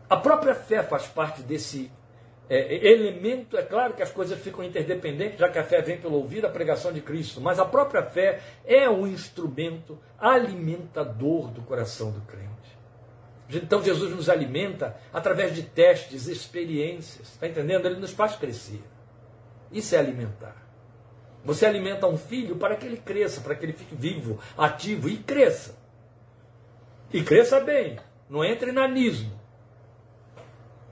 A 0.09 0.17
própria 0.17 0.53
fé 0.53 0.83
faz 0.83 1.07
parte 1.07 1.41
desse 1.41 1.89
é, 2.49 2.87
elemento, 2.91 3.57
é 3.57 3.63
claro 3.63 3.93
que 3.93 4.03
as 4.03 4.11
coisas 4.11 4.39
ficam 4.39 4.63
interdependentes, 4.63 5.39
já 5.39 5.49
que 5.49 5.57
a 5.57 5.63
fé 5.63 5.81
vem 5.81 5.97
pelo 5.97 6.15
ouvir 6.15 6.45
a 6.45 6.49
pregação 6.49 6.91
de 6.91 7.01
Cristo, 7.01 7.39
mas 7.39 7.57
a 7.57 7.65
própria 7.65 8.03
fé 8.03 8.41
é 8.65 8.89
um 8.89 9.07
instrumento 9.07 9.97
alimentador 10.19 11.49
do 11.51 11.61
coração 11.61 12.11
do 12.11 12.21
crente. 12.21 12.51
Então 13.49 13.83
Jesus 13.83 14.13
nos 14.13 14.29
alimenta 14.29 14.97
através 15.13 15.55
de 15.55 15.63
testes, 15.63 16.27
experiências, 16.27 17.29
está 17.29 17.47
entendendo? 17.47 17.85
Ele 17.85 17.99
nos 17.99 18.11
faz 18.11 18.35
crescer. 18.35 18.81
Isso 19.71 19.95
é 19.95 19.99
alimentar. 19.99 20.63
Você 21.45 21.65
alimenta 21.65 22.07
um 22.07 22.17
filho 22.17 22.55
para 22.55 22.75
que 22.75 22.85
ele 22.85 22.97
cresça, 22.97 23.41
para 23.41 23.55
que 23.55 23.65
ele 23.65 23.73
fique 23.73 23.95
vivo, 23.95 24.39
ativo 24.57 25.09
e 25.09 25.17
cresça. 25.17 25.77
E 27.11 27.21
cresça 27.21 27.59
bem, 27.59 27.99
não 28.29 28.43
entre 28.43 28.71
na 28.71 28.87
nismo, 28.87 29.39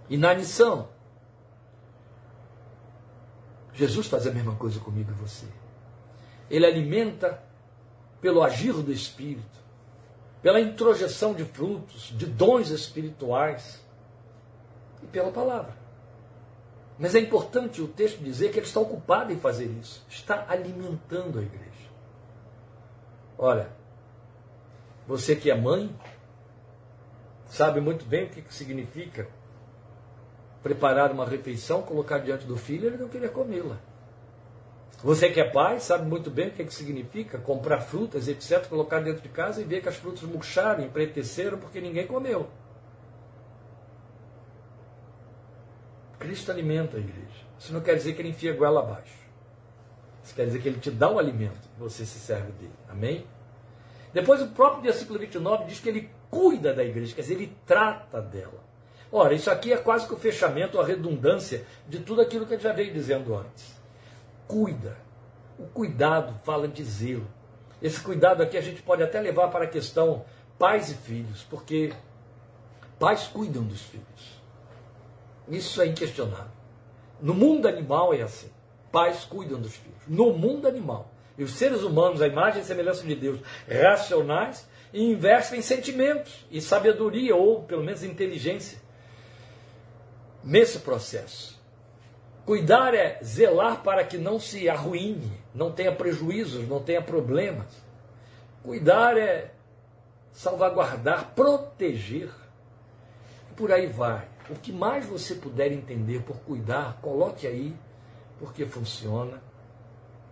inanição 0.10 0.89
Jesus 3.74 4.07
faz 4.07 4.28
a 4.28 4.32
mesma 4.32 4.55
coisa 4.55 4.80
comigo 4.80 5.11
e 5.11 5.13
você. 5.13 5.45
Ele 6.49 6.65
alimenta 6.65 7.41
pelo 8.19 8.43
agir 8.43 8.74
do 8.74 8.91
Espírito, 8.91 9.59
pela 10.41 10.59
introjeção 10.59 11.34
de 11.34 11.45
frutos, 11.45 12.13
de 12.17 12.26
dons 12.26 12.69
espirituais. 12.69 13.80
e 15.03 15.07
pela 15.07 15.32
palavra. 15.32 15.74
Mas 16.99 17.15
é 17.15 17.19
importante 17.19 17.82
o 17.82 17.88
texto 17.88 18.19
dizer 18.19 18.51
que 18.51 18.59
ele 18.59 18.67
está 18.67 18.80
ocupado 18.80 19.34
em 19.34 19.39
fazer 19.39 19.65
isso, 19.65 20.05
está 20.07 20.45
alimentando 20.47 21.39
a 21.39 21.41
igreja. 21.41 21.89
Olha, 23.36 23.69
você 25.07 25.36
que 25.36 25.49
é 25.49 25.55
mãe, 25.59 25.93
sabe 27.47 27.82
muito 27.82 28.05
bem 28.05 28.26
o 28.26 28.30
que 28.30 28.53
significa 28.53 29.28
preparar 30.62 31.12
uma 31.12 31.26
refeição, 31.26 31.82
colocar 31.82 32.20
diante 32.20 32.45
do 32.45 32.57
filho 32.57 32.88
ele 32.88 32.97
não 32.97 33.09
querer 33.09 33.32
comê-la. 33.32 33.78
Você 35.03 35.30
que 35.32 35.39
é 35.39 35.49
pai 35.49 35.80
sabe 35.80 36.07
muito 36.07 36.30
bem 36.30 36.49
o 36.49 36.51
que, 36.51 36.62
é 36.62 36.66
que 36.66 36.74
significa 36.74 37.39
comprar 37.39 37.82
frutas, 37.82 38.28
etc., 38.28 38.68
colocar 38.68 38.99
dentro 38.99 39.22
de 39.22 39.30
casa 39.30 39.59
e 39.59 39.64
ver 39.64 39.82
que 39.82 39.89
as 39.89 39.95
frutas 39.95 40.22
murcharam, 40.22 40.84
empreteceram 40.84 41.57
porque 41.57 41.82
ninguém 41.82 42.05
comeu. 42.05 42.47
Cristo 46.20 46.51
alimenta 46.51 46.97
a 46.97 46.99
igreja. 46.99 47.41
Isso 47.57 47.74
não 47.74 47.82
quer 47.82 47.95
dizer 47.95 48.14
que 48.14 48.22
ele 48.22 48.30
enfia 48.30 48.53
goela 48.53 48.82
abaixo. 48.82 49.18
Isso 50.24 50.36
quer 50.36 50.45
dizer 50.45 50.62
que 50.62 50.70
ele 50.70 50.80
te 50.80 50.91
dá 50.91 51.09
o 51.09 51.18
alimento 51.18 51.68
e 51.76 51.80
você 51.80 52.05
se 52.05 52.20
serve 52.20 52.51
dele. 52.51 52.74
Amém? 52.88 53.26
Depois 54.14 54.39
o 54.41 54.49
próprio 54.49 54.84
versículo 54.84 55.18
29 55.18 55.66
diz 55.66 55.80
que 55.80 55.89
ele 55.89 56.09
cuida 56.30 56.74
da 56.74 56.84
igreja, 56.84 57.16
quer 57.16 57.22
dizer, 57.22 57.34
ele 57.36 57.57
trata 57.66 58.22
dela. 58.22 58.64
Ora, 59.12 59.34
isso 59.34 59.51
aqui 59.51 59.74
é 59.74 59.78
quase 59.78 60.07
que 60.07 60.14
o 60.14 60.18
fechamento, 60.18 60.80
a 60.80 60.86
redundância 60.86 61.66
de 61.88 61.99
tudo 61.99 62.22
aquilo 62.22 62.45
que 62.45 62.53
eu 62.53 62.59
já 62.59 62.72
veio 62.72 62.93
dizendo 62.93 63.36
antes. 63.36 63.76
Cuida. 64.47 64.97
O 65.59 65.66
cuidado 65.66 66.39
fala 66.43 66.68
de 66.68 66.84
zelo. 66.84 67.28
Esse 67.82 67.99
cuidado 67.99 68.41
aqui 68.41 68.57
a 68.57 68.62
gente 68.62 68.82
pode 68.82 69.03
até 69.03 69.20
levar 69.20 69.49
para 69.49 69.66
a 69.66 69.68
questão 69.68 70.24
pais 70.57 70.89
e 70.89 70.95
filhos, 70.95 71.45
porque 71.49 71.91
pais 72.97 73.28
cuidam 73.28 73.64
dos 73.64 73.82
filhos. 73.82 74.41
Isso 75.49 75.82
é 75.82 75.88
inquestionável. 75.88 76.51
No 77.20 77.34
mundo 77.34 77.68
animal 77.68 78.14
é 78.14 78.22
assim. 78.22 78.49
Pais 78.91 79.26
cuidam 79.26 79.59
dos 79.59 79.76
filhos. 79.76 80.01
No 80.07 80.32
mundo 80.32 80.68
animal. 80.68 81.12
E 81.38 81.43
os 81.43 81.53
seres 81.53 81.84
humanos, 81.84 82.22
a 82.22 82.28
imagem 82.28 82.62
e 82.62 82.66
semelhança 82.66 83.05
de 83.05 83.16
Deus, 83.16 83.39
racionais, 83.68 84.68
investem 84.93 85.59
em 85.59 85.62
sentimentos 85.62 86.45
e 86.49 86.62
sabedoria, 86.62 87.36
ou 87.36 87.64
pelo 87.64 87.84
menos 87.84 88.03
inteligência 88.03 88.80
nesse 90.43 90.79
processo. 90.79 91.59
Cuidar 92.45 92.93
é 92.93 93.19
zelar 93.23 93.83
para 93.83 94.03
que 94.03 94.17
não 94.17 94.39
se 94.39 94.67
arruine, 94.67 95.31
não 95.53 95.71
tenha 95.71 95.91
prejuízos, 95.91 96.67
não 96.67 96.81
tenha 96.81 97.01
problemas. 97.01 97.67
Cuidar 98.63 99.17
é 99.17 99.53
salvaguardar, 100.33 101.31
proteger. 101.35 102.31
E 103.49 103.53
por 103.53 103.71
aí 103.71 103.87
vai. 103.87 104.27
O 104.49 104.55
que 104.55 104.71
mais 104.71 105.05
você 105.05 105.35
puder 105.35 105.71
entender 105.71 106.23
por 106.23 106.37
cuidar, 106.37 106.99
coloque 107.01 107.45
aí, 107.45 107.75
porque 108.39 108.65
funciona. 108.65 109.41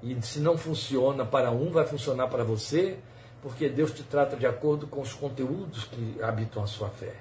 E 0.02 0.20
se 0.22 0.40
não 0.40 0.58
funciona 0.58 1.26
para 1.26 1.52
um, 1.52 1.72
vai 1.72 1.86
funcionar 1.86 2.28
para 2.28 2.44
você, 2.44 2.98
porque 3.42 3.70
Deus 3.70 3.92
te 3.92 4.04
trata 4.04 4.36
de 4.36 4.46
acordo 4.46 4.88
com 4.88 5.02
os 5.02 5.14
conteúdos 5.14 5.86
que 5.86 6.22
habitam 6.22 6.64
a 6.64 6.68
sua 6.68 6.90
fé. 6.90 7.16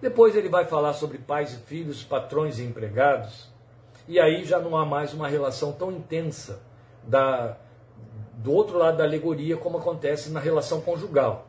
Depois 0.00 0.36
ele 0.36 0.48
vai 0.48 0.64
falar 0.64 0.92
sobre 0.92 1.18
pais 1.18 1.52
e 1.52 1.56
filhos, 1.56 2.04
patrões 2.04 2.58
e 2.58 2.62
empregados, 2.62 3.48
e 4.06 4.20
aí 4.20 4.44
já 4.44 4.58
não 4.58 4.76
há 4.76 4.86
mais 4.86 5.12
uma 5.12 5.26
relação 5.26 5.72
tão 5.72 5.90
intensa 5.90 6.60
da, 7.02 7.56
do 8.34 8.52
outro 8.52 8.78
lado 8.78 8.98
da 8.98 9.04
alegoria, 9.04 9.56
como 9.56 9.78
acontece 9.78 10.30
na 10.30 10.40
relação 10.40 10.80
conjugal. 10.80 11.48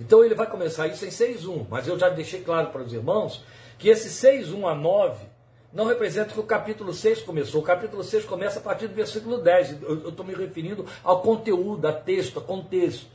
Então 0.00 0.24
ele 0.24 0.34
vai 0.34 0.48
começar 0.48 0.88
isso 0.88 1.04
em 1.04 1.08
6.1, 1.08 1.66
mas 1.70 1.86
eu 1.86 1.98
já 1.98 2.08
deixei 2.08 2.40
claro 2.40 2.70
para 2.70 2.82
os 2.82 2.92
irmãos 2.92 3.44
que 3.78 3.88
esse 3.88 4.08
6.1 4.08 4.70
a 4.70 4.74
9 4.74 5.34
não 5.72 5.86
representa 5.86 6.32
que 6.32 6.40
o 6.40 6.44
capítulo 6.44 6.92
6 6.92 7.22
começou. 7.22 7.60
O 7.60 7.64
capítulo 7.64 8.02
6 8.02 8.24
começa 8.24 8.60
a 8.60 8.62
partir 8.62 8.86
do 8.86 8.94
versículo 8.94 9.38
10. 9.38 9.82
Eu 9.82 10.08
estou 10.08 10.24
me 10.24 10.34
referindo 10.34 10.86
ao 11.02 11.20
conteúdo, 11.20 11.86
a 11.86 11.92
texto, 11.92 12.38
a 12.38 12.42
contexto. 12.42 13.06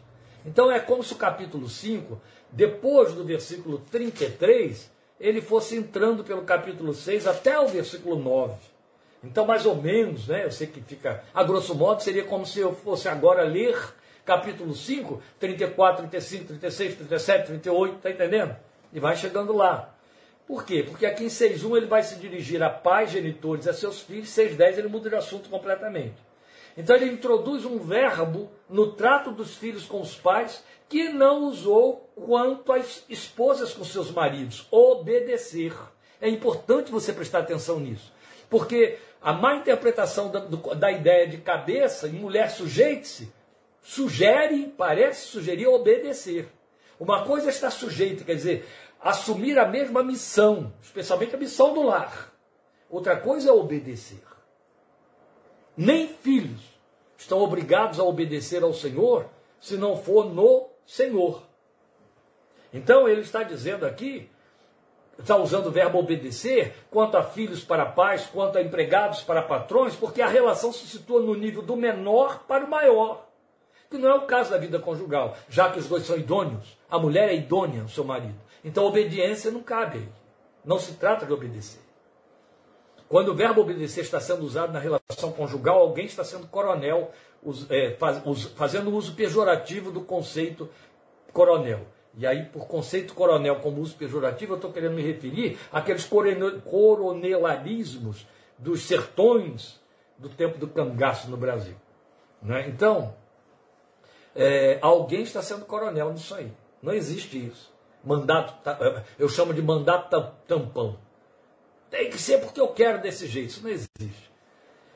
Então 0.46 0.72
é 0.72 0.80
como 0.80 1.04
se 1.04 1.14
o 1.14 1.18
capítulo 1.18 1.70
5 1.70 2.20
depois 2.52 3.14
do 3.14 3.24
versículo 3.24 3.80
33, 3.92 4.90
ele 5.20 5.42
fosse 5.42 5.76
entrando 5.76 6.24
pelo 6.24 6.44
capítulo 6.44 6.94
6 6.94 7.28
até 7.28 7.60
o 7.60 7.68
versículo 7.68 8.18
9. 8.18 8.56
Então, 9.24 9.46
mais 9.46 9.66
ou 9.66 9.76
menos, 9.76 10.28
né, 10.28 10.46
eu 10.46 10.52
sei 10.52 10.68
que 10.68 10.82
fica, 10.82 11.24
a 11.34 11.44
grosso 11.44 11.76
modo, 11.76 12.02
seria 12.02 12.24
como 12.24 12.46
se 12.46 12.60
eu 12.60 12.74
fosse 12.74 13.10
agora 13.10 13.44
ler 13.44 13.78
capítulo 14.26 14.74
5, 14.74 15.22
34, 15.40 16.08
35, 16.08 16.46
36, 16.46 16.96
37, 16.96 17.48
38, 17.48 17.96
está 17.96 18.12
entendendo? 18.12 18.56
E 18.94 19.00
vai 19.00 19.16
chegando 19.16 19.54
lá. 19.54 19.94
Por 20.48 20.66
quê? 20.66 20.84
Porque 20.84 21.06
aqui 21.06 21.26
em 21.26 21.28
6.1 21.28 21.78
ele 21.78 21.86
vai 21.86 22.02
se 22.02 22.16
dirigir 22.16 22.64
a 22.64 22.70
pais, 22.70 23.12
genitores, 23.12 23.68
a 23.68 23.74
seus 23.74 24.02
filhos, 24.02 24.30
6.10 24.30 24.78
ele 24.78 24.88
muda 24.88 25.10
de 25.10 25.16
assunto 25.16 25.50
completamente. 25.50 26.16
Então 26.78 26.96
ele 26.96 27.12
introduz 27.12 27.66
um 27.66 27.78
verbo 27.78 28.50
no 28.70 28.94
trato 28.94 29.32
dos 29.32 29.56
filhos 29.56 29.86
com 29.86 30.00
os 30.00 30.16
pais 30.16 30.64
que 30.90 31.10
não 31.10 31.44
usou 31.44 32.10
quanto 32.16 32.74
às 32.74 33.06
esposas 33.08 33.74
com 33.74 33.86
seus 33.86 34.12
maridos, 34.12 34.68
obedecer. 34.72 35.74
É 36.20 36.28
importante 36.28 36.92
você 36.92 37.14
prestar 37.14 37.40
atenção 37.40 37.80
nisso, 37.80 38.12
porque 38.50 38.98
a 39.22 39.32
má 39.32 39.56
interpretação 39.56 40.30
da, 40.30 40.40
da 40.40 40.92
ideia 40.92 41.28
de 41.28 41.38
cabeça 41.38 42.08
e 42.08 42.12
mulher 42.12 42.50
sujeite-se 42.50 43.32
sugere, 43.82 44.74
parece 44.78 45.28
sugerir 45.28 45.68
obedecer. 45.68 46.50
Uma 47.00 47.24
coisa 47.24 47.48
é 47.48 47.50
estar 47.50 47.72
sujeito, 47.72 48.26
quer 48.26 48.36
dizer, 48.36 48.68
assumir 49.00 49.58
a 49.58 49.68
mesma 49.68 50.04
missão, 50.04 50.74
especialmente 50.82 51.36
a 51.36 51.40
missão 51.40 51.74
do 51.74 51.84
lar. 51.84 52.34
Outra 52.90 53.16
coisa 53.16 53.50
é 53.50 53.54
obedecer. 53.54 54.22
Nem 55.78 56.08
filhos 56.08 56.62
estão 57.18 57.40
obrigados 57.40 58.00
a 58.00 58.04
obedecer 58.04 58.64
ao 58.64 58.74
Senhor 58.74 59.30
se 59.60 59.78
não 59.78 59.96
for 59.98 60.26
no 60.26 60.69
Senhor. 60.90 61.44
Então 62.74 63.08
ele 63.08 63.22
está 63.22 63.44
dizendo 63.44 63.86
aqui, 63.86 64.28
está 65.20 65.38
usando 65.38 65.68
o 65.68 65.72
verbo 65.72 66.00
obedecer, 66.00 66.74
quanto 66.90 67.16
a 67.16 67.22
filhos 67.22 67.64
para 67.64 67.86
pais, 67.86 68.26
quanto 68.26 68.58
a 68.58 68.62
empregados 68.64 69.22
para 69.22 69.44
patrões, 69.44 69.96
porque 69.96 70.20
a 70.20 70.28
relação 70.28 70.74
se 70.74 70.88
situa 70.88 71.22
no 71.22 71.36
nível 71.36 71.62
do 71.62 71.78
menor 71.78 72.44
para 72.48 72.66
o 72.66 72.70
maior. 72.70 73.28
Que 73.88 74.00
não 74.00 74.10
é 74.10 74.16
o 74.16 74.26
caso 74.26 74.50
da 74.50 74.58
vida 74.58 74.80
conjugal, 74.80 75.38
já 75.48 75.72
que 75.72 75.78
os 75.78 75.88
dois 75.88 76.08
são 76.08 76.18
idôneos. 76.18 76.76
A 76.90 76.98
mulher 76.98 77.30
é 77.30 77.36
idônea 77.36 77.84
ao 77.84 77.88
seu 77.88 78.04
marido. 78.04 78.40
Então 78.66 78.84
obediência 78.84 79.52
não 79.52 79.62
cabe 79.62 80.00
aí. 80.00 80.10
Não 80.66 80.80
se 80.80 80.94
trata 80.94 81.24
de 81.24 81.32
obedecer. 81.32 81.82
Quando 83.08 83.30
o 83.30 83.36
verbo 83.36 83.62
obedecer 83.62 84.02
está 84.02 84.20
sendo 84.20 84.44
usado 84.44 84.74
na 84.74 84.80
relação 84.80 85.32
conjugal, 85.32 85.80
alguém 85.80 86.06
está 86.06 86.24
sendo 86.24 86.48
coronel 86.48 87.12
é, 87.70 87.92
faz, 87.92 88.22
fazendo 88.56 88.92
uso 88.96 89.14
pejorativo 89.14 89.92
do 89.92 90.02
conceito 90.02 90.68
coronel. 91.32 91.86
E 92.18 92.26
aí, 92.26 92.46
por 92.46 92.66
conceito 92.68 93.14
coronel 93.14 93.58
como 93.58 93.82
uso 93.82 93.96
pejorativo, 93.96 94.54
eu 94.54 94.58
estou 94.58 94.74
querendo 94.74 94.94
me 94.94 95.02
referir 95.02 95.58
àqueles 95.72 96.06
coronelarismos 96.06 98.26
dos 98.58 98.82
sertões 98.82 99.80
do 100.18 100.28
tempo 100.28 100.58
do 100.58 100.68
cangaço 100.68 101.30
no 101.30 101.38
Brasil. 101.38 101.76
Né? 102.42 102.68
Então, 102.68 103.16
é, 104.36 104.80
alguém 104.82 105.22
está 105.22 105.42
sendo 105.42 105.64
coronel 105.66 106.12
nisso 106.12 106.36
aí. 106.36 106.52
Não 106.82 106.94
existe 106.94 107.48
isso. 107.48 107.72
Mandato, 108.04 108.54
eu 109.18 109.30
chamo 109.30 109.54
de 109.54 109.62
mandato 109.62 110.10
tampão. 110.48 110.98
Tem 111.90 112.10
que 112.10 112.18
ser 112.18 112.40
porque 112.40 112.60
eu 112.60 112.70
quero 112.70 113.02
desse 113.02 113.28
jeito. 113.28 113.50
Isso 113.50 113.64
não 113.64 113.70
existe. 113.70 114.29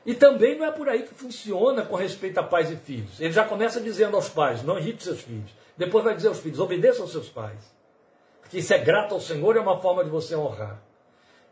E 0.06 0.14
também 0.14 0.58
não 0.58 0.66
é 0.66 0.70
por 0.70 0.88
aí 0.88 1.02
que 1.02 1.14
funciona 1.14 1.82
com 1.82 1.96
respeito 1.96 2.38
a 2.38 2.42
pais 2.42 2.70
e 2.70 2.76
filhos. 2.76 3.20
Ele 3.20 3.32
já 3.32 3.44
começa 3.44 3.80
dizendo 3.80 4.16
aos 4.16 4.28
pais: 4.28 4.62
não 4.62 4.78
irrite 4.78 5.02
seus 5.02 5.20
filhos. 5.20 5.50
Depois 5.76 6.04
vai 6.04 6.14
dizer 6.14 6.28
aos 6.28 6.40
filhos: 6.40 6.58
obedeçam 6.58 7.02
aos 7.02 7.12
seus 7.12 7.28
pais. 7.28 7.74
Porque 8.40 8.58
isso 8.58 8.74
é 8.74 8.78
grato 8.78 9.14
ao 9.14 9.20
Senhor, 9.20 9.56
é 9.56 9.60
uma 9.60 9.80
forma 9.80 10.04
de 10.04 10.10
você 10.10 10.36
honrar. 10.36 10.82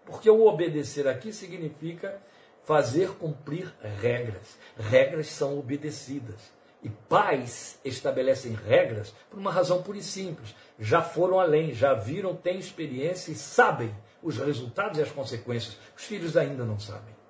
Porque 0.04 0.28
o 0.28 0.46
obedecer 0.46 1.08
aqui 1.08 1.32
significa 1.32 2.20
fazer 2.64 3.10
cumprir 3.12 3.72
regras. 4.00 4.58
Regras 4.76 5.28
são 5.28 5.58
obedecidas. 5.58 6.52
E 6.82 6.88
pais 6.88 7.78
estabelecem 7.84 8.54
regras 8.54 9.14
por 9.30 9.38
uma 9.38 9.52
razão 9.52 9.82
pura 9.82 9.98
e 9.98 10.02
simples. 10.02 10.54
Já 10.78 11.00
foram 11.00 11.38
além, 11.38 11.72
já 11.72 11.94
viram, 11.94 12.34
têm 12.34 12.58
experiência 12.58 13.30
e 13.30 13.36
sabem 13.36 13.94
os 14.22 14.36
resultados 14.36 14.98
e 14.98 15.02
as 15.02 15.10
consequências. 15.10 15.78
Os 15.96 16.04
filhos 16.04 16.36
ainda 16.36 16.64
não 16.64 16.78
sabem. 16.78 17.21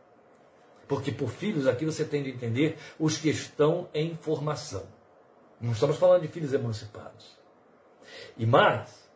Porque 0.92 1.10
por 1.10 1.30
filhos 1.30 1.66
aqui 1.66 1.86
você 1.86 2.04
tem 2.04 2.22
de 2.22 2.28
entender 2.28 2.76
os 2.98 3.16
que 3.16 3.30
estão 3.30 3.88
em 3.94 4.14
formação. 4.14 4.84
Não 5.58 5.72
estamos 5.72 5.96
falando 5.96 6.20
de 6.20 6.28
filhos 6.28 6.52
emancipados. 6.52 7.34
E 8.36 8.44
mais, 8.44 9.10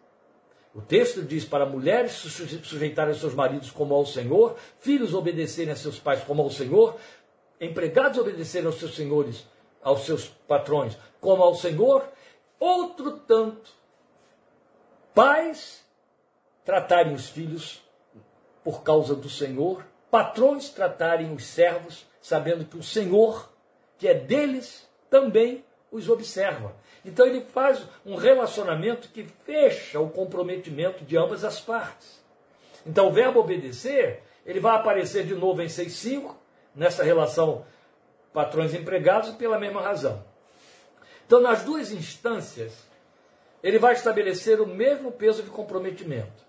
o 0.74 0.80
texto 0.80 1.22
diz 1.22 1.44
para 1.44 1.66
mulheres 1.66 2.12
sujeitarem 2.12 3.14
seus 3.14 3.34
maridos 3.34 3.70
como 3.70 3.94
ao 3.94 4.06
Senhor, 4.06 4.56
filhos 4.78 5.12
obedecerem 5.12 5.70
a 5.70 5.76
seus 5.76 5.98
pais 5.98 6.24
como 6.24 6.40
ao 6.40 6.50
Senhor, 6.50 6.96
empregados 7.60 8.18
obedecerem 8.18 8.68
aos 8.68 8.78
seus 8.78 8.96
senhores, 8.96 9.46
aos 9.82 10.06
seus 10.06 10.28
patrões 10.28 10.96
como 11.20 11.42
ao 11.42 11.54
Senhor, 11.54 12.08
outro 12.58 13.18
tanto, 13.18 13.70
pais 15.14 15.84
tratarem 16.64 17.12
os 17.12 17.28
filhos 17.28 17.82
por 18.64 18.82
causa 18.82 19.14
do 19.14 19.28
Senhor, 19.28 19.84
patrões 20.10 20.68
tratarem 20.70 21.32
os 21.32 21.44
servos, 21.44 22.06
sabendo 22.20 22.64
que 22.64 22.76
o 22.76 22.82
Senhor, 22.82 23.50
que 23.98 24.08
é 24.08 24.14
deles, 24.14 24.86
também 25.10 25.64
os 25.90 26.08
observa. 26.08 26.74
Então 27.04 27.26
ele 27.26 27.42
faz 27.42 27.82
um 28.04 28.16
relacionamento 28.16 29.08
que 29.08 29.24
fecha 29.44 30.00
o 30.00 30.10
comprometimento 30.10 31.04
de 31.04 31.16
ambas 31.16 31.44
as 31.44 31.60
partes. 31.60 32.20
Então 32.84 33.08
o 33.08 33.12
verbo 33.12 33.40
obedecer, 33.40 34.22
ele 34.44 34.60
vai 34.60 34.76
aparecer 34.76 35.24
de 35.24 35.34
novo 35.34 35.62
em 35.62 35.66
6.5, 35.66 36.34
nessa 36.74 37.02
relação 37.02 37.64
patrões 38.32 38.74
empregados, 38.74 39.30
pela 39.30 39.58
mesma 39.58 39.80
razão. 39.80 40.22
Então 41.26 41.40
nas 41.40 41.62
duas 41.62 41.90
instâncias, 41.90 42.86
ele 43.62 43.78
vai 43.78 43.94
estabelecer 43.94 44.60
o 44.60 44.66
mesmo 44.66 45.10
peso 45.10 45.42
de 45.42 45.50
comprometimento, 45.50 46.44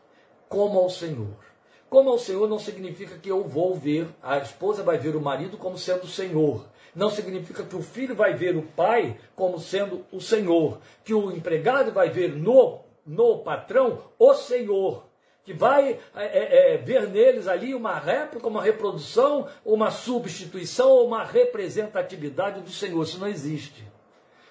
como 0.49 0.79
ao 0.79 0.89
Senhor. 0.89 1.46
Como 1.89 2.09
ao 2.09 2.19
Senhor 2.19 2.47
não 2.49 2.59
significa 2.59 3.17
que 3.17 3.29
eu 3.29 3.43
vou 3.43 3.75
ver, 3.75 4.07
a 4.21 4.37
esposa 4.37 4.83
vai 4.83 4.97
ver 4.97 5.15
o 5.15 5.21
marido 5.21 5.57
como 5.57 5.77
sendo 5.77 6.03
o 6.03 6.09
Senhor 6.09 6.65
não 6.97 7.11
significa 7.11 7.63
que 7.63 7.75
o 7.75 7.83
filho 7.83 8.15
vai 8.15 8.33
ver 8.33 8.57
o 8.57 8.63
pai 8.63 9.19
como 9.35 9.59
sendo 9.59 10.03
o 10.11 10.19
Senhor, 10.19 10.79
que 11.03 11.13
o 11.13 11.31
empregado 11.31 11.91
vai 11.91 12.09
ver 12.09 12.35
no, 12.35 12.79
no 13.05 13.37
patrão 13.37 14.01
o 14.17 14.33
Senhor, 14.33 15.05
que 15.43 15.53
vai 15.53 15.99
é, 16.15 16.25
é, 16.25 16.73
é 16.73 16.77
ver 16.77 17.07
neles 17.07 17.47
ali 17.47 17.75
uma 17.75 17.99
réplica, 17.99 18.47
uma 18.47 18.63
reprodução, 18.63 19.47
uma 19.63 19.91
substituição 19.91 20.89
ou 20.89 21.05
uma 21.05 21.23
representatividade 21.23 22.61
do 22.61 22.71
Senhor. 22.71 23.03
Isso 23.03 23.19
não 23.19 23.27
existe. 23.27 23.87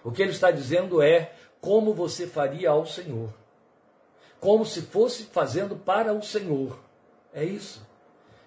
O 0.05 0.13
que 0.13 0.23
ele 0.23 0.31
está 0.31 0.53
dizendo 0.53 1.03
é 1.03 1.33
como 1.61 1.93
você 1.93 2.29
faria 2.29 2.71
ao 2.71 2.87
Senhor. 2.87 3.29
Como 4.39 4.65
se 4.65 4.83
fosse 4.83 5.25
fazendo 5.25 5.75
para 5.75 6.13
o 6.13 6.23
Senhor. 6.23 6.86
É 7.37 7.45
isso. 7.45 7.87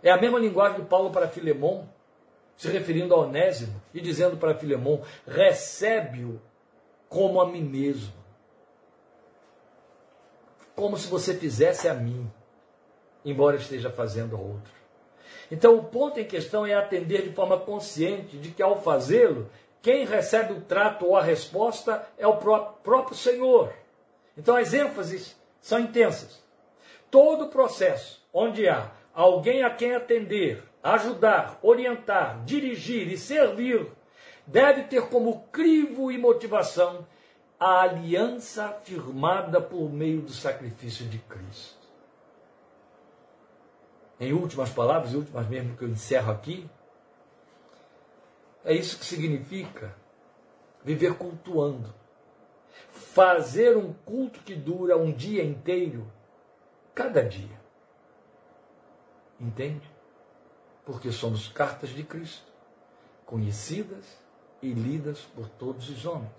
É 0.01 0.09
a 0.09 0.19
mesma 0.19 0.39
linguagem 0.39 0.81
de 0.81 0.87
Paulo 0.87 1.11
para 1.11 1.27
Filemão 1.27 1.87
se 2.57 2.67
referindo 2.67 3.13
a 3.13 3.19
Onésimo 3.19 3.79
e 3.93 4.01
dizendo 4.01 4.35
para 4.35 4.55
Filemão: 4.55 5.03
recebe-o 5.27 6.41
como 7.07 7.39
a 7.39 7.47
mim 7.47 7.61
mesmo. 7.61 8.11
Como 10.75 10.97
se 10.97 11.07
você 11.07 11.35
fizesse 11.35 11.87
a 11.87 11.93
mim, 11.93 12.29
embora 13.23 13.57
esteja 13.57 13.91
fazendo 13.91 14.35
a 14.35 14.39
outro. 14.39 14.73
Então, 15.51 15.77
o 15.77 15.83
ponto 15.83 16.19
em 16.19 16.25
questão 16.25 16.65
é 16.65 16.73
atender 16.73 17.21
de 17.21 17.33
forma 17.33 17.59
consciente 17.59 18.37
de 18.37 18.49
que, 18.51 18.63
ao 18.63 18.81
fazê-lo, 18.81 19.49
quem 19.81 20.05
recebe 20.05 20.53
o 20.53 20.61
trato 20.61 21.05
ou 21.05 21.15
a 21.15 21.21
resposta 21.21 22.07
é 22.17 22.25
o 22.25 22.37
próprio 22.37 23.15
Senhor. 23.15 23.71
Então, 24.35 24.55
as 24.55 24.73
ênfases 24.73 25.39
são 25.61 25.79
intensas. 25.79 26.41
Todo 27.09 27.45
o 27.45 27.49
processo 27.49 28.23
onde 28.33 28.67
há 28.67 28.91
alguém 29.13 29.63
a 29.63 29.69
quem 29.69 29.95
atender, 29.95 30.63
ajudar, 30.83 31.59
orientar, 31.61 32.43
dirigir 32.45 33.11
e 33.11 33.17
servir, 33.17 33.87
deve 34.45 34.83
ter 34.83 35.07
como 35.09 35.41
crivo 35.51 36.11
e 36.11 36.17
motivação 36.17 37.05
a 37.59 37.81
aliança 37.81 38.69
firmada 38.83 39.59
por 39.59 39.91
meio 39.91 40.21
do 40.21 40.31
sacrifício 40.31 41.05
de 41.05 41.17
Cristo. 41.19 41.77
Em 44.19 44.33
últimas 44.33 44.69
palavras, 44.69 45.13
e 45.13 45.17
últimas 45.17 45.47
mesmo 45.47 45.75
que 45.75 45.83
eu 45.83 45.89
encerro 45.89 46.31
aqui, 46.31 46.69
é 48.63 48.73
isso 48.73 48.97
que 48.97 49.05
significa 49.05 49.95
viver 50.83 51.15
cultuando. 51.15 51.93
Fazer 52.91 53.75
um 53.75 53.93
culto 53.93 54.39
que 54.41 54.55
dura 54.55 54.97
um 54.97 55.11
dia 55.11 55.43
inteiro, 55.43 56.11
cada 56.99 57.23
dia. 57.23 57.59
Entende? 59.39 59.89
porque 60.89 61.11
somos 61.11 61.47
cartas 61.47 61.91
de 61.91 62.03
Cristo, 62.03 62.51
conhecidas 63.23 64.17
e 64.59 64.73
lidas 64.73 65.19
por 65.19 65.47
todos 65.47 65.87
os 65.87 66.03
homens. 66.03 66.31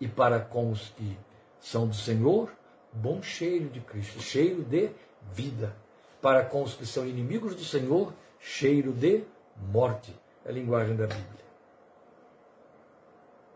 E 0.00 0.08
para 0.08 0.40
com 0.40 0.72
os 0.72 0.88
que 0.88 1.16
são 1.60 1.86
do 1.86 1.94
Senhor, 1.94 2.52
bom 2.92 3.22
cheiro 3.22 3.70
de 3.70 3.80
Cristo, 3.80 4.20
cheiro 4.20 4.64
de 4.64 4.90
vida. 5.30 5.76
Para 6.20 6.44
com 6.44 6.64
os 6.64 6.74
que 6.74 6.84
são 6.84 7.06
inimigos 7.06 7.54
do 7.54 7.64
Senhor, 7.64 8.12
cheiro 8.40 8.92
de 8.92 9.22
morte. 9.70 10.12
É 10.44 10.48
a 10.48 10.52
linguagem 10.52 10.96
da 10.96 11.06
Bíblia. 11.06 11.44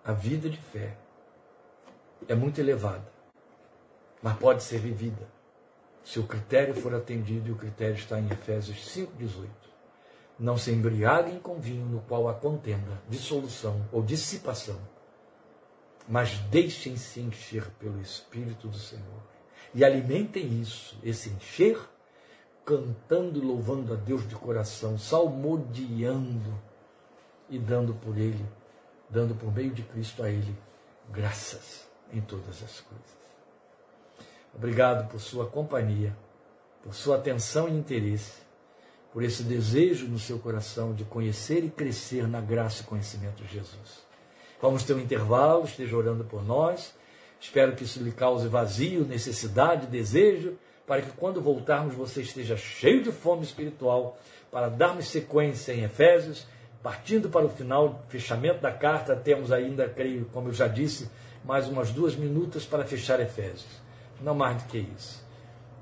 A 0.05 0.13
vida 0.13 0.49
de 0.49 0.57
fé 0.57 0.97
é 2.29 2.35
muito 2.37 2.61
elevada, 2.61 3.11
mas 4.23 4.39
pode 4.39 4.63
ser 4.63 4.79
vivida 4.79 5.36
se 6.07 6.21
o 6.21 6.23
critério 6.23 6.73
for 6.73 6.95
atendido, 6.95 7.49
e 7.49 7.53
o 7.53 7.57
critério 7.57 7.97
está 7.97 8.21
em 8.21 8.31
Efésios 8.31 8.79
5,18. 8.95 9.49
Não 10.39 10.57
se 10.57 10.71
embriaguem 10.71 11.41
com 11.41 11.59
vinho 11.59 11.85
no 11.85 12.01
qual 12.03 12.29
há 12.29 12.35
contenda, 12.35 13.03
dissolução 13.09 13.85
ou 13.91 14.03
dissipação, 14.03 14.79
mas 16.09 16.39
deixem-se 16.49 17.19
encher 17.19 17.69
pelo 17.81 18.01
Espírito 18.01 18.69
do 18.69 18.79
Senhor. 18.79 19.21
E 19.75 19.85
alimentem 19.85 20.61
isso, 20.61 20.97
esse 21.03 21.29
encher, 21.29 21.77
cantando 22.65 23.41
e 23.41 23.43
louvando 23.43 23.93
a 23.93 23.97
Deus 23.97 24.29
de 24.29 24.37
coração, 24.37 24.97
salmodiando 24.97 26.55
e 27.51 27.59
dando 27.59 27.95
por 27.95 28.17
Ele, 28.17 28.47
dando 29.11 29.35
por 29.35 29.53
meio 29.53 29.73
de 29.73 29.83
Cristo 29.83 30.23
a 30.23 30.31
Ele 30.31 30.57
graças 31.11 31.89
em 32.13 32.21
todas 32.21 32.63
as 32.63 32.81
coisas. 32.81 33.26
Obrigado 34.57 35.09
por 35.09 35.21
sua 35.21 35.47
companhia, 35.47 36.17
por 36.83 36.95
sua 36.95 37.17
atenção 37.17 37.69
e 37.69 37.73
interesse 37.73 38.47
por 39.17 39.23
esse 39.23 39.43
desejo 39.43 40.07
no 40.09 40.19
seu 40.19 40.39
coração 40.39 40.93
de 40.93 41.03
conhecer 41.03 41.65
e 41.65 41.71
crescer 41.71 42.29
na 42.29 42.39
graça 42.39 42.83
e 42.83 42.85
conhecimento 42.85 43.43
de 43.43 43.51
Jesus. 43.51 44.05
Vamos 44.61 44.83
ter 44.83 44.93
um 44.93 45.01
intervalo, 45.01 45.65
esteja 45.65 45.97
orando 45.97 46.23
por 46.23 46.45
nós. 46.45 46.95
Espero 47.41 47.75
que 47.75 47.85
isso 47.85 48.03
lhe 48.03 48.13
cause 48.13 48.47
vazio, 48.47 49.07
necessidade, 49.07 49.87
desejo, 49.87 50.59
para 50.87 51.01
que 51.01 51.13
quando 51.13 51.41
voltarmos 51.41 51.95
você 51.95 52.21
esteja 52.21 52.59
cheio 52.59 53.03
de 53.03 53.11
fome 53.11 53.43
espiritual, 53.43 54.19
para 54.53 54.69
darmos 54.69 55.09
sequência 55.09 55.73
em 55.73 55.85
Efésios, 55.85 56.47
partindo 56.83 57.31
para 57.31 57.47
o 57.47 57.49
final, 57.49 58.05
fechamento 58.11 58.61
da 58.61 58.71
carta, 58.71 59.17
temos 59.17 59.51
ainda, 59.51 59.89
creio, 59.89 60.27
como 60.27 60.51
eu 60.51 60.53
já 60.53 60.69
disse, 60.69 61.11
mais 61.43 61.67
umas 61.69 61.91
duas 61.91 62.15
minutos 62.15 62.67
para 62.67 62.85
fechar 62.85 63.19
Efésios. 63.19 63.86
Não 64.21 64.35
mais 64.35 64.63
do 64.63 64.69
que 64.69 64.79
isso. 64.79 65.25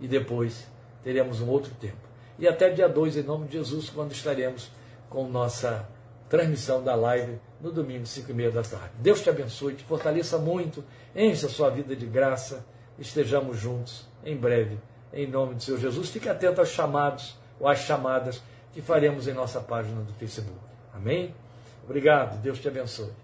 E 0.00 0.08
depois 0.08 0.66
teremos 1.02 1.40
um 1.40 1.48
outro 1.48 1.72
tempo 1.74 2.04
e 2.38 2.48
até 2.48 2.68
dia 2.70 2.88
2, 2.88 3.16
em 3.16 3.22
nome 3.22 3.46
de 3.46 3.54
Jesus, 3.54 3.88
quando 3.88 4.12
estaremos 4.12 4.70
com 5.08 5.28
nossa 5.28 5.88
transmissão 6.28 6.82
da 6.82 6.94
live 6.94 7.38
no 7.60 7.70
domingo, 7.70 8.06
5 8.06 8.30
e 8.30 8.34
meia 8.34 8.50
da 8.50 8.62
tarde. 8.62 8.90
Deus 8.98 9.22
te 9.22 9.30
abençoe, 9.30 9.74
te 9.74 9.84
fortaleça 9.84 10.36
muito, 10.36 10.82
encha 11.14 11.46
a 11.46 11.48
sua 11.48 11.70
vida 11.70 11.94
de 11.94 12.06
graça, 12.06 12.66
estejamos 12.98 13.58
juntos 13.58 14.08
em 14.24 14.36
breve, 14.36 14.78
em 15.12 15.28
nome 15.28 15.54
do 15.54 15.62
Senhor 15.62 15.78
Jesus. 15.78 16.08
Fique 16.08 16.28
atento 16.28 16.60
aos 16.60 16.70
chamados 16.70 17.36
ou 17.60 17.68
às 17.68 17.80
chamadas 17.80 18.42
que 18.72 18.82
faremos 18.82 19.28
em 19.28 19.32
nossa 19.32 19.60
página 19.60 20.00
do 20.02 20.12
Facebook. 20.14 20.58
Amém? 20.92 21.32
Obrigado, 21.84 22.40
Deus 22.42 22.58
te 22.58 22.66
abençoe. 22.66 23.23